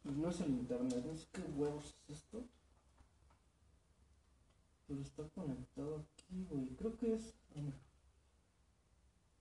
Pues 0.03 0.15
no 0.15 0.30
es 0.30 0.39
el 0.41 0.49
internet, 0.49 1.05
no 1.05 1.15
sé 1.15 1.28
qué 1.32 1.41
huevos 1.41 1.95
es 2.07 2.17
esto. 2.17 2.43
Pero 4.88 5.01
está 5.01 5.24
conectado 5.30 6.03
aquí, 6.30 6.45
güey. 6.49 6.67
Creo 6.77 6.95
que 6.97 7.15
es 7.15 7.34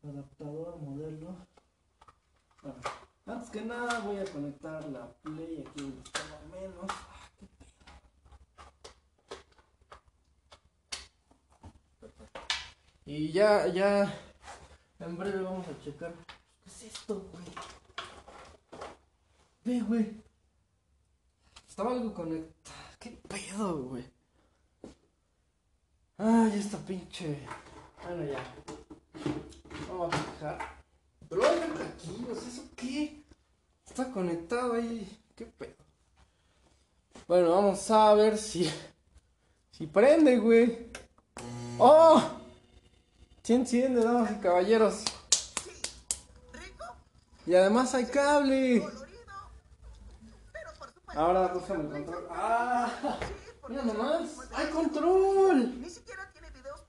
adaptador 0.02 0.78
modelo. 0.78 1.36
Ah, 2.64 2.74
antes 3.26 3.50
que 3.50 3.62
nada 3.62 4.00
voy 4.00 4.16
a 4.18 4.24
conectar 4.24 4.84
la 4.88 5.12
play 5.22 5.64
aquí 5.66 5.82
menos. 6.50 6.90
Ah, 6.90 7.30
qué 7.38 7.46
Y 13.04 13.32
ya, 13.32 13.66
ya, 13.68 14.14
en 14.98 15.16
breve 15.16 15.42
vamos 15.42 15.66
a 15.66 15.80
checar. 15.82 16.12
¿Qué 16.62 16.70
es 16.70 16.82
esto, 16.84 17.26
güey? 17.32 17.44
Ve, 19.64 19.80
güey. 19.80 20.22
Estaba 21.66 21.92
algo 21.92 22.12
conectado. 22.12 22.76
¿Qué 22.98 23.10
pedo, 23.28 23.84
güey? 23.84 24.17
Ay, 26.20 26.58
esta 26.58 26.78
pinche. 26.78 27.38
Bueno, 28.02 28.24
ya. 28.24 28.42
Vamos 29.88 30.12
a 30.12 30.18
fijar. 30.18 30.58
Pero 31.28 31.48
hay 31.48 31.60
algo 31.60 31.78
aquí, 31.78 32.26
o 32.30 32.34
sea, 32.34 32.48
¿eso 32.48 32.62
qué? 32.74 33.22
Está 33.86 34.10
conectado 34.10 34.72
ahí. 34.74 35.20
¿Qué 35.36 35.46
pedo? 35.46 35.74
Bueno, 37.28 37.50
vamos 37.50 37.88
a 37.90 38.14
ver 38.14 38.36
si. 38.36 38.68
Si 39.70 39.86
prende, 39.86 40.38
güey. 40.38 40.90
¡Oh! 41.78 42.20
Sí 43.44 43.54
enciende, 43.54 44.02
damas 44.02 44.32
y 44.32 44.40
caballeros. 44.40 45.04
Y 47.46 47.54
además 47.54 47.94
hay 47.94 48.06
cable. 48.06 48.84
Ahora 51.14 51.46
búscame 51.48 51.84
el 51.84 52.04
control. 52.04 52.26
¡Ah! 52.30 53.18
Mira 53.68 53.82
nomás. 53.82 54.30
¡Hay 54.52 54.66
control! 54.70 55.80
Ni 55.80 55.90
siquiera 55.90 56.30
tiene 56.32 56.50
videos 56.50 56.80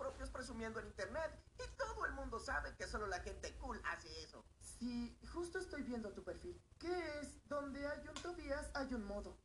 propios 0.59 0.73
presumiendo 0.73 0.79
en 0.79 0.87
internet. 0.87 1.31
Y 1.57 1.77
todo 1.77 2.05
el 2.05 2.13
mundo 2.13 2.39
sabe 2.39 2.75
que 2.75 2.87
solo 2.87 3.07
la 3.07 3.19
gente 3.19 3.53
cool 3.59 3.81
hace 3.85 4.23
eso. 4.23 4.43
Sí, 4.61 5.17
justo 5.33 5.59
estoy 5.59 5.83
viendo 5.83 6.11
tu 6.11 6.23
perfil. 6.23 6.59
¿Qué 6.79 7.19
es? 7.19 7.47
Donde 7.47 7.85
hay 7.87 8.07
un 8.07 8.13
Tobias 8.21 8.69
hay 8.73 8.93
un 8.93 9.05
modo. 9.05 9.37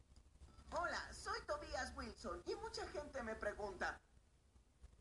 Hola, 0.71 1.13
soy 1.13 1.41
Tobias 1.47 1.93
Wilson 1.97 2.43
y 2.47 2.55
mucha 2.57 2.87
gente 2.89 3.23
me 3.23 3.35
pregunta. 3.35 4.01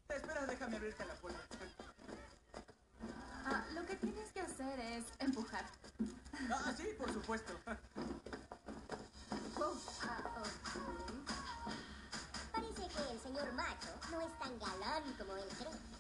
Espera, 0.09 0.45
déjame 0.45 0.77
abrirte 0.77 1.05
la 1.05 1.15
puerta. 1.15 1.39
Ah, 3.45 3.65
lo 3.73 3.85
que 3.85 3.95
tienes 3.95 4.31
que 4.31 4.41
hacer 4.41 4.79
es 4.79 5.05
empujar. 5.19 5.65
Ah, 6.51 6.73
sí, 6.77 6.87
por 6.97 7.11
supuesto. 7.11 7.53
Oh, 9.57 9.75
ah, 10.03 10.41
ok. 10.41 10.63
Parece 12.51 12.87
que 12.87 13.11
el 13.11 13.19
señor 13.19 13.53
macho 13.53 13.89
no 14.11 14.21
es 14.21 14.39
tan 14.39 14.59
galán 14.59 15.03
como 15.17 15.35
él 15.35 15.49
cree. 15.57 15.92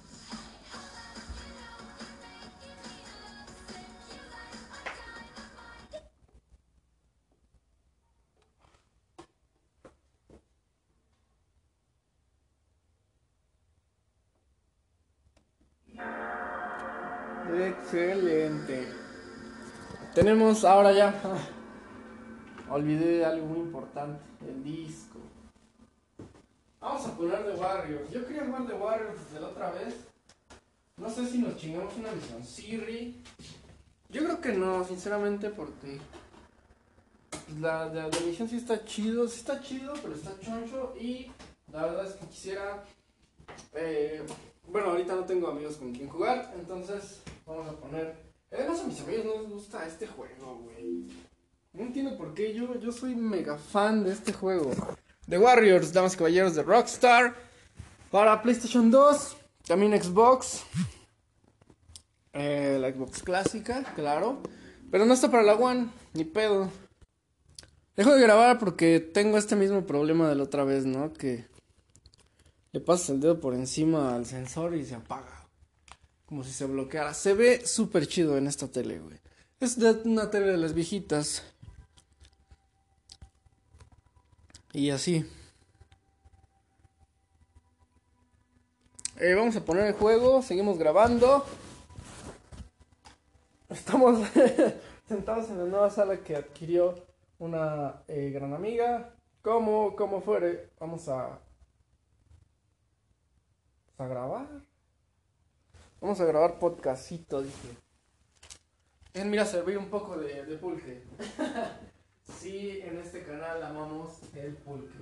Excelente. 17.93 18.87
Tenemos 20.15 20.65
ahora 20.65 20.91
ya. 20.91 21.13
Olvidé 22.69 23.25
algo 23.25 23.45
muy 23.45 23.59
importante: 23.59 24.23
el 24.47 24.63
disco. 24.63 25.19
Vamos 26.79 27.05
a 27.05 27.15
poner 27.15 27.43
de 27.43 27.53
Warriors. 27.53 28.09
Yo 28.09 28.25
quería 28.25 28.45
jugar 28.45 28.67
de 28.67 28.73
Warriors 28.73 29.19
desde 29.25 29.39
la 29.39 29.47
otra 29.47 29.71
vez. 29.71 30.12
No 30.97 31.09
sé 31.09 31.25
si 31.27 31.39
nos 31.39 31.57
chingamos 31.57 31.95
una 31.97 32.11
misión 32.11 32.45
Siri. 32.45 33.21
Yo 34.09 34.23
creo 34.23 34.41
que 34.41 34.53
no, 34.53 34.85
sinceramente, 34.85 35.49
porque 35.49 35.97
la, 37.59 37.85
la, 37.87 38.07
la 38.07 38.19
misión 38.25 38.47
sí 38.47 38.57
está 38.57 38.83
chido. 38.85 39.27
Sí 39.27 39.39
está 39.39 39.59
chido, 39.61 39.93
pero 40.01 40.13
está 40.15 40.39
choncho. 40.39 40.93
Y 40.99 41.31
la 41.71 41.85
verdad 41.85 42.05
es 42.07 42.13
que 42.13 42.27
quisiera. 42.27 42.83
eh, 43.73 44.23
bueno, 44.67 44.91
ahorita 44.91 45.15
no 45.15 45.25
tengo 45.25 45.49
amigos 45.49 45.75
con 45.75 45.93
quien 45.93 46.07
jugar, 46.07 46.53
entonces 46.57 47.19
vamos 47.45 47.67
a 47.67 47.73
poner. 47.73 48.15
Además, 48.51 48.79
a 48.81 48.87
mis 48.87 49.01
amigos 49.01 49.25
no 49.25 49.41
les 49.41 49.49
gusta 49.51 49.85
este 49.87 50.07
juego, 50.07 50.59
güey. 50.63 51.07
No 51.73 51.81
entiendo 51.81 52.15
por 52.17 52.33
qué. 52.35 52.53
Yo, 52.53 52.79
yo 52.79 52.91
soy 52.91 53.15
mega 53.15 53.57
fan 53.57 54.03
de 54.03 54.13
este 54.13 54.31
juego. 54.31 54.71
The 55.27 55.39
Warriors, 55.39 55.91
damas 55.91 56.13
y 56.13 56.17
caballeros 56.17 56.53
de 56.55 56.61
Rockstar. 56.61 57.35
Para 58.11 58.43
PlayStation 58.43 58.91
2, 58.91 59.37
también 59.67 60.01
Xbox. 60.01 60.63
Eh, 62.33 62.77
la 62.79 62.91
Xbox 62.91 63.21
clásica, 63.21 63.83
claro. 63.95 64.41
Pero 64.91 65.05
no 65.05 65.13
está 65.13 65.29
para 65.29 65.43
la 65.43 65.55
One, 65.55 65.89
ni 66.13 66.23
pedo. 66.23 66.71
Dejo 67.95 68.15
de 68.15 68.21
grabar 68.21 68.57
porque 68.59 68.99
tengo 68.99 69.37
este 69.37 69.55
mismo 69.55 69.85
problema 69.85 70.27
de 70.27 70.35
la 70.35 70.43
otra 70.43 70.63
vez, 70.63 70.85
¿no? 70.85 71.13
Que 71.13 71.45
le 72.71 72.79
pasas 72.79 73.09
el 73.09 73.19
dedo 73.19 73.39
por 73.39 73.53
encima 73.53 74.15
al 74.15 74.25
sensor 74.25 74.75
y 74.75 74.85
se 74.85 74.95
apaga. 74.95 75.47
Como 76.25 76.43
si 76.43 76.51
se 76.51 76.65
bloqueara. 76.65 77.13
Se 77.13 77.35
ve 77.35 77.65
súper 77.65 78.07
chido 78.07 78.37
en 78.37 78.47
esta 78.47 78.67
tele, 78.67 78.99
güey. 78.99 79.19
Es 79.59 79.77
de 79.77 79.91
una 80.05 80.31
tele 80.31 80.47
de 80.47 80.57
las 80.57 80.73
viejitas. 80.73 81.43
Y 84.73 84.89
así. 84.89 85.23
Eh, 89.17 89.35
vamos 89.35 89.55
a 89.55 89.63
poner 89.63 89.85
el 89.85 89.93
juego. 89.93 90.41
Seguimos 90.41 90.77
grabando. 90.79 91.45
Estamos 93.69 94.27
sentados 95.07 95.49
en 95.49 95.59
la 95.59 95.65
nueva 95.65 95.89
sala 95.91 96.17
que 96.17 96.35
adquirió 96.35 96.95
una 97.37 98.01
eh, 98.07 98.31
gran 98.31 98.53
amiga. 98.53 99.13
Como, 99.43 99.95
como 99.95 100.21
fuere, 100.21 100.71
vamos 100.79 101.07
a, 101.09 101.39
a 103.97 104.07
grabar. 104.07 104.47
Vamos 106.01 106.19
a 106.19 106.25
grabar 106.25 106.57
podcastito, 106.57 107.41
dije. 107.41 107.77
Eh, 109.13 109.23
mira, 109.25 109.45
serví 109.45 109.75
un 109.75 109.89
poco 109.89 110.17
de, 110.17 110.43
de 110.45 110.57
pulque. 110.57 111.03
sí, 112.39 112.79
en 112.81 112.97
este 112.97 113.23
canal 113.23 113.61
amamos 113.61 114.21
el 114.33 114.55
pulque. 114.55 114.97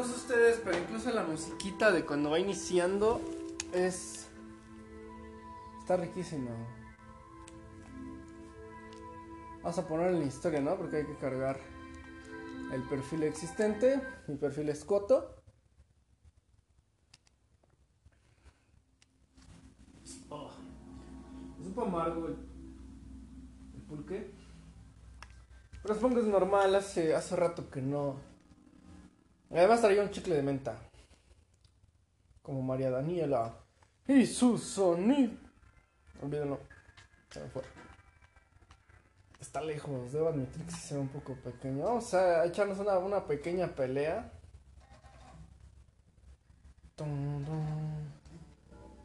No 0.00 0.06
sé 0.06 0.14
ustedes, 0.14 0.62
pero 0.64 0.78
incluso 0.78 1.10
la 1.10 1.24
musiquita 1.24 1.92
de 1.92 2.06
cuando 2.06 2.30
va 2.30 2.38
iniciando 2.38 3.20
es. 3.74 4.30
Está 5.78 5.98
riquísima. 5.98 6.52
Vamos 9.62 9.78
a 9.78 9.86
poner 9.86 10.12
en 10.12 10.20
la 10.20 10.24
historia, 10.24 10.62
¿no? 10.62 10.74
Porque 10.78 10.96
hay 10.96 11.04
que 11.04 11.16
cargar 11.16 11.60
el 12.72 12.82
perfil 12.84 13.24
existente. 13.24 14.00
Mi 14.26 14.36
perfil 14.36 14.70
es 14.70 14.86
Coto. 14.86 15.36
Oh, 20.30 20.50
es 21.60 21.66
un 21.66 21.74
poco 21.74 21.88
amargo 21.88 22.26
el, 22.26 22.38
el 23.74 23.82
pulque. 23.82 24.34
Pero 25.82 25.94
supongo 25.94 26.14
que 26.14 26.20
es 26.22 26.26
normal, 26.26 26.74
hace, 26.74 27.14
hace 27.14 27.36
rato 27.36 27.68
que 27.68 27.82
no. 27.82 28.29
Además 29.50 29.80
traía 29.80 30.02
un 30.02 30.10
chicle 30.10 30.36
de 30.36 30.42
menta. 30.42 30.78
Como 32.42 32.62
María 32.62 32.90
Daniela. 32.90 33.54
Y 34.06 34.26
su 34.26 34.58
sonido. 34.58 35.32
Olvídenlo. 36.22 36.60
Se 37.30 37.40
me 37.40 37.48
fue. 37.48 37.62
Está 39.40 39.60
lejos. 39.60 40.12
Debo 40.12 40.28
admitir 40.28 40.64
que 40.64 40.70
sí 40.70 40.80
se 40.80 40.94
ve 40.94 41.00
un 41.00 41.08
poco 41.08 41.34
pequeño. 41.34 41.84
Vamos 41.84 42.12
a 42.14 42.44
echarnos 42.44 42.78
una, 42.78 42.98
una 42.98 43.26
pequeña 43.26 43.68
pelea. 43.74 44.32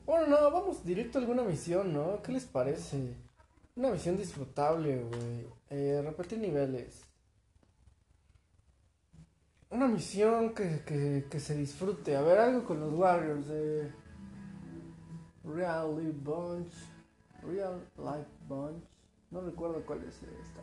Bueno, 0.06 0.28
no, 0.28 0.52
vamos 0.52 0.86
directo 0.86 1.18
a 1.18 1.22
alguna 1.22 1.44
misión, 1.44 1.94
¿no? 1.94 2.22
¿Qué 2.22 2.32
les 2.34 2.46
parece? 2.46 3.16
Una 3.76 3.90
misión 3.90 4.18
disfrutable, 4.18 5.04
güey. 5.04 5.48
Eh, 5.70 6.02
repetir 6.04 6.40
niveles. 6.40 7.05
Una 9.70 9.88
misión 9.88 10.54
que, 10.54 10.84
que, 10.86 11.28
que 11.30 11.40
se 11.40 11.56
disfrute. 11.56 12.16
A 12.16 12.22
ver, 12.22 12.40
algo 12.40 12.66
con 12.66 12.80
los 12.80 12.94
Warriors 12.94 13.48
de 13.48 13.92
Real 15.44 15.96
Life 15.98 16.20
Bunch. 16.24 16.74
Real 17.44 17.80
Life 17.98 18.30
Bunch. 18.48 18.84
No 19.32 19.42
recuerdo 19.42 19.86
cuál 19.86 20.04
es 20.04 20.16
esta. 20.16 20.62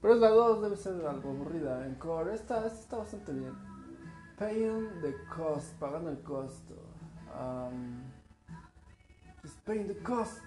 Pero 0.00 0.14
es 0.14 0.20
la 0.20 0.30
2, 0.30 0.62
debe 0.62 0.76
ser 0.76 1.06
algo 1.06 1.30
aburrida. 1.30 1.86
En 1.86 1.94
core, 1.96 2.34
esta, 2.34 2.66
esta 2.66 2.80
está 2.80 2.96
bastante 2.96 3.32
bien. 3.32 3.54
Paying 4.38 4.88
the 5.00 5.14
cost, 5.34 5.72
pagando 5.78 6.10
el 6.10 6.20
costo. 6.22 6.74
Um, 7.38 8.02
he's 9.42 9.54
paying 9.64 9.86
the 9.86 9.96
cost. 10.02 10.38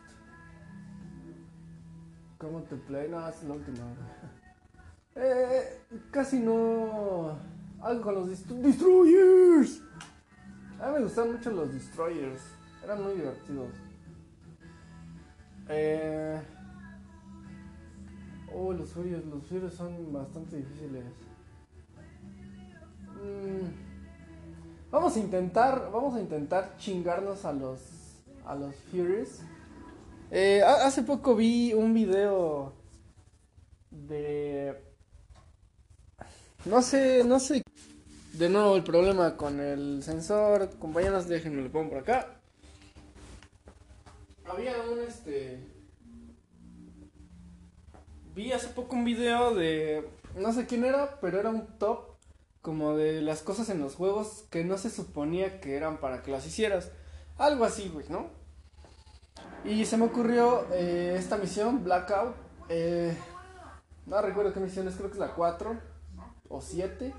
¿Cómo 2.37 2.61
te 2.63 2.75
play? 2.75 3.09
No, 3.09 3.27
es 3.27 3.43
la 3.43 3.53
última. 3.53 3.85
eh, 5.15 5.81
casi 6.11 6.39
no. 6.39 7.54
Algo 7.85 8.01
con 8.01 8.15
los 8.15 8.27
Destroyers. 8.29 9.79
A 10.81 10.87
mí 10.87 10.93
me 10.95 11.01
gustaban 11.03 11.33
mucho 11.33 11.51
los 11.51 11.71
Destroyers. 11.71 12.41
Eran 12.83 13.03
muy 13.03 13.13
divertidos. 13.13 13.69
Eh. 15.69 16.41
Oh, 18.51 18.73
los 18.73 18.89
Furious. 18.89 19.23
Los 19.25 19.45
Furious 19.45 19.75
son 19.75 20.11
bastante 20.11 20.57
difíciles. 20.57 21.03
Mm, 23.23 23.85
Vamos 24.89 25.15
a 25.15 25.19
intentar. 25.19 25.91
Vamos 25.93 26.15
a 26.15 26.21
intentar 26.21 26.77
chingarnos 26.77 27.45
a 27.45 27.53
los. 27.53 27.81
A 28.47 28.55
los 28.55 28.73
Furious. 28.89 29.41
Eh, 30.31 30.63
ha- 30.65 30.87
hace 30.87 31.03
poco 31.03 31.35
vi 31.35 31.71
un 31.73 31.93
video 31.93 32.73
de 33.91 34.75
no 36.65 36.81
sé, 36.81 37.23
no 37.23 37.39
sé. 37.39 37.61
De 38.37 38.49
nuevo 38.49 38.75
el 38.75 38.83
problema 38.83 39.37
con 39.37 39.61
el 39.61 40.03
sensor, 40.03 40.69
compañeros, 40.77 41.29
déjenme 41.29 41.61
lo 41.61 41.71
pongo 41.71 41.91
por 41.91 41.99
acá. 41.99 42.35
Había 44.45 44.73
un 44.81 44.99
este 44.99 45.65
vi 48.35 48.51
hace 48.51 48.67
poco 48.67 48.97
un 48.97 49.05
video 49.05 49.55
de 49.55 50.05
no 50.37 50.51
sé 50.51 50.65
quién 50.65 50.83
era, 50.83 51.17
pero 51.21 51.39
era 51.39 51.49
un 51.49 51.65
top 51.77 52.15
como 52.61 52.97
de 52.97 53.21
las 53.21 53.41
cosas 53.41 53.69
en 53.69 53.79
los 53.79 53.95
juegos 53.95 54.43
que 54.49 54.65
no 54.65 54.77
se 54.77 54.89
suponía 54.89 55.61
que 55.61 55.77
eran 55.77 56.01
para 56.01 56.21
que 56.21 56.31
las 56.31 56.45
hicieras. 56.45 56.91
Algo 57.37 57.63
así, 57.63 57.87
güey, 57.87 58.05
¿no? 58.09 58.27
Y 59.63 59.85
se 59.85 59.95
me 59.95 60.05
ocurrió 60.05 60.67
eh, 60.73 61.15
esta 61.17 61.37
misión, 61.37 61.85
Blackout. 61.85 62.35
eh, 62.67 63.15
no 64.05 64.21
recuerdo 64.21 64.53
qué 64.53 64.59
misión 64.59 64.89
es, 64.89 64.95
creo 64.95 65.07
que 65.07 65.13
es 65.13 65.19
la 65.19 65.33
4 65.33 65.79
o 66.49 66.61
7. 66.61 67.13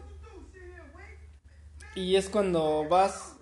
Y 1.97 2.15
es 2.15 2.29
cuando 2.29 2.87
vas 2.89 3.37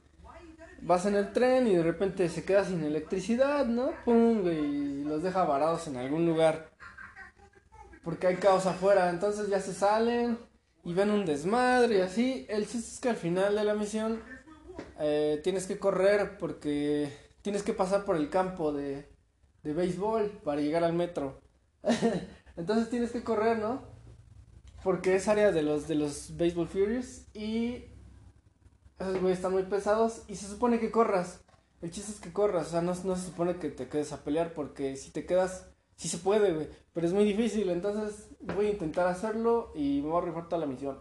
vas 0.85 1.07
en 1.07 1.15
el 1.15 1.33
tren 1.33 1.67
y 1.67 1.75
de 1.75 1.83
repente 1.83 2.29
se 2.29 2.45
queda 2.45 2.65
sin 2.65 2.85
electricidad, 2.85 3.67
¿no? 3.67 3.93
Pum, 4.05 4.47
y 4.47 5.03
los 5.05 5.23
deja 5.23 5.45
varados 5.45 5.87
en 5.89 5.97
algún 5.97 6.27
lugar. 6.27 6.71
Porque 8.03 8.27
hay 8.27 8.37
caos 8.37 8.67
afuera, 8.67 9.11
entonces 9.11 9.49
ya 9.49 9.61
se 9.61 9.73
salen 9.73 10.39
y 10.85 10.93
ven 10.93 11.11
un 11.11 11.25
desmadre 11.25 11.99
y 11.99 12.01
así. 12.01 12.47
El 12.49 12.69
chiste 12.69 12.91
es 12.93 13.01
que 13.01 13.09
al 13.09 13.17
final 13.17 13.57
de 13.57 13.65
la 13.65 13.75
misión 13.75 14.23
eh, 15.01 15.41
tienes 15.43 15.67
que 15.67 15.79
correr 15.79 16.37
porque 16.39 17.11
tienes 17.43 17.63
que 17.63 17.73
pasar 17.73 18.05
por 18.05 18.17
el 18.17 18.29
campo 18.29 18.73
de, 18.73 19.09
de 19.63 19.73
béisbol 19.73 20.31
para 20.45 20.61
llegar 20.61 20.85
al 20.85 20.93
metro. 20.93 21.41
entonces 22.57 22.91
tienes 22.91 23.11
que 23.11 23.25
correr, 23.25 23.59
¿no? 23.59 23.83
Porque 24.83 25.17
es 25.17 25.29
área 25.29 25.51
de 25.51 25.63
los 25.63 25.89
de 25.89 25.95
los 25.95 26.37
Baseball 26.37 26.69
Furies 26.69 27.27
y 27.33 27.87
esos 28.99 29.20
güeyes 29.20 29.38
están 29.38 29.53
muy 29.53 29.64
pesados 29.64 30.22
y 30.28 30.36
se 30.36 30.47
supone 30.47 30.80
que 30.80 30.90
corras. 30.90 31.40
El 31.82 31.90
chiste 31.90 32.12
es 32.12 32.20
que 32.20 32.32
corras, 32.32 32.68
o 32.68 32.70
sea, 32.70 32.80
no, 32.80 32.95
no 33.05 33.16
se 33.16 33.26
supone 33.26 33.59
que 33.59 33.70
te 33.70 33.88
quedes 33.88 34.12
a 34.12 34.24
pelear 34.24 34.55
porque 34.55 34.97
si 34.97 35.11
te 35.11 35.26
quedas, 35.26 35.66
sí 35.97 36.09
se 36.09 36.18
puede, 36.18 36.53
güey, 36.55 36.68
pero 36.92 37.07
es 37.07 37.12
muy 37.12 37.24
difícil, 37.24 37.68
entonces 37.68 38.28
voy 38.40 38.66
a 38.66 38.70
intentar 38.70 39.07
hacerlo 39.07 39.72
y 39.74 40.01
me 40.01 40.09
voy 40.09 40.22
a 40.22 40.24
rifar 40.26 40.49
toda 40.49 40.61
la 40.61 40.66
misión. 40.66 40.99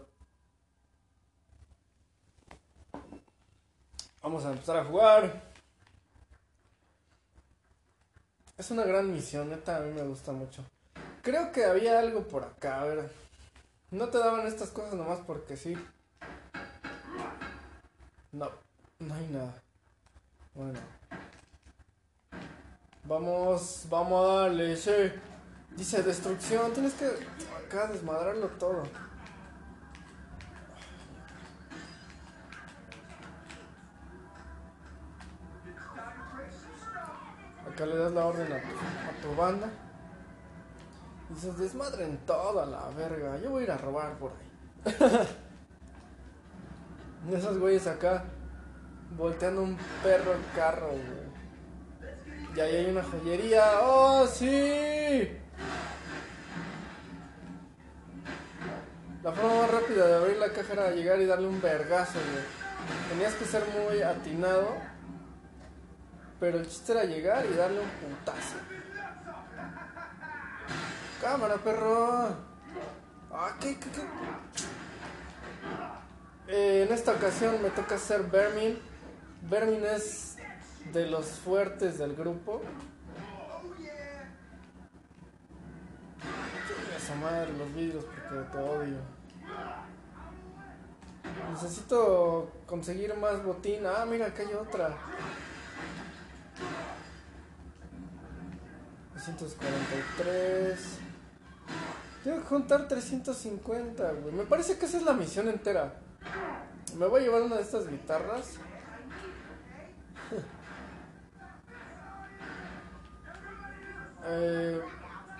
Vamos 4.22 4.44
a 4.44 4.52
empezar 4.52 4.76
a 4.78 4.84
jugar. 4.84 5.54
Es 8.56 8.70
una 8.70 8.84
gran 8.84 9.12
misión, 9.12 9.50
neta, 9.50 9.76
a 9.76 9.80
mí 9.80 9.92
me 9.92 10.02
gusta 10.02 10.32
mucho. 10.32 10.64
Creo 11.22 11.52
que 11.52 11.64
había 11.64 11.98
algo 11.98 12.28
por 12.28 12.44
acá, 12.44 12.80
a 12.80 12.84
ver. 12.84 13.10
No 13.90 14.08
te 14.08 14.18
daban 14.18 14.46
estas 14.46 14.70
cosas 14.70 14.94
nomás 14.94 15.20
porque 15.26 15.56
sí. 15.56 15.76
No, 18.34 18.50
no 18.98 19.14
hay 19.14 19.28
nada. 19.28 19.54
Bueno. 20.54 20.80
Vamos, 23.04 23.86
vamos 23.88 24.24
a 24.24 24.40
darle. 24.40 24.76
Dice 25.76 26.02
destrucción, 26.02 26.72
tienes 26.72 26.94
que 26.94 27.06
acá 27.06 27.86
desmadrarlo 27.86 28.48
todo. 28.58 28.82
Acá 37.70 37.86
le 37.86 37.96
das 37.96 38.12
la 38.12 38.26
orden 38.26 38.52
a 38.52 38.60
tu, 38.60 38.68
a 38.68 39.22
tu 39.22 39.36
banda. 39.36 39.70
Dices, 41.28 41.56
desmadren 41.56 42.18
todo 42.26 42.60
a 42.60 42.66
la 42.66 42.88
verga. 42.96 43.38
Yo 43.38 43.50
voy 43.50 43.62
a 43.62 43.64
ir 43.66 43.70
a 43.70 43.78
robar 43.78 44.18
por 44.18 44.32
ahí. 44.32 45.28
Esos 47.32 47.58
güeyes 47.58 47.86
acá 47.86 48.24
volteando 49.16 49.62
un 49.62 49.78
perro 50.02 50.34
carro, 50.54 50.88
güey. 50.88 51.24
Y 52.54 52.60
ahí 52.60 52.76
hay 52.76 52.90
una 52.90 53.02
joyería. 53.02 53.80
¡Oh, 53.82 54.26
sí! 54.26 55.38
La 59.22 59.32
forma 59.32 59.62
más 59.62 59.70
rápida 59.70 60.06
de 60.06 60.14
abrir 60.14 60.36
la 60.36 60.52
caja 60.52 60.72
era 60.74 60.90
llegar 60.90 61.20
y 61.20 61.26
darle 61.26 61.48
un 61.48 61.60
vergazo, 61.60 62.18
güey. 62.18 62.44
Tenías 63.08 63.34
que 63.34 63.44
ser 63.46 63.62
muy 63.66 64.02
atinado. 64.02 64.76
Pero 66.38 66.58
el 66.58 66.68
chiste 66.68 66.92
era 66.92 67.04
llegar 67.04 67.44
y 67.46 67.56
darle 67.56 67.80
un 67.80 67.88
putazo. 67.88 68.56
Cámara, 71.22 71.56
perro. 71.56 72.28
Ah, 73.32 73.56
¿qué, 73.58 73.78
qué, 73.78 73.90
qué? 73.90 74.02
Eh, 76.46 76.84
en 76.86 76.92
esta 76.92 77.12
ocasión 77.12 77.62
me 77.62 77.70
toca 77.70 77.96
ser 77.98 78.24
Vermin. 78.24 78.78
Vermin 79.42 79.84
es 79.84 80.36
de 80.92 81.06
los 81.06 81.26
fuertes 81.26 81.98
del 81.98 82.14
grupo. 82.14 82.60
Chinga 86.18 86.96
esa 86.96 87.14
madre 87.14 87.52
los 87.54 87.74
vidrios 87.74 88.04
porque 88.04 88.50
te 88.50 88.58
odio. 88.58 88.98
Necesito 91.50 92.50
conseguir 92.66 93.14
más 93.16 93.42
botín. 93.42 93.86
Ah, 93.86 94.04
mira, 94.06 94.26
acá 94.26 94.42
hay 94.42 94.54
otra. 94.54 94.96
243. 99.14 100.98
Tengo 102.22 102.38
que 102.38 102.44
juntar 102.44 102.88
350, 102.88 104.12
güey. 104.12 104.34
Me 104.34 104.44
parece 104.44 104.78
que 104.78 104.86
esa 104.86 104.98
es 104.98 105.02
la 105.04 105.14
misión 105.14 105.48
entera. 105.48 106.03
Me 106.98 107.06
voy 107.06 107.20
a 107.20 107.24
llevar 107.24 107.42
una 107.42 107.56
de 107.56 107.62
estas 107.62 107.88
guitarras. 107.88 108.58
Eh, 114.26 114.80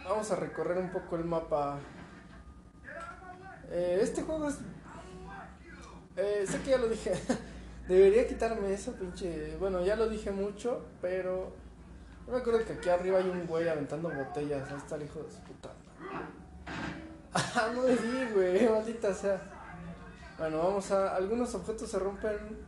vamos 0.04 0.30
a 0.30 0.36
recorrer 0.36 0.76
un 0.76 0.90
poco 0.90 1.16
el 1.16 1.24
mapa. 1.24 1.78
Eh, 3.70 3.98
este 4.02 4.20
juego 4.20 4.46
es... 4.46 4.58
eh, 6.16 6.44
sé 6.46 6.60
que 6.60 6.70
ya 6.70 6.76
lo 6.76 6.88
dije. 6.88 7.12
Debería 7.88 8.28
quitarme 8.28 8.74
eso, 8.74 8.92
pinche... 8.92 9.56
Bueno, 9.56 9.82
ya 9.82 9.96
lo 9.96 10.08
dije 10.08 10.30
mucho, 10.30 10.84
pero... 11.00 11.52
Yo 12.26 12.32
me 12.32 12.38
acuerdo 12.38 12.64
que 12.64 12.74
aquí 12.74 12.88
arriba 12.90 13.18
hay 13.18 13.28
un 13.28 13.46
güey 13.46 13.68
aventando 13.68 14.10
botellas. 14.10 14.70
Ahí 14.70 14.76
está 14.76 14.96
el 14.96 15.04
hijo 15.04 15.22
de 15.22 15.30
su 15.30 15.40
puta. 15.40 15.70
Ah, 17.36 17.72
no 17.74 17.82
le 17.82 17.96
di, 17.96 18.32
güey, 18.32 18.68
maldita 18.68 19.12
sea. 19.12 19.40
Bueno, 20.38 20.58
vamos 20.58 20.90
a. 20.90 21.14
Algunos 21.14 21.54
objetos 21.54 21.90
se 21.90 21.98
rompen 21.98 22.58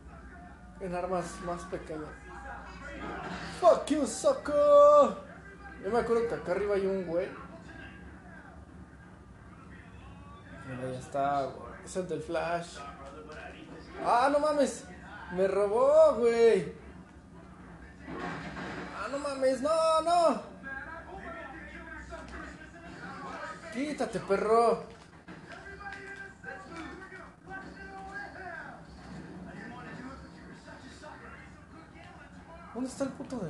en 0.79 0.95
armas 0.95 1.25
más 1.45 1.63
pequeñas. 1.63 2.09
Fuck 3.59 3.85
you, 3.87 4.05
sucker. 4.05 4.55
Yo 5.83 5.91
me 5.91 5.99
acuerdo 5.99 6.27
que 6.27 6.35
acá 6.35 6.51
arriba 6.53 6.75
hay 6.75 6.85
un 6.85 7.05
güey. 7.05 7.27
Mira, 10.67 10.91
ya 10.91 10.99
está, 10.99 11.43
güey. 11.43 11.67
Es 11.83 11.95
el 11.97 12.07
del 12.07 12.21
flash. 12.21 12.77
Ah, 14.05 14.29
no 14.31 14.39
mames. 14.39 14.85
Me 15.33 15.47
robó, 15.47 16.15
güey. 16.15 16.73
Ah, 18.97 19.07
no 19.11 19.19
mames, 19.19 19.61
no, 19.61 20.01
no. 20.01 20.41
Quítate, 23.73 24.19
perro. 24.21 24.96
¿Dónde 32.77 32.91
está 32.91 33.05
el 33.05 33.09
puto 33.09 33.39
de? 33.39 33.49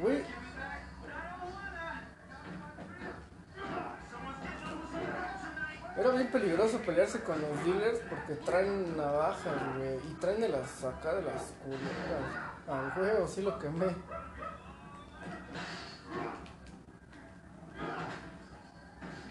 Güey. 0.00 0.22
Era 5.96 6.10
bien 6.12 6.30
peligroso. 6.30 6.78
pelearse 6.78 7.24
con 7.24 7.40
los 7.40 7.64
dealers 7.64 7.98
porque 8.08 8.34
traen 8.44 8.96
navajas, 8.96 9.76
güey. 9.76 9.96
Y 10.08 10.14
traen 10.20 10.42
de 10.42 10.48
las 10.48 10.84
acá 10.84 11.16
de 11.16 11.22
las 11.22 11.42
culeras. 11.64 11.82
Al 12.68 12.92
juego 12.92 13.26
sí 13.26 13.42
lo 13.42 13.58
quemé. 13.58 13.96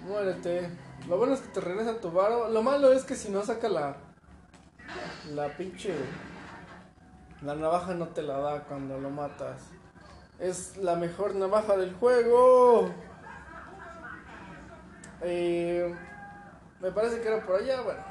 Muérete. 0.05 0.78
Lo 1.07 1.17
bueno 1.17 1.36
es 1.36 1.39
que 1.39 1.47
te 1.47 1.61
regresa 1.61 2.01
tu 2.01 2.11
varo. 2.11 2.49
Lo 2.49 2.61
malo 2.63 2.91
es 2.91 3.05
que 3.05 3.15
si 3.15 3.30
no 3.30 3.45
saca 3.45 3.69
la. 3.69 4.07
La 5.33 5.49
pinche. 5.55 5.93
La 7.41 7.55
navaja 7.55 7.93
no 7.93 8.07
te 8.07 8.21
la 8.21 8.39
da 8.39 8.63
cuando 8.63 8.97
lo 8.97 9.09
matas. 9.09 9.61
Es 10.39 10.77
la 10.77 10.95
mejor 10.95 11.35
navaja 11.35 11.75
del 11.77 11.93
juego. 11.95 12.89
Eh, 15.21 15.93
me 16.79 16.91
parece 16.91 17.21
que 17.21 17.27
era 17.27 17.45
por 17.45 17.55
allá, 17.55 17.81
bueno. 17.81 18.01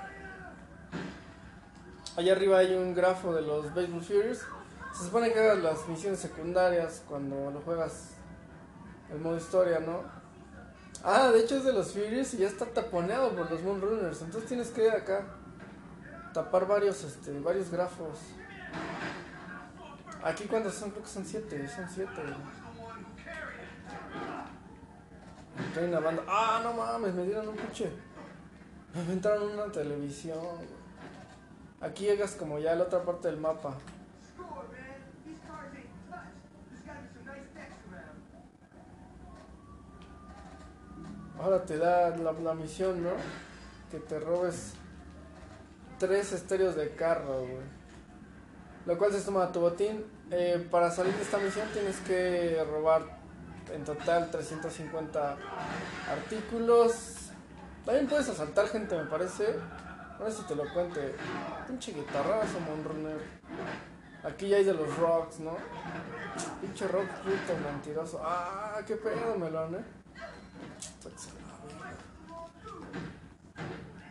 Allá 2.16 2.32
arriba 2.32 2.58
hay 2.58 2.74
un 2.74 2.94
grafo 2.94 3.34
de 3.34 3.42
los 3.42 3.74
Baseball 3.74 4.02
Furies. 4.02 4.46
Se 4.92 5.04
supone 5.04 5.32
que 5.32 5.38
hagas 5.38 5.58
las 5.58 5.88
misiones 5.88 6.20
secundarias 6.20 7.02
cuando 7.08 7.50
lo 7.50 7.60
juegas 7.60 8.10
el 9.10 9.18
modo 9.18 9.36
historia, 9.36 9.80
¿no? 9.80 10.02
Ah, 11.04 11.30
de 11.30 11.40
hecho 11.40 11.56
es 11.56 11.64
de 11.64 11.72
los 11.72 11.92
Furies 11.92 12.34
y 12.34 12.38
ya 12.38 12.48
está 12.48 12.66
taponeado 12.66 13.30
por 13.36 13.50
los 13.50 13.62
Moonrunners. 13.62 14.22
Entonces 14.22 14.48
tienes 14.48 14.70
que 14.70 14.90
acá 14.90 15.26
tapar 16.36 16.66
varios, 16.66 17.02
este, 17.02 17.40
varios 17.40 17.70
grafos. 17.70 18.18
Aquí 20.22 20.44
cuántos 20.44 20.74
son, 20.74 20.90
creo 20.90 21.02
que 21.02 21.08
son 21.08 21.24
siete, 21.24 21.66
son 21.66 21.88
siete. 21.88 22.22
Ah, 26.28 26.60
no 26.62 26.74
mames, 26.74 27.14
me 27.14 27.24
dieron 27.24 27.48
un 27.48 27.56
pinche. 27.56 27.90
Me 28.94 29.14
entraron 29.14 29.50
una 29.50 29.72
televisión. 29.72 30.38
Aquí 31.80 32.04
llegas 32.04 32.34
como 32.34 32.58
ya 32.58 32.72
a 32.72 32.74
la 32.74 32.84
otra 32.84 33.02
parte 33.02 33.28
del 33.28 33.38
mapa. 33.38 33.74
Ahora 41.40 41.64
te 41.64 41.78
da 41.78 42.14
la 42.14 42.54
misión, 42.54 43.02
¿no? 43.02 43.12
Que 43.90 44.00
te 44.00 44.20
robes 44.20 44.74
tres 45.98 46.32
estéreos 46.32 46.76
de 46.76 46.90
carro, 46.90 47.40
güey. 47.40 47.76
Lo 48.86 48.96
cual 48.98 49.12
se 49.12 49.20
toma 49.20 49.50
tu 49.52 49.60
botín. 49.60 50.04
Eh, 50.30 50.66
para 50.70 50.90
salir 50.90 51.14
de 51.14 51.22
esta 51.22 51.38
misión 51.38 51.68
tienes 51.72 51.96
que 52.00 52.62
robar 52.64 53.02
en 53.72 53.84
total 53.84 54.30
350 54.30 55.36
artículos. 56.10 57.30
También 57.84 58.06
puedes 58.06 58.28
asaltar 58.28 58.68
gente, 58.68 58.96
me 58.96 59.04
parece. 59.04 59.56
No 60.18 60.30
sé 60.30 60.38
si 60.38 60.42
te 60.44 60.54
lo 60.54 60.72
cuente. 60.72 61.14
Pinche 61.66 61.92
guitarrazo, 61.92 62.60
Monrunner. 62.60 63.20
Aquí 64.24 64.48
ya 64.48 64.56
hay 64.56 64.64
de 64.64 64.74
los 64.74 64.96
rocks, 64.96 65.40
¿no? 65.40 65.56
Pinche 66.60 66.88
rock 66.88 67.08
puto 67.22 67.58
mentiroso. 67.64 68.20
Ah, 68.24 68.80
qué 68.86 68.96
pedo, 68.96 69.36
melón, 69.38 69.76
eh. 69.76 69.84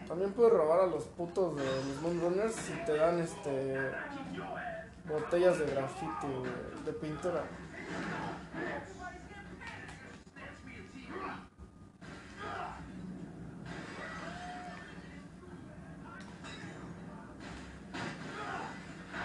También 0.08 0.32
puedes 0.34 0.54
robar 0.54 0.82
a 0.82 0.86
los 0.86 1.04
putos 1.04 1.56
de 1.56 1.64
los 1.66 2.02
Moonrunners 2.02 2.56
si 2.56 2.74
te 2.86 2.96
dan 2.96 3.20
este 3.20 3.92
botellas 5.08 5.60
de 5.60 5.66
graffiti, 5.66 6.28
güey, 6.28 6.86
de 6.86 6.94
pintura. 6.94 7.44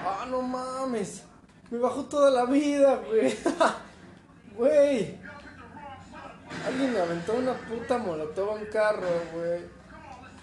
Ah, 0.03 0.27
no 0.31 0.43
mames. 0.43 1.25
Me 1.71 1.79
bajó 1.79 2.05
toda 2.05 2.31
la 2.31 2.45
vida, 2.47 2.97
güey. 3.07 3.37
Güey. 4.57 5.19
Alguien 6.67 6.93
me 6.93 7.01
aventó 7.01 7.33
una 7.33 7.55
puta 7.55 7.97
molotov 7.97 8.51
a 8.51 8.55
un 8.55 8.67
carro, 8.67 9.09
güey. 9.33 9.80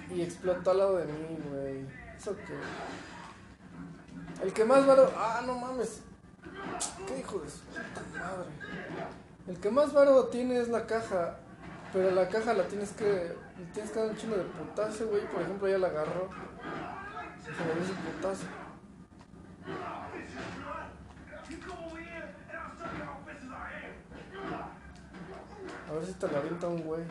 Y 0.10 0.22
explotó 0.22 0.72
al 0.72 0.78
lado 0.78 0.98
de 0.98 1.06
mí, 1.06 1.38
güey. 1.50 1.86
¿Eso 2.18 2.36
qué? 2.36 2.54
El 4.44 4.54
que 4.54 4.66
más 4.66 4.86
varo. 4.86 5.12
Ah, 5.16 5.42
no 5.46 5.58
mames. 5.58 6.02
¿Qué 7.08 7.20
hijo 7.20 7.40
de 7.40 7.50
su 7.50 7.60
puta 7.62 8.02
madre? 8.20 8.50
El 9.48 9.58
que 9.60 9.70
más 9.70 9.94
varo 9.94 10.26
tiene 10.26 10.60
es 10.60 10.70
la 10.70 10.86
caja. 10.86 11.38
Pero 11.94 12.12
la 12.12 12.28
caja 12.28 12.54
la 12.54 12.68
tienes 12.68 12.92
que. 12.92 13.36
Le 13.58 13.66
tienes 13.74 13.92
que 13.92 14.00
dar 14.00 14.10
un 14.10 14.18
chingo 14.18 14.36
de 14.36 14.44
putazo, 14.44 15.08
güey. 15.08 15.26
Por 15.28 15.42
ejemplo, 15.42 15.68
ya 15.68 15.78
la 15.78 15.88
agarró. 15.88 16.30
Se 17.44 17.52
le 17.52 17.76
dio 17.76 18.36
su. 18.36 18.46
A 25.90 25.94
ver 25.94 26.06
si 26.06 26.14
te 26.14 26.28
la 26.28 26.40
avienta 26.40 26.68
un 26.68 26.82
güey. 26.84 27.04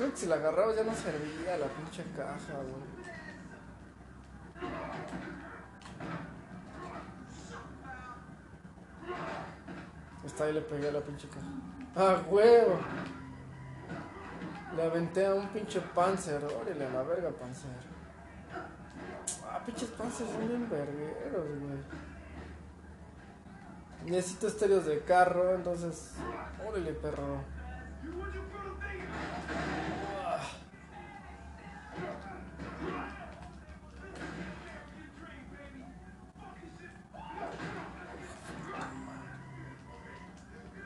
Creo 0.00 0.12
que 0.12 0.16
si 0.16 0.26
la 0.28 0.36
agarrabas 0.36 0.74
ya 0.76 0.82
no 0.82 0.94
servía 0.94 1.58
la 1.58 1.66
pinche 1.66 2.02
caja, 2.16 2.54
güey. 2.54 2.88
Está 10.24 10.44
ahí 10.44 10.54
le 10.54 10.62
pegué 10.62 10.88
a 10.88 10.92
la 10.92 11.00
pinche 11.02 11.28
caja. 11.28 11.44
¡Ah, 11.94 12.22
huevo! 12.30 12.80
Le 14.74 14.82
aventé 14.82 15.26
a 15.26 15.34
un 15.34 15.48
pinche 15.48 15.82
panzer. 15.94 16.42
Órale, 16.46 16.86
a 16.86 16.90
la 16.90 17.02
verga, 17.02 17.28
panzer. 17.32 17.70
Ah, 19.46 19.60
pinches 19.66 19.90
panzer 19.90 20.26
son 20.26 20.48
bien 20.48 20.70
vergueros, 20.70 21.46
güey. 21.60 21.78
Necesito 24.06 24.46
estéreos 24.46 24.86
de 24.86 25.00
carro, 25.00 25.54
entonces. 25.54 26.14
Órale, 26.66 26.94
perro. 26.94 27.59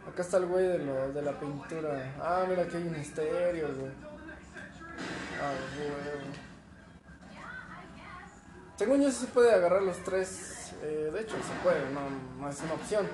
Acá 0.08 0.22
está 0.22 0.36
el 0.36 0.46
güey 0.46 0.66
de, 0.68 0.78
lo, 0.78 1.12
de 1.12 1.22
la 1.22 1.32
pintura. 1.32 2.14
Ah, 2.20 2.44
mira 2.48 2.68
que 2.68 2.76
hay 2.76 2.86
un 2.86 2.94
estéreo, 2.94 3.74
güey. 3.74 3.90
Ah, 5.42 5.52
huevo. 5.76 6.20
Según 8.76 9.02
yo 9.02 9.10
se 9.10 9.26
puede 9.26 9.52
agarrar 9.52 9.82
los 9.82 9.98
tres. 10.04 10.72
eh, 10.82 11.10
de 11.12 11.20
hecho, 11.20 11.34
se 11.36 11.62
puede, 11.62 11.90
no, 11.90 12.00
no 12.40 12.48
es 12.48 12.60
una 12.60 12.74
opción. 12.74 13.06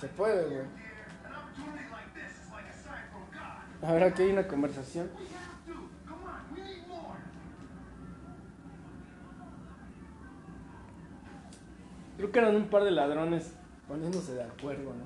Se 0.00 0.08
puede, 0.08 0.46
güey. 0.46 0.85
A 3.82 3.92
ver, 3.92 4.04
aquí 4.04 4.22
hay 4.22 4.32
una 4.32 4.48
conversación. 4.48 5.10
Creo 12.16 12.32
que 12.32 12.38
eran 12.38 12.56
un 12.56 12.68
par 12.68 12.82
de 12.82 12.90
ladrones 12.90 13.52
poniéndose 13.86 14.34
de 14.34 14.42
acuerdo, 14.42 14.94
¿no? 14.94 15.04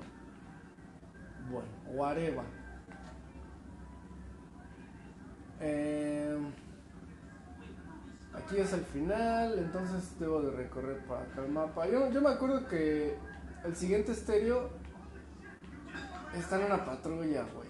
Bueno, 1.51 1.67
whatever. 1.93 2.45
Eh, 5.59 6.37
aquí 8.33 8.57
es 8.57 8.73
el 8.73 8.81
final, 8.85 9.59
entonces 9.59 10.17
debo 10.19 10.41
de 10.41 10.51
recorrer 10.51 11.05
para 11.05 11.21
acá 11.21 11.43
el 11.43 11.51
mapa. 11.51 11.87
Yo, 11.87 12.09
yo 12.11 12.21
me 12.21 12.29
acuerdo 12.29 12.65
que 12.67 13.17
el 13.65 13.75
siguiente 13.75 14.13
estéreo 14.13 14.69
está 16.33 16.59
en 16.59 16.65
una 16.65 16.85
patrulla, 16.85 17.43
güey. 17.53 17.60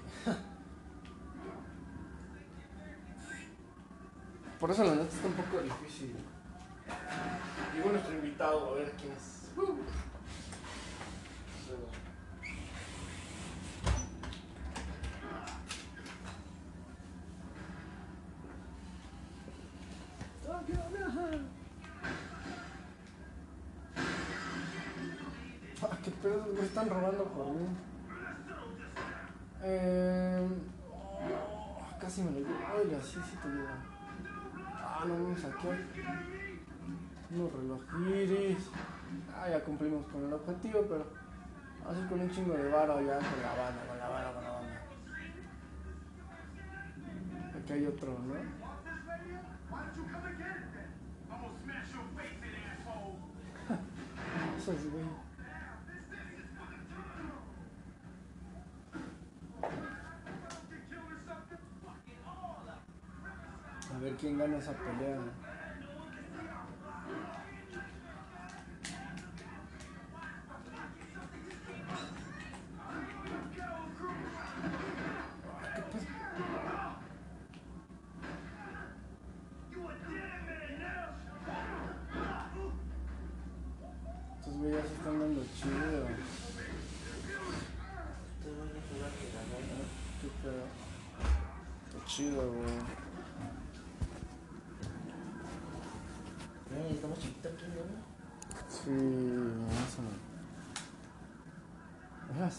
Por 4.61 4.69
eso 4.69 4.83
la 4.83 4.91
neta 4.91 5.15
está 5.15 5.27
un 5.27 5.33
poco 5.33 5.59
difícil. 5.63 6.15
Llegó 7.73 7.89
nuestro 7.89 8.13
invitado, 8.13 8.69
a 8.69 8.75
ver 8.75 8.91
quién 8.91 9.11
es. 9.11 9.49
Uh. 9.57 9.75
Ah, 25.83 25.97
qué 26.03 26.11
pedo, 26.11 26.45
me 26.53 26.61
están 26.61 26.87
robando 26.87 27.23
por 27.23 27.47
mí. 27.47 27.67
Eh, 29.63 30.47
oh, 30.87 31.81
casi 31.99 32.21
me 32.21 32.29
lo 32.29 32.39
llevo. 32.41 32.51
Oye, 32.79 32.95
así 32.95 33.13
sí 33.13 33.37
te 33.41 33.47
lleva. 33.47 33.90
Ah, 34.93 35.05
no 35.07 35.29
me 35.29 35.37
saqué. 35.37 35.69
Unos 37.31 37.53
relojiris. 37.53 38.69
Ah, 39.33 39.47
ya 39.49 39.63
cumplimos 39.63 40.05
con 40.07 40.25
el 40.25 40.33
objetivo, 40.33 40.85
pero 40.89 41.07
así 41.87 42.01
con 42.09 42.19
un 42.19 42.29
chingo 42.29 42.53
de 42.53 42.69
varo 42.69 43.01
ya 43.01 43.17
con 43.17 43.41
la 43.41 43.53
banda, 43.55 43.87
con 43.87 43.97
la 43.97 44.09
banda, 44.09 44.33
con 44.33 44.43
la 44.43 44.51
banda. 44.51 44.81
Aquí 47.57 47.73
hay 47.73 47.85
otro, 47.85 48.19
¿no? 48.19 48.35
Eso 54.57 54.73
es, 54.73 54.79
ver 64.01 64.13
quién 64.15 64.37
gana 64.37 64.57
esa 64.57 64.73
pelea. 64.73 65.17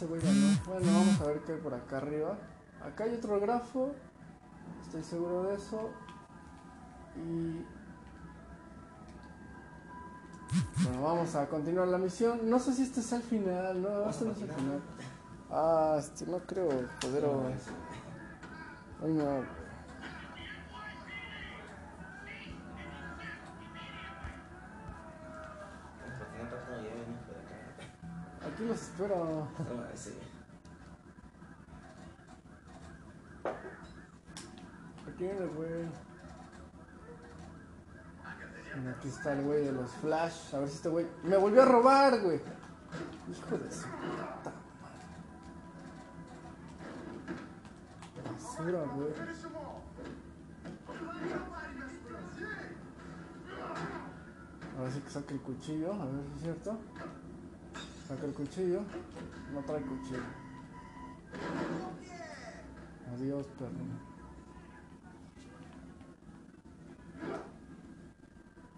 Ese 0.03 0.09
güey 0.09 0.20
ganó. 0.20 0.59
Bueno, 0.66 0.86
vamos 0.98 1.20
a 1.20 1.26
ver 1.26 1.40
qué 1.42 1.53
hay 1.53 1.61
por 1.61 1.74
acá 1.74 1.98
arriba. 1.98 2.36
Acá 2.84 3.05
hay 3.05 3.14
otro 3.14 3.38
grafo. 3.40 3.92
Estoy 4.82 5.03
seguro 5.05 5.44
de 5.44 5.55
eso. 5.55 5.90
Y. 7.16 7.64
Bueno, 10.82 11.03
vamos 11.03 11.34
a 11.36 11.48
continuar 11.48 11.88
la 11.88 11.98
misión. 11.98 12.50
No 12.50 12.59
sé 12.59 12.72
si 12.72 12.82
este 12.82 13.00
es 13.00 13.12
el 13.12 13.22
final. 13.22 13.80
No, 13.80 14.11
este 14.11 14.24
no 14.24 14.32
es 14.32 14.42
el 14.42 14.53
final. 14.53 14.82
Ah, 15.50 15.96
este 15.98 16.26
no 16.26 16.38
creo 16.40 16.68
poder. 17.00 17.24
Ay, 19.03 19.12
no. 19.12 19.61
Acá. 28.72 28.80
Aquí 28.80 28.80
los 28.80 28.82
espero. 28.82 29.48
Ah, 29.58 29.90
sí. 29.94 30.14
Aquí 35.08 35.24
viene 35.24 35.40
el 35.40 35.50
güey. 35.50 35.88
Aquí 38.96 39.08
está 39.08 39.32
el 39.34 39.44
güey 39.44 39.64
de 39.64 39.72
los 39.72 39.90
flash. 39.92 40.54
A 40.54 40.60
ver 40.60 40.68
si 40.68 40.76
este 40.76 40.88
güey. 40.88 41.06
¡Me 41.24 41.36
volvió 41.36 41.62
a 41.62 41.66
robar, 41.66 42.20
güey! 42.20 42.40
Hijo 43.30 43.58
de 43.58 43.70
su 43.70 43.82
puta 43.82 44.52
madre. 44.80 45.06
Basura, 48.32 48.84
güey. 48.94 49.12
A 54.78 54.82
ver 54.82 54.92
si 54.92 55.00
que 55.00 55.10
saque 55.10 55.34
el 55.34 55.40
cuchillo. 55.40 55.92
A 55.92 56.06
ver 56.06 56.24
si 56.24 56.36
es 56.36 56.42
cierto. 56.42 56.78
Saca 58.12 58.26
el 58.26 58.34
cuchillo. 58.34 58.80
No 59.54 59.60
trae 59.62 59.80
cuchillo. 59.80 60.20
Adiós, 63.14 63.46
perro. 63.58 63.70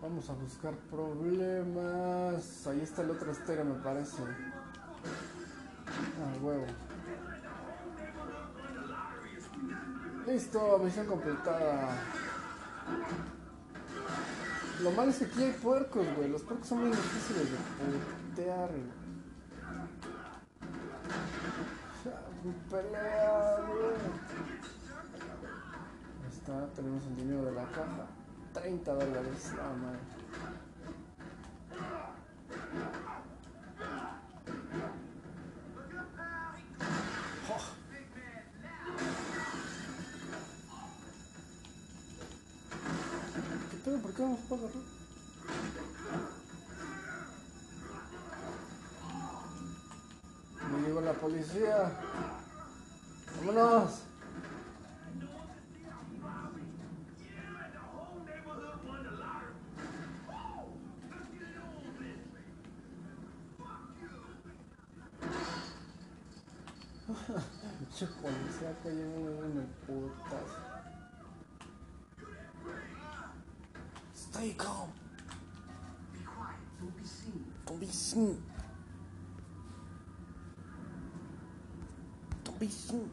Vamos 0.01 0.31
a 0.31 0.35
buscar 0.35 0.75
problemas. 0.89 2.67
Ahí 2.69 2.81
está 2.83 3.03
el 3.03 3.11
otro 3.11 3.33
estéreo, 3.33 3.65
me 3.65 3.75
parece. 3.83 4.23
Ah, 6.23 6.39
huevo. 6.41 6.67
Listo, 10.29 10.79
misión 10.79 11.07
completada. 11.07 11.97
Lo 14.81 14.91
malo 14.93 15.11
es 15.11 15.19
que 15.19 15.25
aquí 15.25 15.43
hay 15.43 15.53
puercos, 15.55 16.07
güey. 16.17 16.29
Los 16.29 16.43
puercos 16.43 16.69
son 16.69 16.83
muy 16.83 16.91
difíciles 16.91 17.51
de 17.51 17.57
putear, 18.29 18.69
güey. 18.69 19.05
Ya, 22.05 22.13
Pelea, 22.13 22.21
güey. 22.21 22.25
Ahí 22.25 22.34
está, 26.29 26.67
tenemos 26.75 27.03
el 27.07 27.17
dinero 27.17 27.45
de 27.47 27.53
la 27.53 27.65
caja. 27.65 28.07
30 28.53 28.93
dólares. 28.93 29.53
¿Qué 43.71 43.77
pedo? 43.79 43.99
¿Por 44.01 44.15
qué? 44.15 44.23
Me 50.71 51.01
la 51.01 51.13
policía. 51.15 52.14
Pinche 67.95 68.13
policía 68.21 68.75
en 68.87 69.57
el 69.57 69.67
putas. 69.87 70.51
Stay 74.13 74.53
calm. 74.55 74.91
Don't 76.81 76.97
be 77.81 77.87
seen. 77.87 78.43
Don't 82.43 82.59
be 82.59 82.67
seen. 82.69 83.09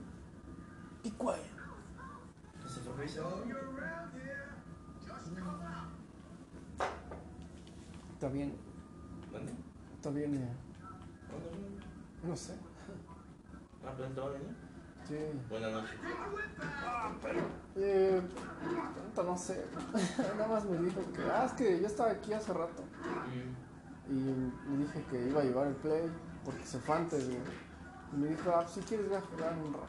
Be 1.04 1.12
quiet. 1.12 1.46
¿Se 2.68 2.80
fue 2.80 3.06
ese 3.06 3.20
hombre? 3.20 3.56
Está 8.14 8.30
bien, 8.30 8.56
¿Dónde? 9.32 9.54
está 9.96 10.10
bien. 10.10 10.36
eh, 10.36 10.54
¿Dónde? 11.30 12.28
No 12.28 12.36
sé. 12.36 12.56
Ah. 13.84 14.71
Sí. 15.12 15.18
Buenas 15.50 15.74
noches. 15.74 16.00
Eh, 17.76 18.22
ahorita 18.98 19.24
no 19.24 19.38
sé. 19.38 19.66
Nada 20.38 20.48
más 20.48 20.64
me 20.64 20.78
dijo 20.78 21.02
que. 21.12 21.22
Ah, 21.24 21.44
es 21.46 21.52
que 21.52 21.82
yo 21.82 21.88
estaba 21.88 22.12
aquí 22.12 22.32
hace 22.32 22.54
rato. 22.54 22.84
Mm. 24.08 24.14
Y 24.14 24.72
le 24.72 24.78
dije 24.86 25.04
que 25.12 25.28
iba 25.28 25.42
a 25.42 25.44
llevar 25.44 25.68
el 25.68 25.76
play 25.76 26.10
porque 26.46 26.64
se 26.64 26.80
fue 26.80 26.96
antes, 26.96 27.28
güey. 27.28 27.42
Y 28.14 28.16
me 28.16 28.28
dijo, 28.30 28.52
ah, 28.56 28.66
si 28.66 28.80
quieres 28.80 29.10
voy 29.10 29.18
a 29.18 29.22
jugar 29.22 29.54
un 29.54 29.74
rato. 29.74 29.88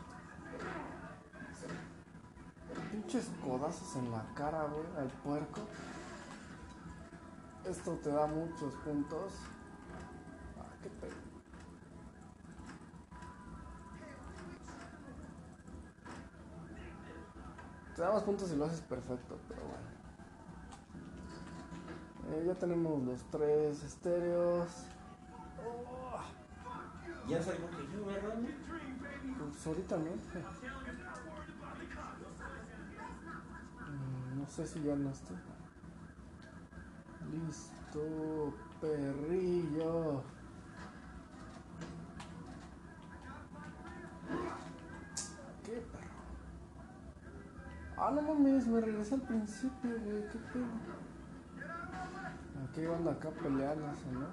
Pinches 2.90 3.30
codazos 3.44 3.94
en 3.96 4.10
la 4.10 4.24
cara, 4.34 4.64
güey, 4.64 4.86
al 4.98 5.08
puerco. 5.22 5.60
Esto 7.64 7.92
te 8.02 8.10
da 8.10 8.26
muchos 8.26 8.74
puntos. 8.84 9.34
Ah, 10.58 10.66
qué 10.82 10.88
pedo. 10.88 11.31
Te 17.96 18.02
da 18.02 18.12
más 18.12 18.22
puntos 18.22 18.48
si 18.48 18.56
lo 18.56 18.64
haces 18.64 18.80
perfecto, 18.80 19.38
pero 19.48 19.60
bueno. 19.62 19.92
Eh, 22.30 22.44
ya 22.46 22.54
tenemos 22.54 23.02
los 23.02 23.20
tres 23.30 23.82
estéreos. 23.82 24.68
Oh, 25.64 26.20
Ya 27.28 27.42
salió 27.42 27.68
que 27.70 27.86
yo, 27.92 28.06
¿verdad? 28.06 28.34
pues 29.52 29.66
ahorita 29.66 29.96
no. 29.98 30.04
Mm, 33.92 34.38
No 34.40 34.46
sé 34.48 34.66
si 34.66 34.82
ya 34.82 34.94
no 34.96 35.10
está. 35.10 35.34
Listo, 37.30 38.54
perrillo. 38.80 40.22
¿Qué 45.64 45.72
perro? 45.72 46.11
Ah, 47.96 48.10
no 48.10 48.22
mames, 48.22 48.66
me 48.66 48.80
regresé 48.80 49.14
al 49.14 49.22
principio, 49.22 49.90
güey, 50.04 50.28
qué 50.28 50.38
pedo. 50.52 50.66
Aquí 52.64 52.80
iban 52.80 53.06
acá 53.06 53.28
a 53.28 53.32
pelearse, 53.32 54.06
¿no? 54.12 54.26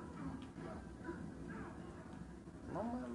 No 2.74 2.84
mames. 2.84 3.10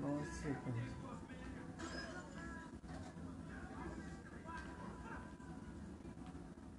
No, 0.00 0.08
sí, 0.30 0.48
pensé. 0.64 1.02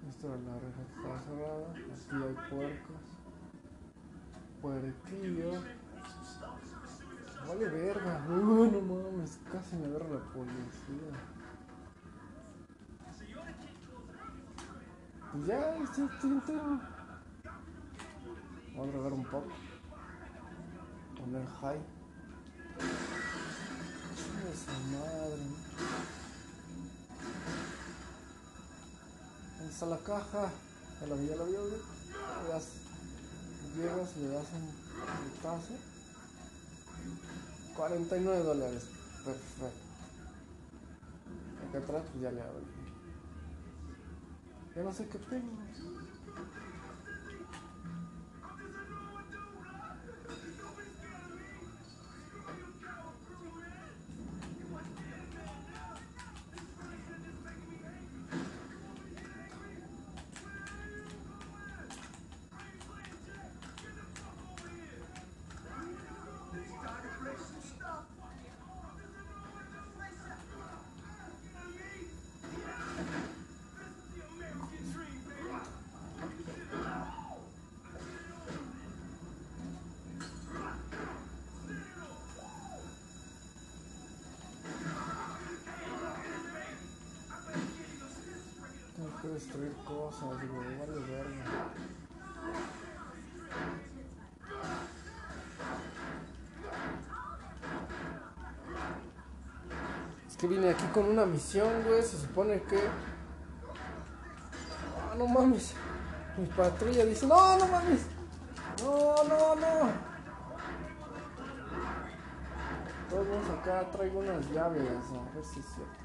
Esto 0.10 0.32
de 0.32 0.42
la 0.42 0.60
reja 0.60 0.82
está 0.82 1.20
cerrada. 1.22 1.70
Aquí 1.72 2.16
hay 2.16 2.50
puercos. 2.50 3.04
Puerquillo. 4.62 5.83
Vale 7.48 7.70
verga. 7.70 8.20
No 8.30 8.82
mames. 8.82 9.40
Casi 9.52 9.76
me 9.76 9.86
agarra 9.88 10.10
la 10.10 10.20
policía. 10.34 11.14
Y 15.36 15.48
ya, 15.48 15.78
estoy, 15.84 16.06
estoy 16.14 16.32
entero. 16.32 16.80
Voy 18.76 18.88
a 18.88 18.92
drogar 18.92 19.14
un 19.14 19.24
poco. 19.26 19.48
Poner 21.18 21.48
high. 21.62 21.82
Esa 24.54 24.72
madre. 24.92 25.44
Ahí 29.60 29.68
está 29.68 29.86
la 29.88 29.98
caja. 30.00 30.52
Ya 31.02 31.08
la 31.08 31.16
vi, 31.16 31.28
ya 31.28 31.36
la 31.36 31.44
vi, 31.46 31.54
das- 32.50 32.82
llegas, 33.76 34.16
le 34.18 34.28
das 34.30 34.46
un 34.54 35.42
tazo. 35.42 35.74
49 37.76 38.44
dólares. 38.44 38.84
Perfecto. 39.26 39.94
Acá 41.70 41.78
atrás 41.80 42.04
pues 42.12 42.24
ya 42.24 42.32
le 42.32 42.42
abrí. 42.42 42.66
Ya 44.76 44.84
no 44.84 44.94
sé 44.94 45.08
qué 45.08 45.18
tengo. 45.20 45.58
Destruir 89.34 89.74
cosas, 89.86 90.42
digo, 90.42 90.56
vale 90.58 91.00
verga. 91.00 91.72
Es 100.28 100.38
que 100.38 100.48
vine 100.48 100.70
aquí 100.70 100.86
con 100.94 101.06
una 101.06 101.26
misión, 101.26 101.84
güey. 101.86 102.02
Se 102.04 102.18
supone 102.18 102.62
que. 102.64 102.78
Ah, 105.12 105.16
no 105.18 105.28
mames. 105.28 105.74
Mi 106.38 106.46
patrulla 106.48 107.06
dice: 107.06 107.28
No, 107.28 107.58
no 107.58 107.68
mames. 107.68 108.06
No, 108.84 109.24
no, 109.24 109.56
no. 109.56 110.14
Todos 113.10 113.50
acá 113.60 113.92
traigo 113.92 114.20
unas 114.20 114.50
llaves. 114.52 114.82
A 114.82 115.36
ver 115.36 115.46
si 115.46 115.60
es 115.60 115.66
cierto. 115.66 116.03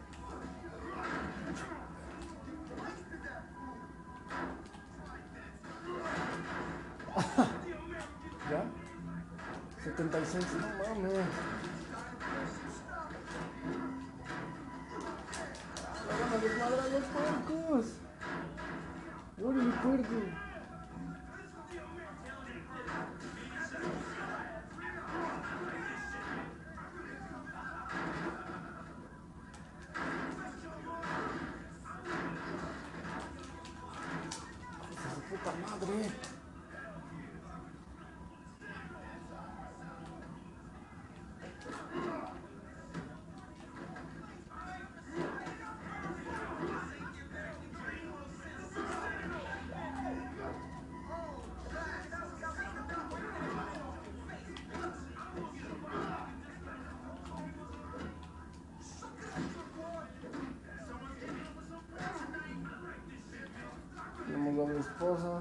Doble 64.68 64.80
esposa. 64.80 65.40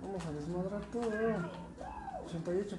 Vamos 0.00 0.24
a 0.24 0.32
desmadrar 0.32 0.80
todo. 0.86 1.10
88%. 1.10 2.78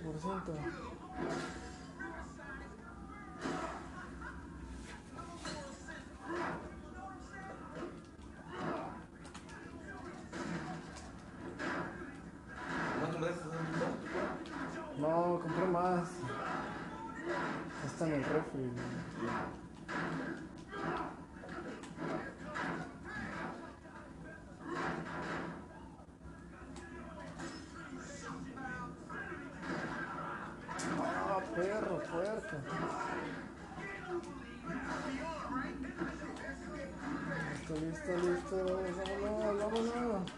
¿No 12.99 13.11
compraste 13.11 13.45
No, 14.97 15.39
compré 15.39 15.65
más. 15.67 16.09
Está 17.85 18.07
en 18.07 18.13
el 18.13 18.23
refri. 18.23 18.71
Puerco. 32.11 32.55
Listo, 37.69 37.73
listo, 37.75 38.11
listo. 38.17 38.55
Vámonos, 39.21 39.57
vámonos. 39.59 40.31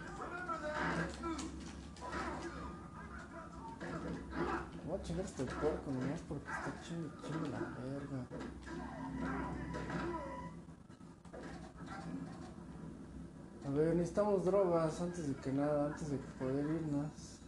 Voy 4.86 5.00
a 5.00 5.04
chingar 5.04 5.26
este 5.26 5.44
puerco 5.46 5.92
nomás 5.92 6.22
porque 6.28 6.50
está 6.50 6.82
chingue, 6.82 7.10
chingue 7.26 7.50
la 7.50 7.60
verga. 7.60 8.26
A 13.66 13.70
ver, 13.70 13.96
necesitamos 13.96 14.46
drogas 14.46 15.02
antes 15.02 15.28
de 15.28 15.36
que 15.36 15.52
nada, 15.54 15.88
antes 15.88 16.12
de 16.12 16.18
poder 16.38 16.66
irnos. 16.66 17.41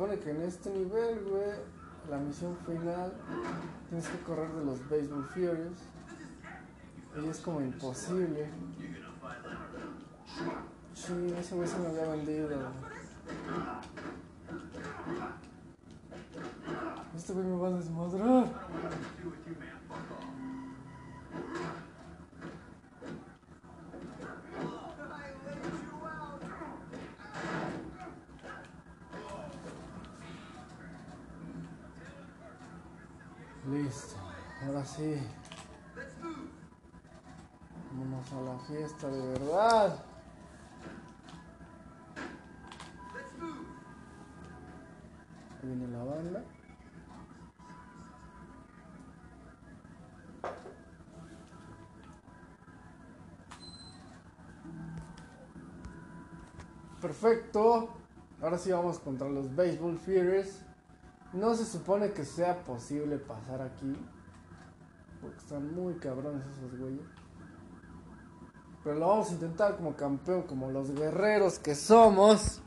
Supone 0.00 0.18
que 0.18 0.30
en 0.30 0.40
este 0.40 0.70
nivel, 0.70 1.20
güey, 1.28 1.58
la 2.08 2.16
misión 2.16 2.56
final 2.64 3.12
tienes 3.90 4.08
que 4.08 4.18
correr 4.20 4.50
de 4.50 4.64
los 4.64 4.80
Baseball 4.88 5.24
Furies. 5.26 5.78
Y 7.22 7.28
es 7.28 7.40
como 7.40 7.60
imposible. 7.60 8.48
Sí, 10.94 11.34
ese 11.38 11.54
güey 11.54 11.68
se 11.68 11.78
me 11.80 11.88
había 11.88 12.12
vendido. 12.12 12.48
Este 17.14 17.32
güey 17.34 17.44
me 17.44 17.58
va 17.58 17.68
a 17.68 17.72
desmadrar. 17.72 18.46
Sí. 35.00 35.16
Vámonos 37.90 38.32
a 38.32 38.40
la 38.42 38.58
fiesta 38.58 39.08
de 39.08 39.28
verdad. 39.28 40.04
Ahí 45.62 45.68
viene 45.68 45.88
la 45.88 46.04
banda. 46.04 46.44
Perfecto. 57.00 57.88
Ahora 58.42 58.58
sí 58.58 58.70
vamos 58.70 58.98
contra 58.98 59.28
los 59.28 59.54
Baseball 59.54 59.98
Fears. 59.98 60.62
No 61.32 61.54
se 61.54 61.64
supone 61.64 62.12
que 62.12 62.24
sea 62.24 62.62
posible 62.64 63.16
pasar 63.16 63.62
aquí. 63.62 63.96
Porque 65.20 65.38
están 65.38 65.74
muy 65.74 65.94
cabrones 65.94 66.42
esos 66.56 66.78
güeyes. 66.78 67.06
Pero 68.82 68.98
lo 68.98 69.08
vamos 69.08 69.30
a 69.30 69.32
intentar 69.34 69.76
como 69.76 69.94
campeón, 69.94 70.42
como 70.42 70.70
los 70.70 70.90
guerreros 70.94 71.58
que 71.58 71.74
somos. 71.74 72.62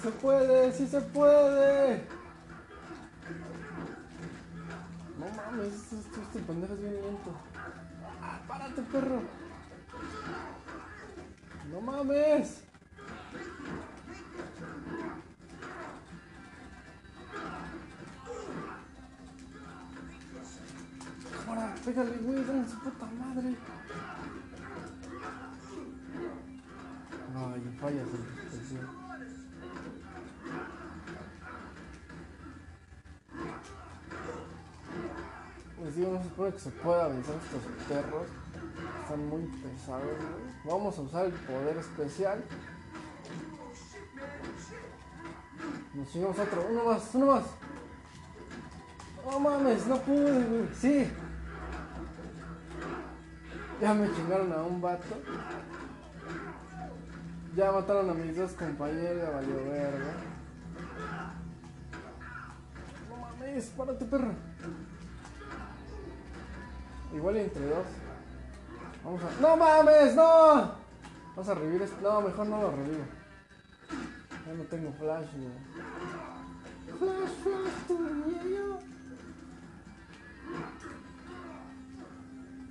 Se 0.00 0.10
puede, 0.12 0.72
si 0.72 0.86
se 0.86 1.00
puede. 1.00 2.06
No 5.18 5.28
mames, 5.36 5.74
este, 5.74 5.96
este, 5.96 6.20
este 6.22 6.38
pendejo 6.40 6.74
es 6.74 6.80
bien 6.80 6.94
lento. 6.94 7.34
Ah, 8.22 8.40
párate, 8.48 8.82
perro. 8.82 9.22
No 11.70 11.80
mames. 11.80 12.62
Cámara, 21.44 21.74
pégale, 21.84 22.16
güey, 22.18 22.44
dale 22.44 22.68
su 22.68 22.78
puta 22.78 23.06
madre. 23.06 23.49
Pues 35.90 35.98
digo, 35.98 36.12
no 36.12 36.22
se 36.22 36.28
supone 36.28 36.52
que 36.52 36.58
se 36.60 36.70
pueda 36.70 37.08
vencer 37.08 37.34
estos 37.34 37.88
perros. 37.88 38.26
Están 39.02 39.28
muy 39.28 39.42
pesados. 39.42 40.04
Vamos 40.64 40.96
a 40.96 41.00
usar 41.00 41.24
el 41.26 41.32
poder 41.32 41.78
especial. 41.78 42.44
Nos 45.92 46.14
llegamos 46.14 46.38
a 46.38 46.42
otro. 46.44 46.68
Uno 46.70 46.84
más, 46.84 47.10
uno 47.12 47.26
más. 47.26 47.44
No 49.28 49.40
mames, 49.40 49.86
no 49.88 49.96
pude, 49.96 50.44
güey. 50.44 50.68
Sí. 50.74 51.10
Ya 53.80 53.92
me 53.92 54.14
chingaron 54.14 54.52
a 54.52 54.62
un 54.62 54.80
vato. 54.80 55.16
Ya 57.56 57.72
mataron 57.72 58.10
a 58.10 58.14
mis 58.14 58.36
dos 58.36 58.52
compañeros, 58.52 59.34
valió 59.34 59.56
verga. 59.68 60.14
No 63.08 63.16
mames, 63.16 63.66
párate, 63.70 64.04
perro. 64.04 64.49
Igual 67.14 67.36
entre 67.36 67.66
dos. 67.66 67.86
Vamos 69.04 69.20
a. 69.22 69.40
¡No 69.40 69.56
mames! 69.56 70.14
¡No! 70.14 70.74
Vamos 71.36 71.48
a 71.48 71.54
revivir 71.54 71.82
este. 71.82 72.00
No, 72.02 72.20
mejor 72.20 72.46
no 72.46 72.62
lo 72.62 72.70
revivo. 72.70 73.04
Ya 74.46 74.54
no 74.54 74.64
tengo 74.64 74.92
flash, 74.92 75.26
güey. 75.36 75.50
Flash, 76.98 77.30
flash, 77.42 77.86
tu 77.86 77.96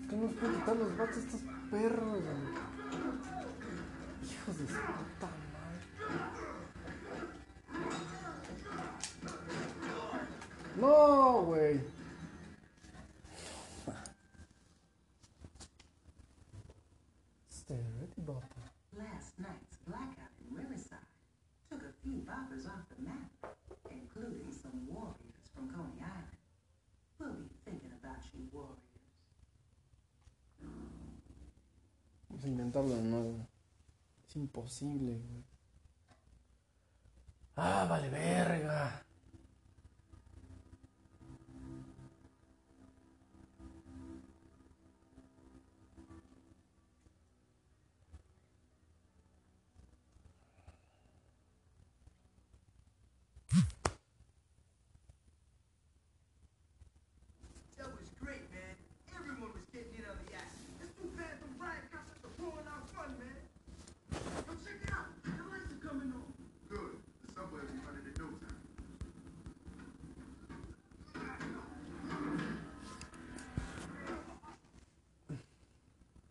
que 0.09 0.15
no 0.15 0.23
nos 0.23 0.33
pueden 0.33 0.55
quitar 0.55 0.75
los 0.75 0.97
bats 0.97 1.17
estos 1.17 1.41
perros, 1.69 2.21
güey. 2.23 2.35
Hijos 4.23 4.57
de 4.57 4.63
puta 4.65 5.27
madre. 5.53 5.83
No, 10.81 11.43
güey. 11.43 11.98
Vamos 32.39 32.51
a 32.51 32.53
intentarlo 32.53 32.95
de 32.95 33.01
nuevo. 33.01 33.47
Es 34.25 34.35
imposible, 34.37 35.17
güey. 35.17 35.43
Ah, 37.57 37.85
vale 37.89 38.09
verga. 38.09 39.03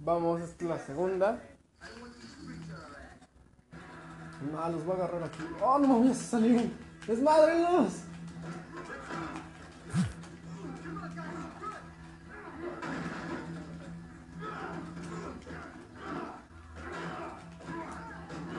Vamos, 0.09 0.41
esta 0.41 0.65
es 0.65 0.71
la 0.71 0.79
segunda. 0.79 1.39
No, 4.51 4.69
los 4.71 4.83
voy 4.87 4.93
a 4.93 5.05
agarrar 5.05 5.25
aquí. 5.25 5.43
¡Oh, 5.61 5.79
no 5.79 5.87
mames! 5.87 6.17
Salieron. 6.17 6.73
¡Desmadrenlos! 7.07 7.93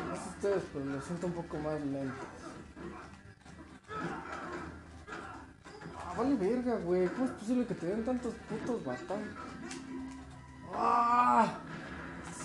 No 0.08 0.16
sé 0.16 0.30
ustedes, 0.30 0.64
pero 0.72 0.86
lo 0.86 1.02
siento 1.02 1.26
un 1.26 1.34
poco 1.34 1.58
más 1.58 1.82
lento. 1.82 2.14
Ah, 5.98 6.14
vale 6.16 6.36
verga, 6.36 6.76
güey. 6.76 7.08
¿Cómo 7.08 7.26
es 7.26 7.32
posible 7.32 7.66
que 7.66 7.74
te 7.74 7.88
den 7.88 8.06
tantos 8.06 8.36
putos 8.36 8.86
batán? 8.86 9.59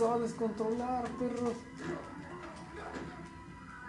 A 0.03 0.19
descontrolar, 0.19 1.05
perros. 1.21 1.55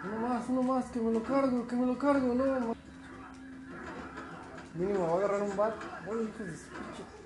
Uno 0.04 0.28
más, 0.28 0.48
uno 0.48 0.62
más, 0.62 0.84
que 0.86 1.00
me 1.00 1.12
lo 1.12 1.22
cargo, 1.22 1.66
que 1.66 1.74
me 1.74 1.84
lo 1.84 1.98
cargo, 1.98 2.32
no. 2.32 2.76
Mínimo, 4.74 5.06
va 5.08 5.12
a 5.12 5.16
agarrar 5.16 5.42
un 5.42 5.56
bat. 5.56 5.74
Uy, 6.06 6.28
hijos 6.28 6.46
de 6.46 7.25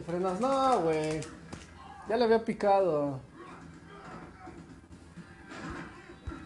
frenas. 0.00 0.40
No, 0.40 0.80
güey. 0.80 1.20
Ya 2.08 2.16
le 2.16 2.24
había 2.24 2.44
picado. 2.44 3.20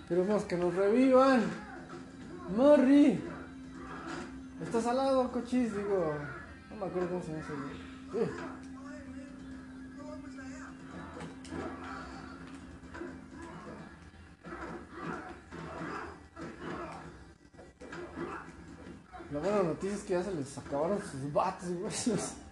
Queremos 0.09 0.45
que 0.45 0.57
nos 0.57 0.75
revivan. 0.75 1.43
Morri. 2.57 3.23
Estás 4.63 4.87
al 4.87 4.97
lado, 4.97 5.31
cochis, 5.31 5.77
digo. 5.77 6.15
No 6.71 6.77
me 6.77 6.87
acuerdo 6.87 7.09
cómo 7.09 7.23
se 7.23 7.29
llama 7.33 7.43
ese. 7.43 7.53
Uh. 8.19 8.59
La 19.31 19.41
buena 19.41 19.63
noticia 19.63 19.95
es 19.95 20.03
que 20.05 20.15
ya 20.15 20.23
se 20.23 20.35
les 20.35 20.57
acabaron 20.57 20.99
sus 21.03 21.33
bates, 21.33 21.79
güey. 21.79 21.93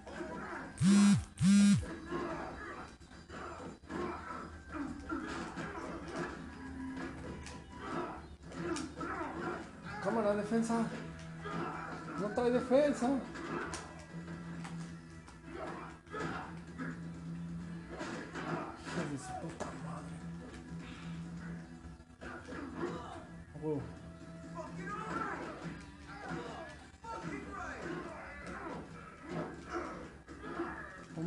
Cámara, 10.05 10.35
defensa. 10.37 10.87
No 12.21 12.29
trae 12.29 12.51
defensa. 12.53 13.09
Hijos 18.87 19.11
de 19.11 19.19
su 19.19 19.33
puta 19.41 19.67
madre. 19.85 20.15
A 23.55 23.59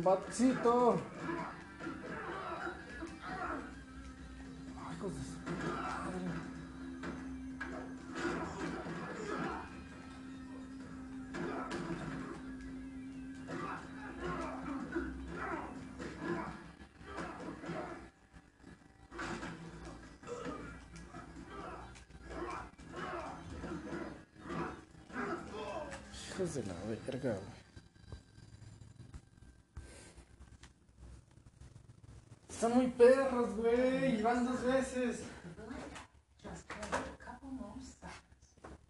Un 0.00 0.04
batcito. 0.04 1.00
Ay, 4.78 4.96
madre. 4.96 6.40
Hijos 26.40 26.54
güey. 27.22 27.38
Están 32.48 32.74
muy 32.74 32.88
perros, 32.88 33.56
güey. 33.56 34.18
Y 34.18 34.22
van 34.22 34.44
dos 34.44 34.62
veces. 34.64 35.22
Just 36.42 36.68
play 36.68 36.80
a 36.92 37.24
couple 37.24 37.50
more 37.52 37.80
songs. 37.80 38.12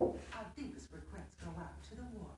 Our 0.00 0.46
deepest 0.56 0.92
regrets 0.92 1.36
go 1.42 1.50
out 1.50 1.82
to 1.88 1.94
the 1.94 2.02
warriors. 2.02 2.36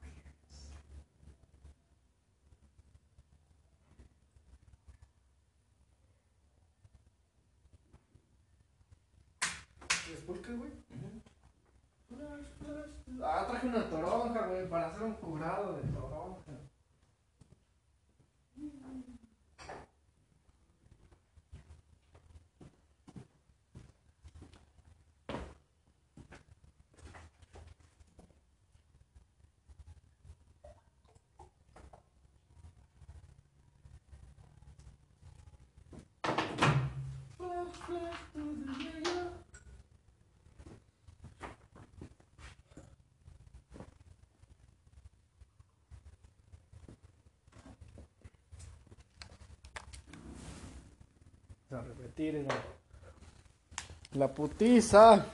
¿Después 10.11 10.41
qué, 10.41 10.53
güey? 10.55 10.73
Flash, 12.09 12.47
flash. 12.59 13.03
Ah, 13.25 13.47
traje 13.49 13.67
una 13.69 13.89
toronja, 13.89 14.47
güey, 14.49 14.69
para 14.69 14.89
hacer 14.89 15.03
un 15.03 15.15
curado 15.15 15.77
de 15.77 15.83
toronja. 15.93 16.53
Flash, 37.39 37.75
flash, 37.87 38.19
to 38.35 38.41
the 38.41 38.73
radio. 38.73 39.33
A 51.73 51.81
repetir 51.81 52.47
la, 54.13 54.29
putiza. 54.29 55.25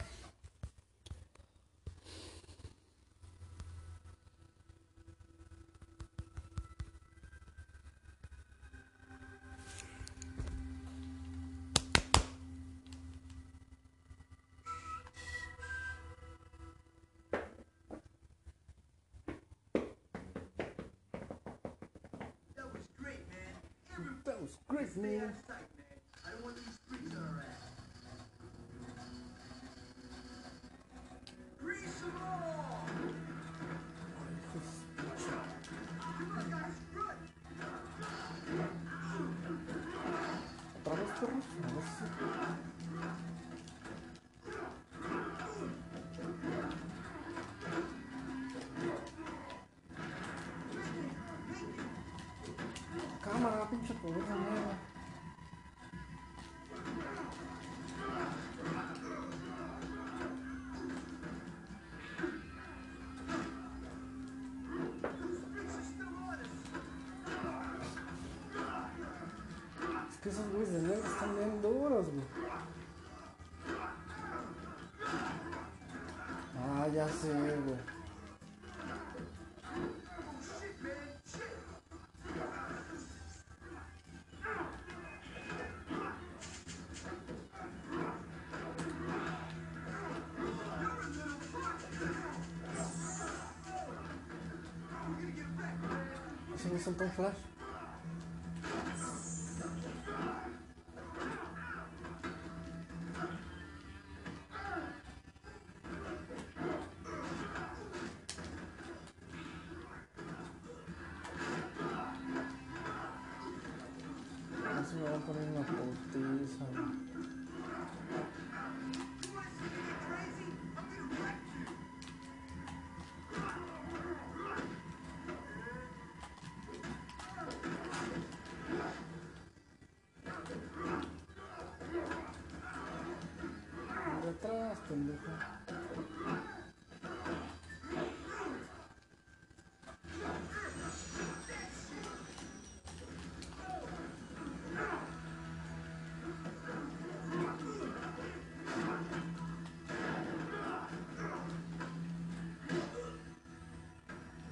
Bien 71.88 72.04
duros, 72.04 72.06
güey. 72.06 72.24
Ah, 76.56 76.88
ya 76.94 77.08
sé, 77.08 77.32
güey. 77.32 77.98
Si 96.56 96.68
me 96.68 96.80
soltó 96.80 97.04
un 97.04 97.10
flash. 97.12 97.57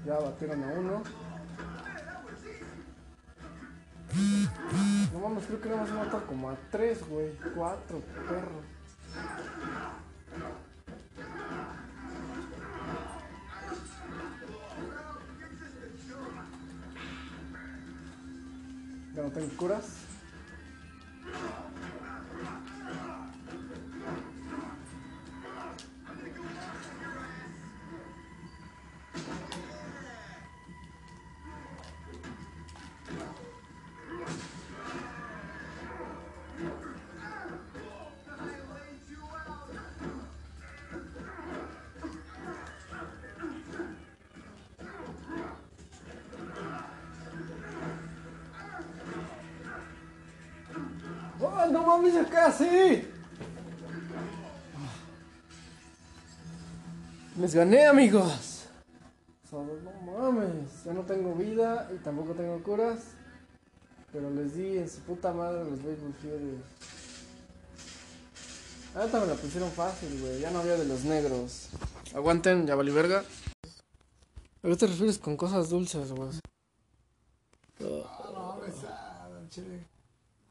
Ya 0.07 0.20
batieron 0.20 0.62
a 0.62 0.66
uno. 0.69 1.03
No 5.12 5.19
mames, 5.19 5.47
creo 5.47 5.61
que 5.61 5.69
nada 5.69 5.81
más 5.81 5.91
mata 5.91 6.20
como 6.20 6.49
a 6.49 6.57
tres, 6.70 7.01
güey. 7.09 7.37
Cuatro, 7.57 8.01
perro. 8.28 8.62
Ya 19.12 19.23
no 19.23 19.31
tengo 19.31 19.57
curas. 19.57 19.95
¡Oh, 51.66 51.70
no 51.70 51.82
mames, 51.82 52.14
ya 52.14 52.24
casi! 52.28 53.05
Les 57.38 57.55
gané, 57.55 57.86
amigos. 57.86 58.66
No 59.51 59.64
mames. 60.18 60.84
Ya 60.84 60.93
no 60.93 61.02
tengo 61.02 61.34
vida 61.34 61.90
y 61.94 61.98
tampoco 61.98 62.34
tengo 62.34 62.62
curas. 62.62 63.14
Pero 64.12 64.30
les 64.30 64.55
di 64.55 64.78
en 64.78 64.88
su 64.88 65.01
puta 65.01 65.32
madre 65.32 65.64
los 65.64 65.82
Baseball 65.82 66.14
Furies. 66.14 66.60
Ahorita 68.94 69.20
me 69.20 69.26
la 69.26 69.34
pusieron 69.34 69.70
fácil, 69.72 70.20
güey. 70.20 70.40
Ya 70.40 70.51
no 70.52 70.60
había 70.60 70.76
de 70.76 70.86
los 70.86 71.05
negros. 71.05 71.70
Aguanten, 72.14 72.66
ya 72.66 72.76
valí 72.76 72.93
verga. 72.93 73.24
¿A 74.62 74.68
qué 74.68 74.76
te 74.76 74.86
refieres 74.86 75.18
con 75.18 75.36
cosas 75.36 75.68
dulces, 75.68 76.12
güey? 76.12 76.30
Ah, 77.80 78.30
no, 78.32 78.60
besado, 78.60 79.48
chile. 79.48 79.84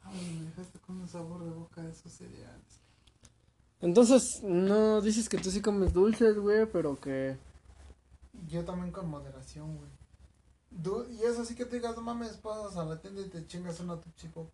Ay, 0.03 0.39
me 0.39 0.45
dejaste 0.49 0.79
con 0.79 1.01
un 1.01 1.07
sabor 1.07 1.43
de 1.43 1.49
boca 1.49 1.81
de 1.81 1.89
esos 1.89 2.11
cereales. 2.11 2.79
Entonces, 3.95 4.43
no 4.43 4.99
dices 4.99 5.29
que 5.29 5.37
tú 5.37 5.49
sí 5.49 5.61
comes 5.61 5.93
dulces, 5.93 6.37
güey, 6.37 6.65
pero 6.65 6.99
que. 6.99 7.37
Yo 8.49 8.65
también 8.65 8.91
con 8.91 9.07
moderación, 9.09 9.77
güey. 9.77 9.89
Du- 10.69 11.07
y 11.09 11.21
eso 11.23 11.45
sí 11.45 11.55
que 11.55 11.63
te 11.63 11.77
digas, 11.77 11.95
no 11.95 12.01
mames, 12.01 12.33
pasas 12.35 12.75
a 12.75 12.83
la 12.83 12.99
tienda 12.99 13.21
y 13.21 13.29
te 13.29 13.47
chingas 13.47 13.79
una 13.79 13.95
Pop. 14.33 14.49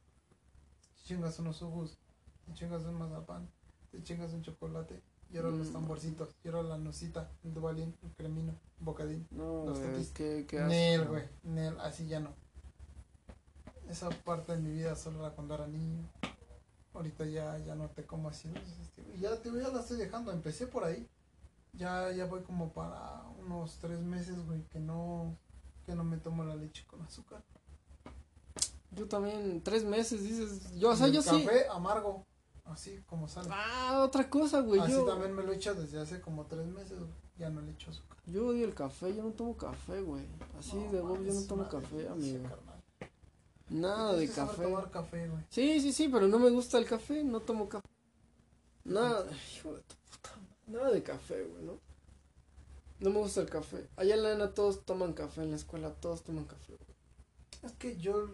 Te 0.95 1.03
chingas 1.07 1.39
unos 1.39 1.57
jugos. 1.57 1.97
Te 2.45 2.53
chingas 2.53 2.84
un 2.84 2.93
mazapán. 2.93 3.49
Te 3.91 4.03
chingas 4.03 4.31
un 4.31 4.43
chocolate. 4.43 5.01
Y 5.34 5.38
ahora 5.38 5.49
los 5.49 5.69
Mm. 5.69 5.73
tamborcitos. 5.73 6.30
Y 6.43 6.49
ahora 6.49 6.61
la 6.61 6.77
nucita, 6.77 7.31
el 7.43 7.51
dubalín, 7.55 7.95
el 8.03 8.11
cremino, 8.11 8.51
el 8.51 8.85
bocadín. 8.85 9.27
No, 9.31 9.65
Los 9.65 9.80
güey, 9.80 10.05
qué, 10.13 10.45
qué. 10.47 10.59
Nel, 10.59 11.07
güey. 11.07 11.23
Nel, 11.41 11.80
así 11.80 12.05
ya 12.07 12.19
no. 12.19 12.30
Esa 13.89 14.07
parte 14.11 14.51
de 14.51 14.59
mi 14.59 14.72
vida 14.72 14.95
solo 14.95 15.22
era 15.26 15.34
cuando 15.34 15.55
era 15.55 15.65
niño. 15.65 16.07
Ahorita 16.93 17.26
ya, 17.26 17.57
ya 17.59 17.76
no 17.76 17.89
te 17.89 18.05
como 18.05 18.30
así. 18.30 18.49
ya, 19.19 19.35
te, 19.41 19.51
ya 19.51 19.69
la 19.69 19.80
estoy 19.80 19.97
dejando. 19.97 20.31
Empecé 20.31 20.68
por 20.68 20.84
ahí. 20.84 21.07
Ya, 21.73 22.11
ya 22.11 22.26
voy 22.26 22.41
como 22.41 22.73
para 22.73 23.23
unos 23.39 23.77
tres 23.80 23.99
meses, 24.01 24.45
güey, 24.45 24.63
que 24.68 24.80
no, 24.80 25.38
que 25.85 25.95
no 25.95 26.03
me 26.03 26.18
tomo 26.18 26.43
la 26.43 26.55
leche 26.55 26.85
con 26.85 27.01
azúcar. 27.01 27.43
Yo 28.91 29.07
también, 29.07 29.61
tres 29.63 29.85
meses, 29.85 30.22
dices. 30.23 30.77
Yo, 30.77 30.89
o 30.89 30.95
sea, 30.95 31.07
yo 31.07 31.22
sí. 31.22 31.45
Café 31.45 31.68
amargo, 31.69 32.26
así 32.65 33.01
como 33.07 33.30
sale. 33.30 33.47
Ah, 33.51 34.01
otra 34.03 34.30
cosa, 34.30 34.59
güey. 34.59 34.81
así 34.81 34.91
Yo, 34.91 35.05
también 35.05 35.34
me 35.34 35.43
lo 35.43 35.53
he 35.53 35.55
hecho 35.55 35.73
desde 35.73 35.99
hace 35.99 36.19
como 36.19 36.45
tres 36.45 36.68
meses, 36.68 36.99
güey. 36.99 37.11
Ya 37.38 37.49
no 37.49 37.61
le 37.61 37.72
echo 37.72 37.89
azúcar. 37.89 38.18
yo 38.26 38.47
odio 38.47 38.65
el 38.65 38.73
café, 38.73 39.15
yo 39.15 39.23
no 39.23 39.31
tomo 39.31 39.55
café, 39.55 40.01
güey. 40.01 40.27
Así 40.59 40.77
de 40.77 41.01
huevo, 41.01 41.23
yo 41.23 41.34
no 41.34 41.41
tomo 41.43 41.69
café, 41.69 42.09
amigo. 42.09 42.43
carnal. 42.43 42.70
Nada 43.72 44.14
de 44.18 44.27
café. 44.30 44.64
tomar 44.64 44.91
café, 44.91 45.30
güey. 45.30 45.43
Sí, 45.49 45.80
sí, 45.80 45.93
sí, 45.93 46.10
pero 46.10 46.27
no 46.27 46.39
me 46.39 46.49
gusta 46.49 46.77
el 46.77 46.85
café, 46.85 47.23
no 47.23 47.39
tomo 47.39 47.69
café. 47.69 47.88
Nada, 48.84 49.26
hijo 49.56 49.73
de 49.73 49.81
tu 49.81 49.95
puta 49.95 50.30
Nada 50.68 50.91
de 50.91 51.02
café, 51.02 51.43
güey, 51.43 51.64
¿no? 51.64 51.80
No 52.99 53.10
me 53.11 53.19
gusta 53.19 53.39
el 53.39 53.49
café. 53.49 53.88
Allá 53.95 54.15
en 54.15 54.23
la 54.23 54.34
ENA 54.34 54.53
todos 54.53 54.85
toman 54.85 55.14
café, 55.14 55.43
en 55.43 55.52
la 55.52 55.56
escuela 55.56 55.93
todos 55.93 56.23
toman 56.23 56.45
café, 56.45 56.73
güey. 56.76 56.91
Es 57.64 57.72
que 57.73 57.98
yo, 57.98 58.27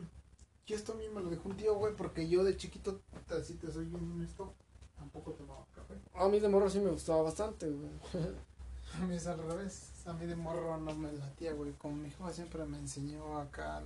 yo 0.66 0.76
esto 0.76 0.94
a 0.94 0.96
mí 0.96 1.04
me 1.14 1.22
lo 1.22 1.30
dejó 1.30 1.50
un 1.50 1.58
tío, 1.58 1.76
güey, 1.76 1.96
porque 1.96 2.28
yo 2.28 2.44
de 2.44 2.58
chiquito, 2.58 3.02
así 3.30 3.54
te 3.56 3.72
soy 3.72 3.86
bien 3.86 4.12
honesto, 4.12 4.56
tampoco 4.96 5.34
tomaba 5.34 5.68
café. 5.76 5.94
A 6.16 6.28
mí 6.30 6.40
de 6.40 6.50
morro 6.50 6.70
sí 6.70 6.80
me 6.80 6.90
gustaba 6.90 7.22
bastante, 7.22 7.70
güey. 7.70 7.92
A 8.96 9.06
mí 9.06 9.16
es 9.16 9.28
al 9.28 9.38
revés, 9.38 9.92
a 10.06 10.14
mí 10.14 10.26
de 10.26 10.36
morro 10.38 10.78
no 10.78 10.96
me 10.96 11.12
latía, 11.12 11.52
güey, 11.52 11.74
como 11.74 11.98
mi 11.98 12.08
hijo 12.08 12.32
siempre 12.32 12.66
me 12.66 12.80
enseñó 12.80 13.38
acá, 13.38 13.84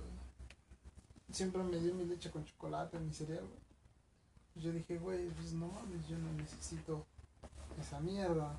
siempre 1.32 1.62
me 1.62 1.78
dio 1.78 1.94
mi 1.94 2.04
leche 2.04 2.30
con 2.30 2.44
chocolate, 2.44 2.98
mi 2.98 3.12
cereal. 3.12 3.48
Pues 4.52 4.64
Yo 4.64 4.72
dije, 4.72 4.98
güey, 4.98 5.28
pues 5.30 5.52
no 5.54 5.68
mames, 5.68 6.06
yo 6.06 6.18
no 6.18 6.32
necesito 6.34 7.06
esa 7.80 7.98
mierda. 8.00 8.54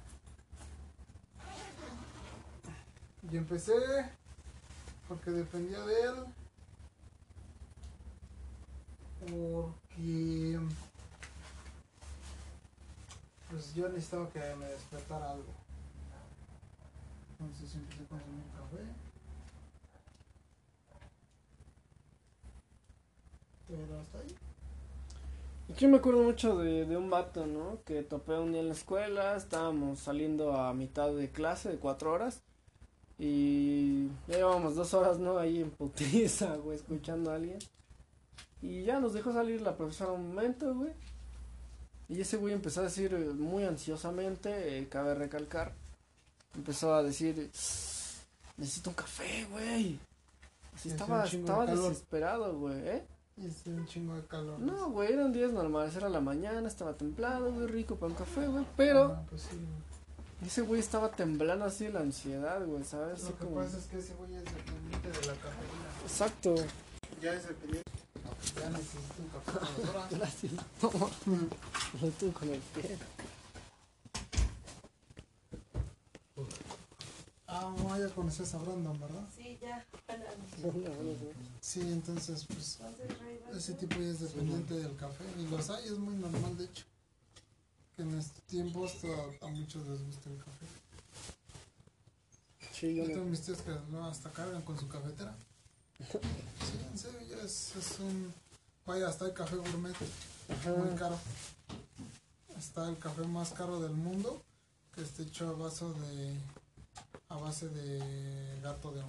Y 3.32 3.38
empecé 3.38 3.74
porque 5.08 5.32
dependía 5.32 5.80
de 5.82 6.02
él. 6.02 6.26
Porque 9.20 10.60
pues 13.50 13.74
yo 13.76 13.88
necesitaba 13.88 14.30
que 14.30 14.40
me 14.56 14.66
despertara 14.66 15.32
algo. 15.32 15.54
Entonces 17.40 17.76
empecé 17.76 18.04
a 18.04 18.08
consumir 18.08 18.44
café. 18.58 19.13
Pero 23.68 24.00
hasta 24.00 24.18
ahí. 24.20 24.36
Yo 25.78 25.90
me 25.90 25.98
acuerdo 25.98 26.24
mucho 26.24 26.58
de, 26.58 26.86
de 26.86 26.98
un 26.98 27.10
vato, 27.10 27.48
¿no? 27.48 27.80
Que 27.86 28.04
topé 28.04 28.34
un 28.34 28.52
día 28.52 28.62
en 28.62 28.68
la 28.68 28.74
escuela, 28.74 29.36
estábamos 29.36 30.00
saliendo 30.00 30.56
a 30.56 30.74
mitad 30.74 31.12
de 31.12 31.32
clase 31.32 31.70
de 31.70 31.78
cuatro 31.78 32.12
horas 32.12 32.44
y 33.18 34.08
ya 34.28 34.38
llevábamos 34.38 34.76
dos 34.76 34.94
horas, 34.94 35.20
¿no? 35.20 35.38
Ahí 35.38 35.62
en 35.62 35.72
putiza, 35.72 36.56
güey, 36.64 36.78
escuchando 36.78 37.32
a 37.32 37.36
alguien. 37.36 37.60
Y 38.62 38.84
ya 38.84 39.00
nos 39.00 39.14
dejó 39.14 39.32
salir 39.34 39.62
la 39.62 39.78
profesora 39.78 40.12
un 40.12 40.30
momento, 40.30 40.74
güey. 40.74 40.92
Y 42.10 42.22
ese 42.22 42.38
güey 42.38 42.54
empezó 42.54 42.82
a 42.82 42.86
decir 42.86 43.14
eh, 43.14 43.34
muy 43.34 43.64
ansiosamente, 43.64 44.78
eh, 44.78 44.88
cabe 44.90 45.16
recalcar, 45.16 45.74
empezó 46.54 46.94
a 46.94 47.02
decir, 47.02 47.50
necesito 48.58 48.90
un 48.90 48.96
café, 48.96 49.48
güey. 49.50 50.00
Así 50.76 50.90
estaba, 50.90 51.26
estaba 51.26 51.66
desesperado, 51.66 52.58
güey, 52.58 52.88
¿eh? 52.88 53.06
Y 53.38 53.48
hace 53.48 53.70
un 53.72 53.86
chingo 53.88 54.16
de 54.16 54.24
calor. 54.28 54.60
No, 54.60 54.92
güey, 54.92 55.12
eran 55.12 55.34
días 55.34 55.52
normales, 55.52 55.96
era 55.96 56.08
la 56.10 56.22
mañana, 56.22 56.68
estaba 56.68 56.94
templado, 56.94 57.52
güey, 57.52 57.68
rico 57.68 57.96
para 57.96 58.12
un 58.12 58.18
café, 58.18 58.48
güey, 58.48 58.66
pero 58.78 59.06
Ah, 59.06 59.24
pues 59.30 59.42
sí, 59.44 59.56
güey. 59.56 60.48
ese 60.48 60.62
güey 60.62 60.80
estaba 60.80 61.10
temblando 61.12 61.66
así 61.66 61.86
de 61.86 61.94
la 61.94 62.02
ansiedad, 62.02 62.64
güey, 62.66 62.84
¿sabes? 62.84 63.16
Así 63.24 63.32
Lo 63.32 63.38
que 63.40 63.44
como... 63.46 63.56
pasa 63.58 63.78
es 63.78 63.86
que 63.88 63.98
ese 63.98 64.14
güey 64.16 64.36
es 64.36 64.44
dependiente 64.46 65.08
de 65.08 65.26
la 65.28 65.34
cafeína. 65.34 65.90
Exacto. 66.04 66.56
Ya 67.22 67.34
es 67.34 67.48
dependiente. 67.48 67.92
Ya 68.60 68.70
necesito 68.70 69.02
un 69.24 69.30
café 69.30 69.58
a 69.58 69.62
las 69.80 69.90
horas. 69.90 70.12
Gracias. 70.12 70.52
Toma. 70.80 71.08
Lo 72.02 72.10
tuve 72.10 72.32
con 72.34 72.50
el 72.50 72.60
pie. 72.60 72.98
Ah, 77.56 77.72
no, 77.78 78.00
ya 78.00 78.10
conoces 78.16 78.52
a 78.56 78.58
Brandon, 78.58 79.00
¿verdad? 79.00 79.24
Sí, 79.36 79.60
ya. 79.62 79.86
Sí, 81.62 81.82
entonces, 81.82 82.46
pues, 82.48 82.80
ese 83.56 83.74
tipo 83.76 83.96
ya 83.98 84.08
es 84.10 84.22
dependiente 84.22 84.74
del 84.74 84.96
café. 84.96 85.24
Y 85.38 85.46
los 85.48 85.70
hay, 85.70 85.86
es 85.86 86.00
muy 86.00 86.16
normal, 86.16 86.58
de 86.58 86.66
hecho. 86.66 86.84
Que 87.96 88.02
en 88.02 88.18
estos 88.18 88.42
tiempos 88.46 88.96
a, 89.06 89.46
a 89.46 89.50
muchos 89.50 89.86
les 89.88 90.04
gusta 90.04 90.32
el 90.32 90.38
café. 90.38 90.66
Sí, 92.74 92.96
yo 92.96 93.04
Yo 93.04 93.12
tengo 93.12 93.26
mis 93.26 93.42
tíos 93.42 93.62
que 93.62 93.72
no, 93.92 94.08
hasta 94.08 94.32
cargan 94.32 94.64
con 94.64 94.80
su 94.80 94.88
cafetera. 94.88 95.36
Sí, 96.10 96.80
en 96.92 96.98
serio, 96.98 97.20
ya 97.30 97.44
es, 97.44 97.76
es 97.76 98.00
un... 98.00 98.34
Vaya, 98.86 99.10
hasta 99.10 99.26
el 99.26 99.34
café 99.34 99.58
gourmet, 99.58 99.96
muy 100.76 100.96
caro. 100.98 101.20
Está 102.58 102.90
el 102.90 102.98
café 102.98 103.22
más 103.28 103.52
caro 103.52 103.80
del 103.80 103.92
mundo, 103.92 104.42
que 104.96 105.02
está 105.04 105.22
hecho 105.22 105.50
a 105.50 105.54
base 105.54 105.86
de... 105.86 106.36
a 107.30 107.38
base 107.38 107.70
de 107.70 108.60
gato 108.62 108.92
de... 108.92 109.02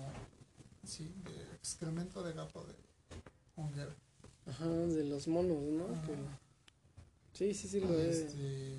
Sí, 0.84 1.14
de 1.24 1.42
excremento 1.56 2.22
de 2.22 2.32
gato 2.34 2.64
de 2.64 2.74
honguera. 3.56 3.94
Ajá, 4.46 4.66
de 4.66 5.04
los 5.04 5.26
monos, 5.28 5.62
¿no? 5.62 5.86
Que- 6.02 6.44
Sí, 7.32 7.52
sí, 7.54 7.66
sí, 7.68 7.80
lo. 7.80 7.92
Este, 7.98 8.78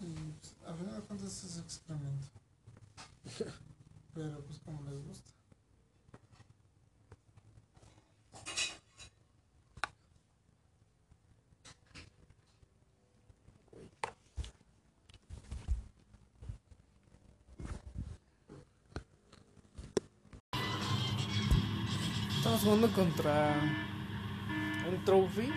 y 0.00 0.06
pues, 0.40 0.54
al 0.66 0.76
final 0.76 0.94
de 0.96 1.00
cuentas 1.06 1.44
es 1.44 1.58
excremento. 1.58 2.26
Pero 4.14 4.40
pues 4.44 4.58
como 4.60 4.82
les 4.82 5.04
gusta. 5.06 5.30
Estamos 22.58 22.80
jugando 22.80 22.96
contra 22.96 23.54
un 24.90 25.04
trophy. 25.04 25.52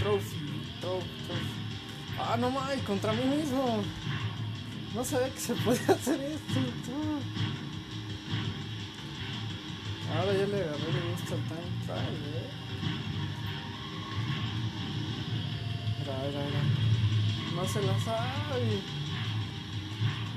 Trophy, 0.00 0.36
trophy, 0.80 1.06
trophy. 1.28 1.46
Ah, 2.18 2.36
no 2.36 2.50
mames, 2.50 2.82
contra 2.82 3.12
mí 3.12 3.24
mismo. 3.24 3.84
No 4.96 5.04
sabía 5.04 5.32
que 5.32 5.38
se 5.38 5.54
podía 5.54 5.94
hacer 5.94 6.20
esto. 6.22 6.60
Ahora 10.10 10.32
ya 10.32 10.46
le 10.46 10.62
agarré 10.62 10.88
el 10.88 11.10
gusto 11.12 11.34
al 11.34 11.42
time 11.42 11.70
trial, 11.84 12.16
eh. 12.34 12.50
No 17.54 17.64
se 17.64 17.80
la 17.80 18.00
sabe. 18.00 18.80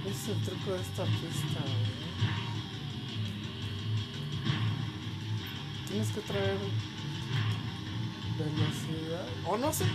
Ese 0.05 0.11
es 0.11 0.27
el 0.27 0.43
truco 0.43 0.73
de 0.73 0.81
esta 0.81 1.05
pista. 1.05 1.94
Tienes 5.95 6.11
que 6.11 6.19
traer 6.19 6.57
velocidad. 8.37 9.25
O 9.45 9.57
no 9.57 9.71
sé. 9.71 9.85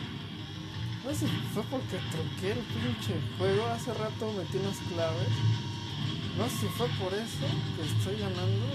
No 1.05 1.13
sé 1.13 1.27
fue 1.53 1.63
porque 1.65 1.99
troqué 2.11 2.53
el 2.53 2.59
pinche 2.61 3.21
juego. 3.37 3.67
Hace 3.67 3.93
rato 3.93 4.33
metí 4.33 4.57
unas 4.57 4.79
claves. 4.79 5.29
No 6.39 6.49
sé 6.49 6.57
si 6.57 6.67
fue 6.69 6.89
por 6.99 7.13
eso 7.13 7.47
que 7.77 7.83
estoy 7.83 8.19
ganando. 8.19 8.67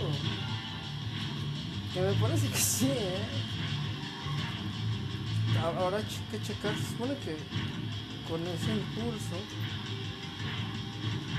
Que 1.95 2.02
me 2.02 2.14
parece 2.14 2.47
que 2.47 2.60
sí, 2.60 2.89
eh. 2.91 3.26
Ahora 5.64 5.97
hay 5.97 6.06
que 6.30 6.39
checar. 6.43 6.76
Se 6.76 6.89
supone 6.89 7.18
que 7.26 7.38
con 8.30 8.39
ese 8.45 8.72
impulso 8.72 9.35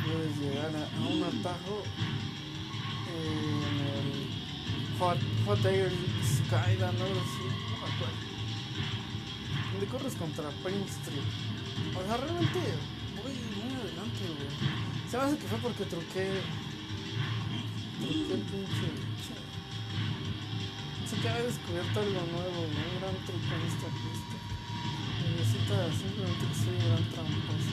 puedes 0.05 0.37
llegar 0.39 0.73
a, 0.75 1.09
un 1.09 1.23
atajo 1.23 1.85
eh, 3.09 3.86
Hot, 4.99 5.19
Hot 5.45 5.65
Air 5.67 5.93
Skyline, 6.25 6.83
algo 6.83 7.21
así, 7.21 7.45
no 7.45 7.77
me 7.77 7.87
acuerdo. 7.93 8.17
Donde 9.73 9.87
corres 9.87 10.15
contra 10.15 10.49
Prince 10.65 10.97
Street. 11.05 11.29
O 11.93 12.01
sea, 12.07 12.17
realmente 12.17 12.61
voy 13.21 13.35
muy 13.61 13.75
adelante, 13.77 14.25
güey. 14.25 14.49
Se 15.11 15.17
me 15.19 15.23
hace 15.23 15.37
que 15.37 15.47
fue 15.49 15.59
porque 15.59 15.85
truqué. 15.85 16.41
Truqué 18.01 18.35
el 18.35 18.45
pinche. 18.49 18.89
che. 19.21 19.37
Sé 21.07 21.15
que 21.21 21.29
había 21.29 21.45
descubierto 21.45 22.01
algo 22.01 22.23
nuevo, 22.33 22.61
¿no? 22.65 22.81
Un 22.81 22.97
gran 22.97 23.17
truco 23.29 23.53
en 23.53 23.63
esta 23.69 23.89
pista. 24.01 24.37
Necesita 25.29 25.77
simplemente 25.93 26.45
que 26.49 26.57
soy 26.57 26.73
un 26.73 26.89
gran 26.89 27.05
tramposo. 27.13 27.66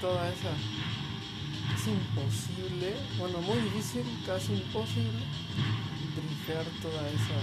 Toda 0.00 0.28
esa. 0.28 0.50
Es 1.74 1.86
imposible, 1.86 2.94
bueno, 3.18 3.40
muy 3.40 3.58
difícil, 3.58 4.04
casi 4.26 4.54
imposible, 4.54 5.24
grifear 6.16 6.64
toda 6.82 7.08
esa. 7.08 7.38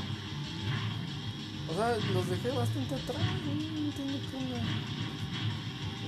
O 1.69 1.73
sea, 1.76 1.97
los 2.13 2.27
dejé 2.30 2.49
bastante 2.49 2.95
atrás, 2.95 3.22
no 3.45 3.51
entiendo 3.51 4.18
cómo. 4.31 4.55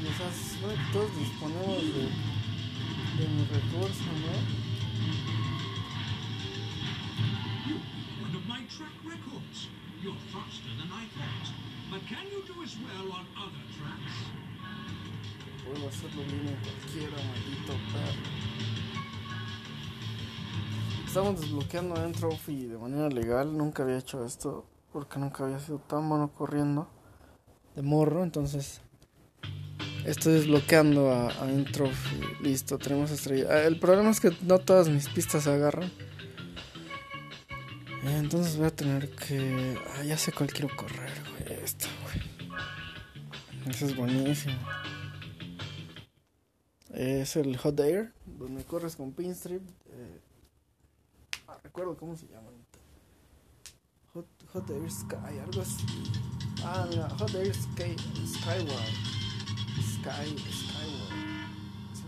O 0.04 0.14
sea, 0.18 0.30
todos 0.92 1.18
disponemos 1.18 1.82
de, 1.82 2.10
de 3.18 3.28
mi 3.30 3.46
recurso, 3.46 4.04
¿no? 4.04 4.74
You're 10.04 10.14
faster 10.34 10.68
than 10.78 10.92
I 10.92 11.06
thought. 11.16 11.54
But 11.90 12.02
can 12.10 12.28
you 12.30 12.44
do 12.44 12.62
as 12.62 12.76
well 12.76 13.14
on 13.14 13.26
other 13.40 13.64
tracks? 13.72 14.43
Puedo 15.66 15.88
hacerlo 15.88 16.24
bien 16.24 16.48
en 16.48 16.56
cualquiera, 16.56 17.18
maldito 17.18 17.74
perro. 17.92 18.54
Estamos 21.06 21.42
desbloqueando 21.42 22.04
en 22.04 22.12
Trophy 22.12 22.66
de 22.66 22.78
manera 22.78 23.10
legal. 23.10 23.56
Nunca 23.56 23.84
había 23.84 23.98
hecho 24.00 24.26
esto 24.26 24.66
porque 24.92 25.20
nunca 25.20 25.44
había 25.46 25.60
sido 25.60 25.80
tan 25.80 26.10
bueno 26.10 26.32
corriendo 26.34 26.90
de 27.76 27.82
morro. 27.82 28.24
Entonces, 28.24 28.82
estoy 30.06 30.34
desbloqueando 30.34 31.12
a, 31.12 31.30
a 31.30 31.50
Entropy. 31.50 31.96
Listo, 32.42 32.78
tenemos 32.78 33.12
estrella. 33.12 33.48
Ah, 33.50 33.62
El 33.62 33.80
problema 33.80 34.10
es 34.10 34.20
que 34.20 34.32
no 34.42 34.60
todas 34.60 34.90
mis 34.90 35.08
pistas 35.10 35.44
se 35.44 35.52
agarran. 35.52 35.92
Entonces 38.04 38.58
voy 38.58 38.68
a 38.68 38.76
tener 38.76 39.10
que. 39.16 39.78
Ah, 39.96 40.04
ya 40.04 40.18
sé 40.18 40.32
cuál 40.32 40.52
quiero 40.52 40.76
correr, 40.76 41.12
güey. 41.30 41.60
Esta, 41.64 41.88
güey. 42.04 43.74
Esa 43.74 43.86
es 43.86 43.96
buenísimo. 43.96 44.58
Es 46.94 47.36
el 47.38 47.58
Hot 47.58 47.80
Air, 47.80 48.14
donde 48.38 48.64
corres 48.66 48.96
con 48.96 49.14
Pinstrip. 49.14 49.64
Eh, 49.88 50.22
recuerdo 51.64 51.98
cómo 51.98 52.16
se 52.16 52.28
llama. 52.28 52.52
Hot, 54.14 54.28
Hot 54.54 54.70
Air 54.70 54.92
Sky, 54.92 55.40
algo 55.44 55.62
así. 55.62 55.84
Ah, 56.64 56.86
mira, 56.88 57.10
Hot 57.10 57.34
Air 57.34 57.52
Sky, 57.52 57.96
Skyward. 58.28 58.94
Sky, 59.82 60.38
Skyward. 60.38 61.14
Sí. 61.94 62.04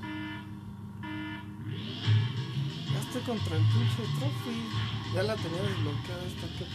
Ya 2.94 3.00
estoy 3.00 3.22
contra 3.24 3.58
el 3.58 3.64
pinche 3.64 4.04
trophy. 4.20 4.70
Ya 5.16 5.24
la 5.24 5.36
tenía 5.36 5.64
desbloqueada 5.64 6.26
esta 6.28 6.48
que 6.60 6.66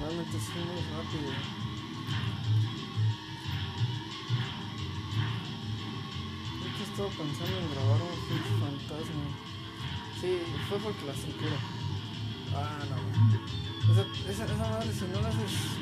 Realmente 0.00 0.40
soy 0.40 0.64
muy 0.64 0.80
rápido. 0.96 1.65
Estaba 6.96 7.12
pensando 7.12 7.58
en 7.58 7.70
grabar 7.72 8.00
un 8.00 8.16
Fish 8.24 8.56
Fantasma. 8.56 9.28
Sí, 10.18 10.30
fue 10.66 10.78
porque 10.78 11.04
la 11.04 11.12
estructura. 11.12 11.58
Ah, 12.54 12.80
no. 12.88 12.96
Esa, 13.92 14.02
esa, 14.30 14.44
esa 14.46 14.56
madre, 14.56 14.90
si 14.94 15.04
no 15.04 15.20
la 15.20 15.28
haces 15.28 15.76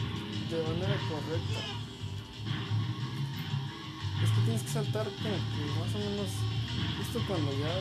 de 0.50 0.58
manera 0.60 0.98
correcta, 1.06 1.60
es 4.24 4.30
que 4.30 4.40
tienes 4.40 4.62
que 4.64 4.68
saltar 4.70 5.06
como 5.06 5.38
que 5.38 5.62
más 5.78 5.94
o 5.94 5.98
menos. 5.98 6.30
Esto 7.00 7.22
cuando 7.28 7.52
ya. 7.52 7.74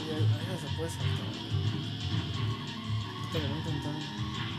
Ahí, 0.00 0.16
ya 0.48 0.56
se 0.56 0.68
puede 0.78 0.88
saltar. 0.88 1.28
Ahorita 3.34 3.38
lo 3.38 3.54
voy 3.64 4.50
a. 4.50 4.53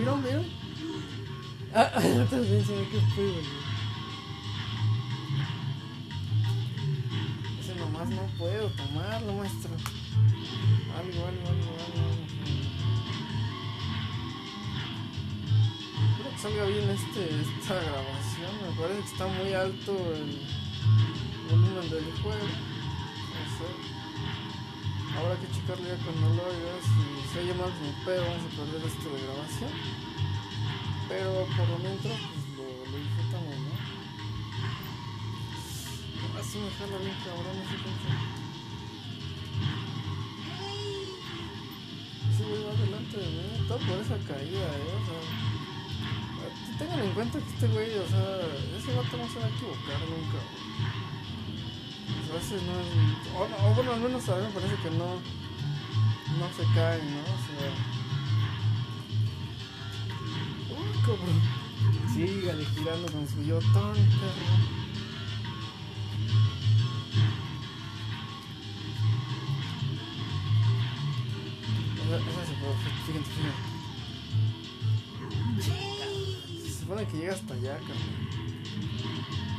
¿vieron? 0.00 0.22
¿Vieron? 0.22 0.46
Ah, 1.74 1.90
también 2.30 2.64
se 2.64 2.74
ve 2.74 2.88
que 2.88 3.00
fue, 3.14 3.24
güey. 3.24 3.44
Ese 7.60 7.74
nomás 7.76 8.08
no 8.08 8.22
puedo 8.38 8.68
tomarlo, 8.70 9.34
maestro. 9.34 9.70
Algo, 10.96 11.26
algo, 11.26 11.48
algo, 11.48 11.70
algo. 11.84 12.04
Espero 16.10 16.30
que 16.30 16.38
salga 16.38 16.64
bien 16.64 16.90
este, 16.90 17.22
esta 17.42 17.74
grabación. 17.74 18.52
Me 18.66 18.80
parece 18.80 19.00
que 19.00 19.06
está 19.06 19.26
muy 19.26 19.52
alto 19.52 19.92
el 20.14 20.40
volumen 21.50 21.90
del 21.90 22.04
juego. 22.22 22.46
No 23.36 23.42
sé. 23.56 23.68
Habrá 25.16 25.34
que 25.36 25.52
checarle 25.52 25.88
ya 25.88 26.04
cuando 26.04 26.34
lo 26.34 26.42
oigas. 26.48 26.84
Si 26.84 27.19
se 27.32 27.38
oye 27.38 27.54
mal 27.54 27.70
mi 27.78 27.92
pedo, 28.04 28.22
vamos 28.26 28.42
a 28.42 28.50
perder 28.58 28.82
esto 28.86 29.06
de 29.08 29.22
grabación. 29.22 29.70
Pero 31.08 31.46
por 31.56 31.68
lo 31.68 31.78
mientras, 31.78 32.18
pues 32.18 32.44
lo, 32.58 32.66
lo 32.90 32.96
disfrutamos, 32.98 33.54
¿no? 33.54 33.74
Así 36.38 36.58
me 36.58 36.70
jala 36.70 36.98
bien 36.98 37.16
cabrón 37.24 37.56
ese 37.62 37.76
pinche. 37.82 38.10
enfrente 42.40 43.16
de 43.18 43.26
mí, 43.26 43.66
todo 43.68 43.78
por 43.78 43.98
esa 43.98 44.18
caída, 44.26 44.66
eh, 44.76 44.96
o 44.96 45.04
sea. 45.06 45.20
Tengan 46.78 47.00
en 47.00 47.12
cuenta 47.12 47.38
que 47.38 47.44
este 47.44 47.66
güey, 47.68 47.98
o 47.98 48.08
sea, 48.08 48.40
ese 48.78 48.94
vato 48.94 49.16
no 49.16 49.28
se 49.28 49.38
va 49.38 49.46
a 49.46 49.50
equivocar 49.50 50.00
nunca, 50.08 50.38
güey. 50.50 50.70
No. 52.30 53.38
O, 53.38 53.48
no, 53.48 53.56
o 53.70 53.74
bueno, 53.74 53.92
al 53.92 54.00
menos 54.00 54.28
a 54.28 54.36
mí 54.36 54.42
me 54.46 54.52
parece 54.52 54.76
que 54.82 54.90
no. 54.90 55.20
No 56.40 56.48
se 56.56 56.64
cae, 56.74 57.02
¿no? 57.02 57.20
O 57.20 57.38
sea. 57.44 57.70
Uy, 60.70 60.92
cabrón. 61.04 61.38
Sígale 62.14 62.64
girando 62.64 63.12
con 63.12 63.28
su 63.28 63.42
yotón, 63.42 63.96
puede, 72.10 72.72
fíjense, 73.06 73.30
fíjense. 73.30 73.62
Se 76.64 76.72
supone 76.80 77.06
que 77.06 77.16
llega 77.18 77.34
hasta 77.34 77.54
allá, 77.54 77.78
cabrón. 77.78 79.49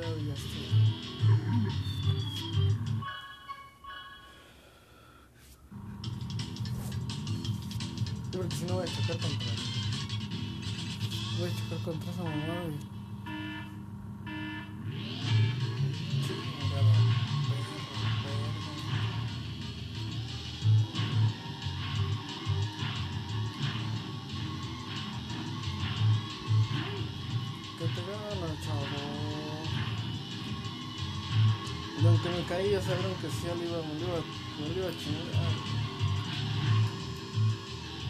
Más 0.00 0.14
velocidad 0.16 0.26
ya 0.26 0.34
estoy. 0.34 0.62
Yo 8.32 8.38
creo 8.38 8.48
que 8.48 8.56
si 8.56 8.64
no 8.64 8.74
voy 8.74 8.84
a 8.84 8.86
chocar 8.86 9.18
contra 9.18 9.46
Voy 11.38 11.50
a 11.50 11.54
chocar 11.54 11.78
contra 11.84 12.12
esa 12.12 12.22
mamada 12.22 12.64
y... 12.64 12.89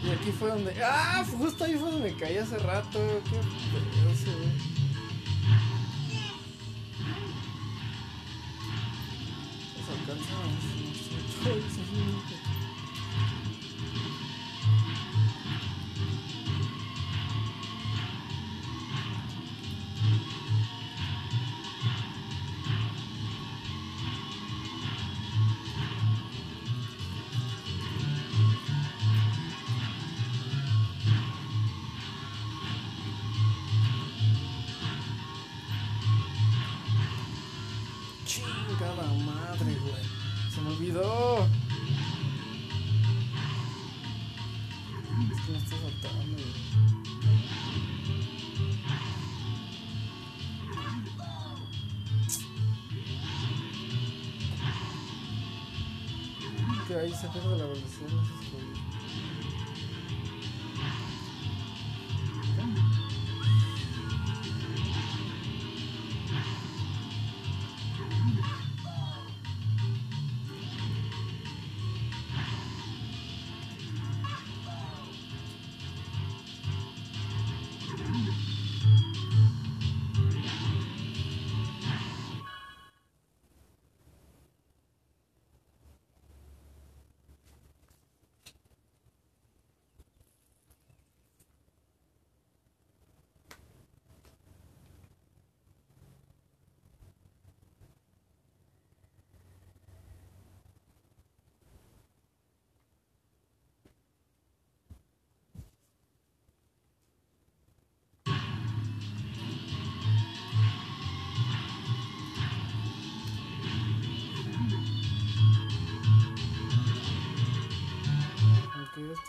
Y 0.03 0.09
aquí 0.09 0.31
fue 0.31 0.49
donde. 0.49 0.73
¡Ah! 0.83 1.23
Justo 1.37 1.63
ahí 1.63 1.75
fue 1.75 1.91
donde 1.91 2.11
me 2.11 2.17
caí 2.17 2.37
hace 2.37 2.57
rato. 2.57 2.99
Qué 3.29 3.37
güey. 3.37 4.70
Que 57.31 57.39
ahí 57.39 57.45
se 57.45 57.55
pierde 57.55 57.90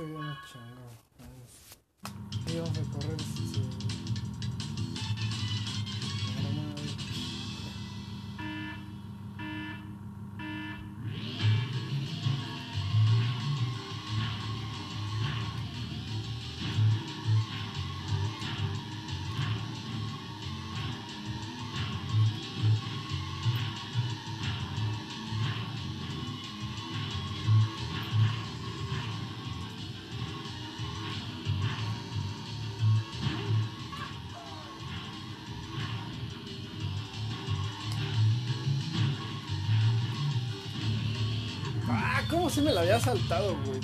estoy 0.03 0.11
bien 0.11 0.37
chingo. 0.51 0.87
Vamos. 1.19 1.51
Sí, 2.47 2.59
vamos 2.59 2.79
a 2.79 2.83
correr 2.93 3.82
Ah, 42.53 42.55
¿cómo 42.55 42.61
si 42.61 42.61
me 42.61 42.73
la 42.73 42.83
había 42.83 43.01
saltado, 43.01 43.57
güey? 43.65 43.81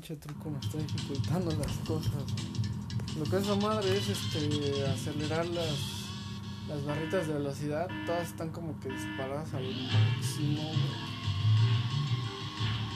Pinche 0.00 0.16
truco 0.16 0.48
me 0.48 0.58
está 0.60 0.78
dificultando 0.78 1.50
las 1.56 1.72
cosas. 1.86 2.24
Lo 3.18 3.24
que 3.24 3.36
es 3.36 3.46
la 3.46 3.56
madre 3.56 3.98
es 3.98 4.08
este 4.08 4.86
acelerar 4.86 5.46
las, 5.48 5.76
las 6.68 6.84
barritas 6.86 7.26
de 7.26 7.34
velocidad. 7.34 7.86
Todas 8.06 8.28
están 8.28 8.48
como 8.48 8.80
que 8.80 8.88
disparadas 8.88 9.52
al 9.52 9.64
máximo. 9.64 10.72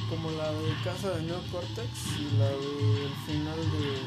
Como 0.09 0.31
la 0.31 0.51
de 0.51 0.75
casa 0.83 1.11
de 1.11 1.23
Neocortex 1.25 1.91
y 2.21 2.39
la 2.39 2.49
del 2.49 3.13
final 3.27 3.61
de. 3.73 4.01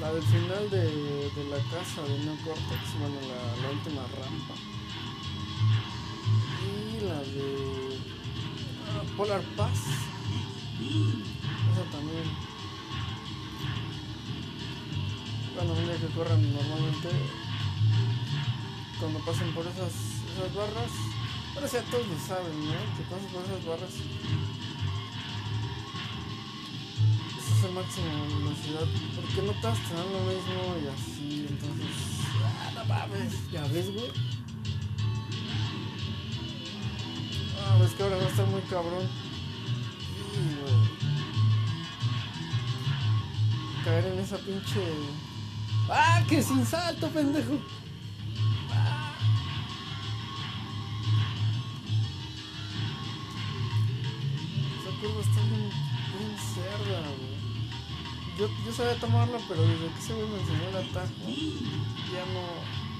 La 0.00 0.12
del 0.12 0.22
final 0.24 0.70
de, 0.70 1.30
de 1.36 1.44
la 1.50 1.58
casa 1.70 2.02
de 2.02 2.18
Neocortex, 2.24 2.98
bueno, 2.98 3.14
la, 3.28 3.62
la 3.62 3.70
última 3.70 4.02
rampa. 4.02 4.54
Y 6.64 7.04
la 7.04 7.20
de 7.20 7.81
Polar 9.22 9.42
Pass. 9.56 9.78
Esa 10.82 11.84
también. 11.92 12.26
Bueno, 15.54 15.74
día 15.74 15.96
que 15.96 16.12
corran 16.12 16.42
normalmente. 16.42 17.08
Cuando 18.98 19.20
pasen 19.20 19.54
por 19.54 19.64
esas, 19.64 19.94
esas 20.26 20.52
barras. 20.56 20.90
Ahora 21.54 21.68
sí 21.68 21.76
a 21.76 21.82
todos 21.82 22.08
lo 22.08 22.18
saben, 22.18 22.66
¿no? 22.66 22.72
Que 22.96 23.04
pasan 23.08 23.30
por 23.30 23.44
esas 23.44 23.64
barras. 23.64 23.94
Ese 27.38 27.52
es 27.58 27.64
el 27.64 27.72
máximo 27.74 28.26
de 28.26 28.34
velocidad. 28.42 28.88
Porque 29.14 29.42
no 29.46 29.52
te 29.52 29.66
a 29.68 29.72
tener 29.86 30.06
lo 30.10 30.20
mismo 30.34 30.58
y 30.82 30.88
así. 30.90 31.46
Entonces. 31.48 31.94
Ah, 32.42 32.72
no 32.74 32.84
mames. 32.86 33.52
Ya 33.52 33.62
ves, 33.68 33.94
güey. 33.94 34.41
Ah, 37.64 37.76
ves 37.80 37.92
que 37.92 38.02
ahora 38.02 38.16
va 38.16 38.24
a 38.24 38.28
estar 38.28 38.46
muy 38.46 38.60
cabrón. 38.62 39.08
Caer 43.84 44.06
en 44.06 44.18
esa 44.20 44.38
pinche. 44.38 44.80
¡Ah! 45.88 46.22
¡Que 46.28 46.42
sin 46.42 46.64
salto, 46.64 47.08
pendejo! 47.08 47.58
Ah. 48.70 49.14
Esa 54.80 54.90
está 55.20 55.40
bien, 55.42 55.70
güey. 57.10 57.42
Yo, 58.38 58.48
yo 58.64 58.72
sabía 58.72 58.98
tomarla, 58.98 59.38
pero 59.48 59.62
desde 59.62 59.88
que 59.88 60.14
güey 60.14 60.28
me 60.28 60.40
enseñó 60.40 60.68
el 60.68 60.76
atajo, 60.88 61.12
ya 62.12 62.24
no. 62.32 62.92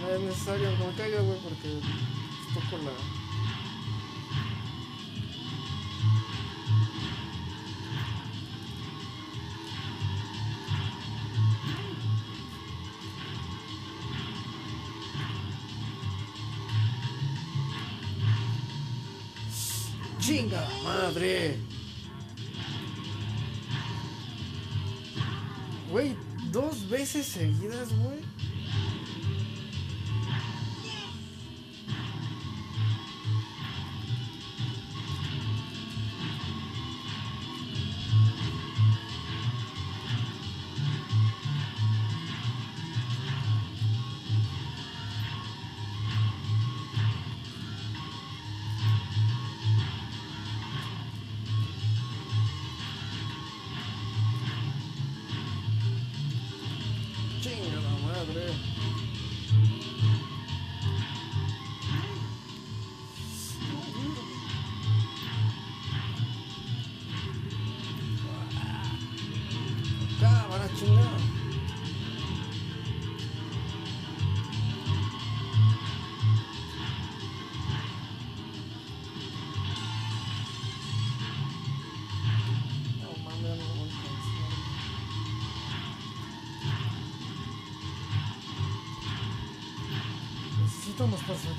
No 0.00 0.14
es 0.14 0.20
necesario 0.20 0.70
que 0.78 0.84
me 0.84 0.94
caiga, 0.94 1.20
güey, 1.20 1.38
porque 1.40 1.80
toco 2.54 2.82
la. 2.82 3.15
Madre! 21.26 21.56
Güey, 25.90 26.16
dos 26.52 26.88
veces 26.88 27.26
seguidas, 27.26 27.88
güey. 27.96 28.20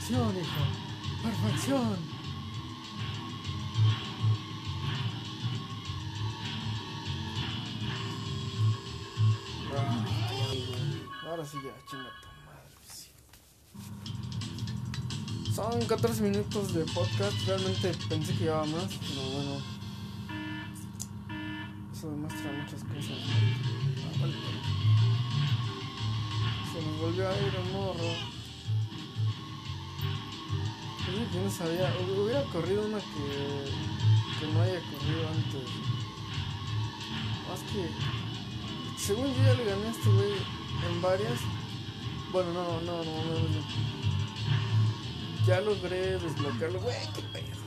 Perfección, 0.07 0.37
hijo. 0.37 0.63
Perfección. 1.23 1.97
Ahora 11.27 11.45
sí 11.45 11.57
ya, 11.63 11.73
chinga 11.89 12.09
tu 12.21 12.27
madre. 12.45 12.71
sí. 12.89 13.09
Son 15.53 15.85
14 15.85 16.21
minutos 16.21 16.73
de 16.73 16.85
podcast. 16.85 17.45
Realmente 17.45 17.91
pensé 18.07 18.33
que 18.33 18.45
llevaba 18.45 18.65
más, 18.65 18.93
pero 19.09 19.26
corrido 32.51 32.85
una 32.85 32.99
que, 32.99 33.69
que 34.39 34.47
no 34.53 34.61
haya 34.61 34.79
corrido 34.81 35.27
antes. 35.29 35.69
Más 37.49 37.59
que. 37.71 37.89
Según 38.97 39.27
yo 39.33 39.43
ya 39.43 39.53
le 39.53 39.65
gané 39.65 39.87
a 39.87 39.91
este 39.91 40.09
güey 40.09 40.33
en 40.89 41.01
varias. 41.01 41.39
Bueno, 42.31 42.51
no, 42.53 42.81
no, 42.81 43.03
no, 43.03 43.23
no, 43.23 43.39
no. 43.39 43.61
ya 45.45 45.61
logré 45.61 46.19
desbloquearlo. 46.19 46.79
Güey, 46.81 46.97
qué 47.15 47.21
pedo. 47.33 47.66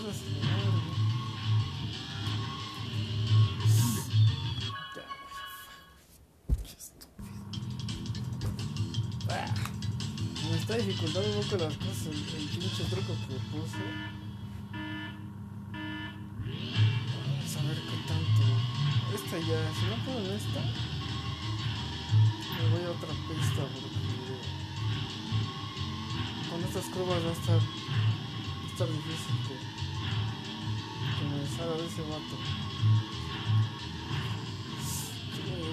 Me 0.00 0.06
está 10.56 10.76
dificultando 10.78 11.28
un 11.28 11.34
poco 11.44 11.56
las 11.64 11.76
cosas 11.76 12.06
el, 12.06 12.14
el 12.14 12.48
pinche 12.48 12.84
truco 12.84 13.12
que 13.28 13.36
puse. 13.50 13.84
Vamos 17.12 17.56
a 17.56 17.62
ver 17.68 17.76
qué 17.76 17.96
tanto. 18.08 18.42
Esta 19.14 19.36
ya, 19.38 19.60
si 19.74 19.84
no 19.84 19.96
puedo 20.06 20.20
en 20.20 20.32
esta, 20.34 20.60
me 22.56 22.64
voy 22.70 22.84
a 22.84 22.90
otra 22.90 23.12
pista 23.28 23.62
porque 23.74 24.00
con 26.48 26.60
estas 26.64 26.86
curvas 26.86 27.22
va 27.22 27.28
a 27.28 27.32
estar, 27.32 27.60
va 27.60 27.62
a 28.64 28.66
estar 28.66 28.88
difícil 28.88 29.36
que, 29.46 29.54
salga 31.60 31.76
de 31.76 31.86
ese 31.86 32.02
vato. 32.02 32.36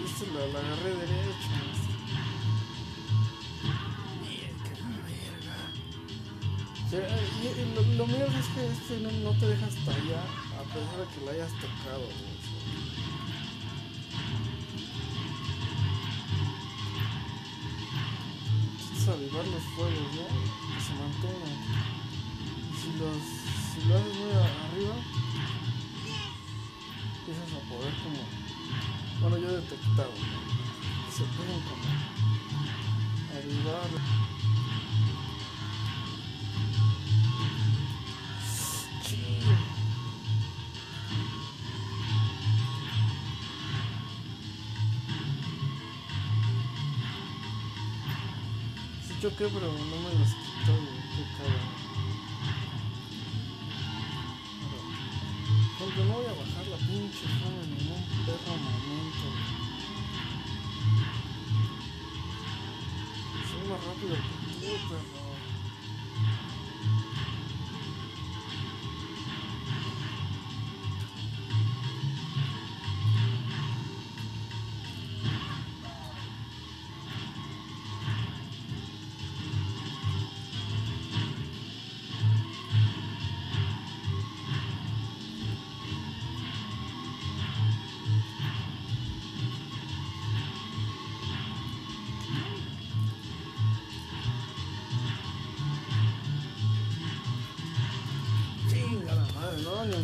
Viste, 0.03 0.25
la, 0.33 0.47
la 0.47 0.59
agarré 0.59 0.95
derecho. 0.95 1.49
Verga. 6.91 7.17
Sí, 7.17 7.47
y, 7.47 7.75
lo, 7.75 7.81
lo 7.97 8.07
mío 8.07 8.25
es 8.25 8.47
que 8.47 8.67
este 8.67 8.99
no, 9.01 9.11
no 9.11 9.37
te 9.39 9.47
deja 9.47 9.65
hasta 9.65 9.91
allá 9.91 10.21
a 10.59 10.63
pesar 10.63 10.97
de 10.99 11.13
que 11.13 11.25
lo 11.25 11.31
hayas 11.31 11.51
tocado. 11.53 11.99
güey. 11.99 12.37
Necesitas 18.77 19.07
avivar 19.15 19.47
los 19.47 19.63
fuegos, 19.75 20.07
¿no? 20.15 20.27
Que 20.73 20.81
se 20.81 20.93
mantengan. 20.93 21.57
Si 22.79 22.87
los 22.99 23.47
si 23.77 23.87
lo 23.87 23.95
haces 23.95 24.15
muy 24.15 24.31
arriba, 24.31 24.95
empiezas 27.27 27.53
a 27.53 27.69
poder 27.69 27.93
como. 28.03 28.23
Bueno, 29.19 29.37
yo 29.37 29.49
he 29.49 29.61
detectado, 29.61 30.11
se 31.11 31.23
pueden 31.23 31.59
como. 31.61 31.83
Chido. 39.03 39.53
Sí 49.05 49.13
choqué, 49.21 49.47
pero 49.53 49.67
no 49.67 49.97
me 50.01 50.19
los 50.19 50.29
quitó. 50.29 50.73
Qué 51.15 51.23
cabrón. 51.37 51.76
Bajar 57.07 57.13
la 57.13 57.13
pinche 57.13 57.27
fama 57.39 57.63
en 57.63 57.69
ningún 57.77 58.03
perro 58.25 58.53
momento. 58.57 59.27
güey. 64.07 65.16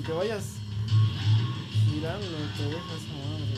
Aunque 0.03 0.11
vayas 0.11 0.55
girando 1.89 2.25
te 2.57 2.63
deja 2.63 2.93
esa 2.93 3.13
madre. 3.23 3.55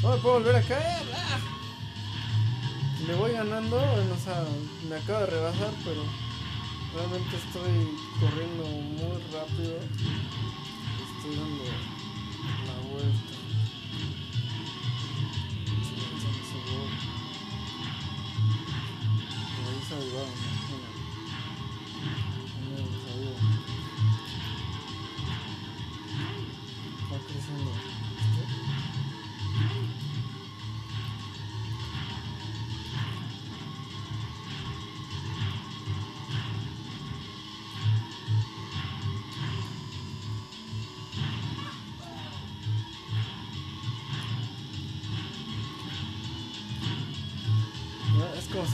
No 0.00 0.10
me 0.10 0.16
puedo 0.18 0.34
volver 0.34 0.56
a 0.56 0.62
caer. 0.62 1.02
¡ah! 1.12 1.40
Le 3.04 3.14
voy 3.16 3.32
ganando, 3.32 3.76
bueno, 3.76 4.14
o 4.14 4.24
sea, 4.24 4.44
me 4.88 4.94
acaba 4.94 5.20
de 5.20 5.26
rebasar, 5.26 5.72
pero 5.84 6.04
realmente 6.94 7.36
estoy 7.36 7.98
corriendo 8.20 8.64
muy 8.64 9.18
rápido. 9.32 9.76
Estoy 11.16 11.36
dando 11.36 11.64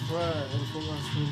El 0.08 0.14
fuego 0.14 0.88
azul. 0.94 1.28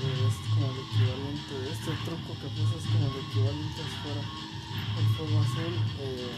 Es 0.00 0.36
como 0.48 0.72
el 0.72 0.78
equivalente. 0.80 1.52
Este 1.70 1.92
truco 2.00 2.32
que 2.40 2.48
puse 2.48 2.78
es 2.80 2.86
como 2.88 3.12
el 3.12 3.16
equivalente 3.28 3.82
fuera 4.00 4.24
el 4.96 5.06
fuego 5.12 5.36
azul. 5.42 5.74
Eh, 6.00 6.32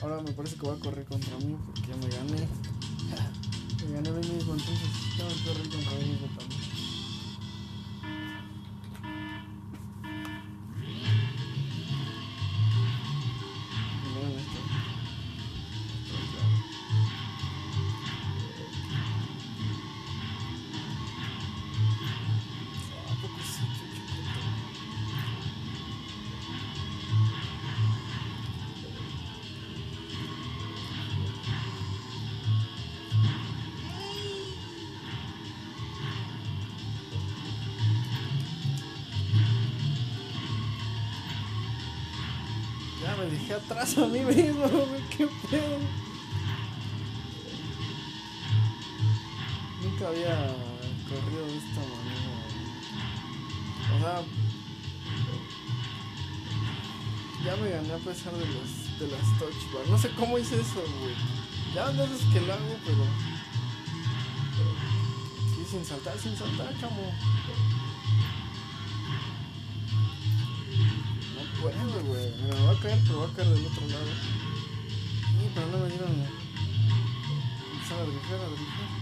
Ahora 0.00 0.22
me 0.22 0.32
parece 0.32 0.56
que 0.56 0.62
voy 0.62 0.74
a 0.74 0.80
correr 0.80 1.04
contra 1.04 1.36
mí 1.36 1.54
porque 1.66 1.82
ya 1.82 1.96
me 1.96 2.08
gané. 2.08 2.48
Me 3.86 3.94
gané 3.94 4.08
a 4.08 4.12
mí 4.12 4.26
mismo, 4.28 4.54
entonces 4.54 4.88
tengo 5.16 5.28
que 5.28 5.42
correr 5.42 5.68
contra 5.68 5.98
mí 5.98 6.18
dejé 43.58 44.02
a 44.02 44.06
mí 44.06 44.20
mismo, 44.20 44.68
güey, 44.68 45.02
qué 45.16 45.26
pedo. 45.50 45.78
Nunca 49.82 50.08
había 50.08 50.54
corrido 51.08 51.46
de 51.46 51.56
esta 51.56 51.80
manera. 51.80 52.30
O 53.92 53.98
sea, 53.98 54.22
ya 57.44 57.56
me 57.56 57.70
gané 57.70 57.92
a 57.92 57.98
pesar 57.98 58.32
de 58.34 58.46
las, 58.46 59.00
de 59.00 59.08
las 59.08 59.38
touch 59.38 59.72
bar. 59.72 59.88
No 59.88 59.98
sé 59.98 60.10
cómo 60.10 60.38
hice 60.38 60.60
eso, 60.60 60.82
güey. 61.00 61.14
Ya 61.74 61.90
dos 61.90 62.10
veces 62.10 62.26
que 62.32 62.40
lo 62.40 62.52
hago, 62.52 62.76
pero. 62.84 63.04
Sí, 65.56 65.64
sin 65.70 65.84
saltar, 65.84 66.18
sin 66.18 66.36
saltar, 66.36 66.72
chamo. 66.80 67.12
Va 72.70 72.76
a 72.76 72.82
caer, 72.82 72.98
pero 73.04 73.20
va 73.20 73.26
a 73.26 73.34
caer 73.34 73.48
del 73.48 73.66
otro 73.66 73.86
lado. 73.88 74.06
Sí, 74.06 75.50
pero 75.54 75.66
no 75.66 75.78
me 75.78 75.88
dieron. 75.88 76.10
Empezar 77.72 77.98
a 77.98 78.04
dirigir, 78.04 78.34
a 78.34 78.48
dirigir. 78.48 78.99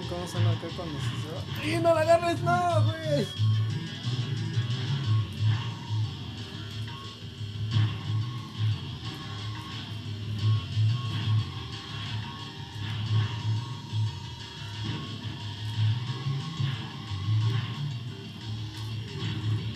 ¿Vieron 0.00 0.08
cómo 0.08 0.26
son 0.26 0.46
acá 0.46 0.68
cuando 0.76 0.98
se 0.98 1.08
se 1.20 1.28
va? 1.30 1.78
¡Y 1.78 1.82
no 1.82 1.94
la 1.94 2.00
agarres! 2.00 2.40
¡No, 2.42 2.84
güey! 2.84 3.26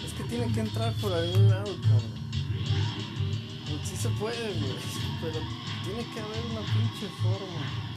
Es 0.05 0.13
que 0.15 0.25
tiene 0.25 0.53
que 0.53 0.61
entrar 0.61 0.93
por 0.95 1.13
algún 1.13 1.51
lado, 1.51 1.65
cabrón. 1.83 2.15
Pues 3.69 3.89
sí 3.89 3.97
se 3.97 4.09
puede, 4.11 4.55
güey. 4.55 4.75
Pero 5.21 5.41
tiene 5.85 6.05
que 6.13 6.21
haber 6.21 6.47
una 6.51 6.61
pinche 6.61 7.09
forma. 7.23 7.94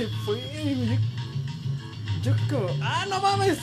Se 0.00 0.08
fue, 0.24 0.40
güey. 0.76 0.98
Yo, 2.22 2.34
yo. 2.50 2.66
¡Ah, 2.80 3.04
no 3.06 3.20
mames! 3.20 3.58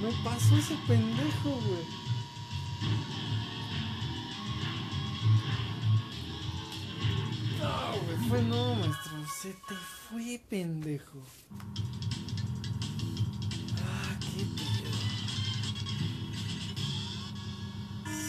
Me 0.00 0.12
pasó 0.22 0.56
ese 0.56 0.76
pendejo, 0.86 1.50
güey. 1.66 1.86
No, 7.58 8.00
güey, 8.04 8.28
fue 8.28 8.42
no, 8.42 8.74
maestro. 8.76 9.26
Se 9.42 9.50
te 9.50 9.74
fue, 9.74 10.40
pendejo. 10.48 11.18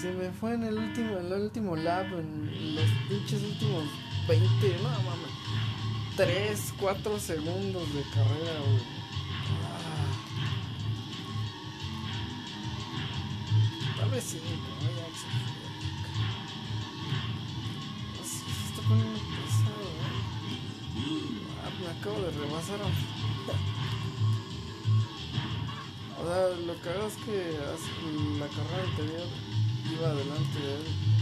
Se 0.01 0.11
me 0.13 0.31
fue 0.31 0.55
en 0.55 0.63
el 0.63 0.79
último, 0.79 1.19
en 1.19 1.27
el 1.27 1.41
último 1.43 1.75
lap, 1.75 2.07
en 2.07 2.75
los 2.75 2.89
pinches 3.07 3.43
últimos 3.43 3.83
20, 4.27 4.79
no 4.81 4.89
mames. 4.89 5.29
3, 6.17 6.73
4 6.79 7.19
segundos 7.19 7.93
de 7.93 8.01
carrera, 8.09 8.59
güey. 8.65 8.81
Ah. 9.63 10.09
Tal 13.99 14.09
vez 14.09 14.23
sí, 14.23 14.41
pero 14.41 14.91
ya. 14.97 15.05
No 18.17 18.23
sé, 18.23 18.39
se 18.39 18.69
está 18.69 18.81
poniendo 18.87 19.19
pesado, 19.19 19.85
¿eh? 20.01 20.17
Ah, 21.63 21.69
me 21.79 21.85
acabo 21.99 22.17
de 22.21 22.31
rebasar. 22.31 22.79
O 26.19 26.23
sea, 26.23 26.49
lo 26.49 26.79
que 26.79 26.89
hago 26.89 27.07
es 27.07 27.15
que 27.15 27.37
la 28.37 28.47
carrera 28.47 28.83
anterior 28.91 29.27
iba 29.89 30.09
adelante 30.09 30.59
de 30.59 30.73
él. 30.75 31.20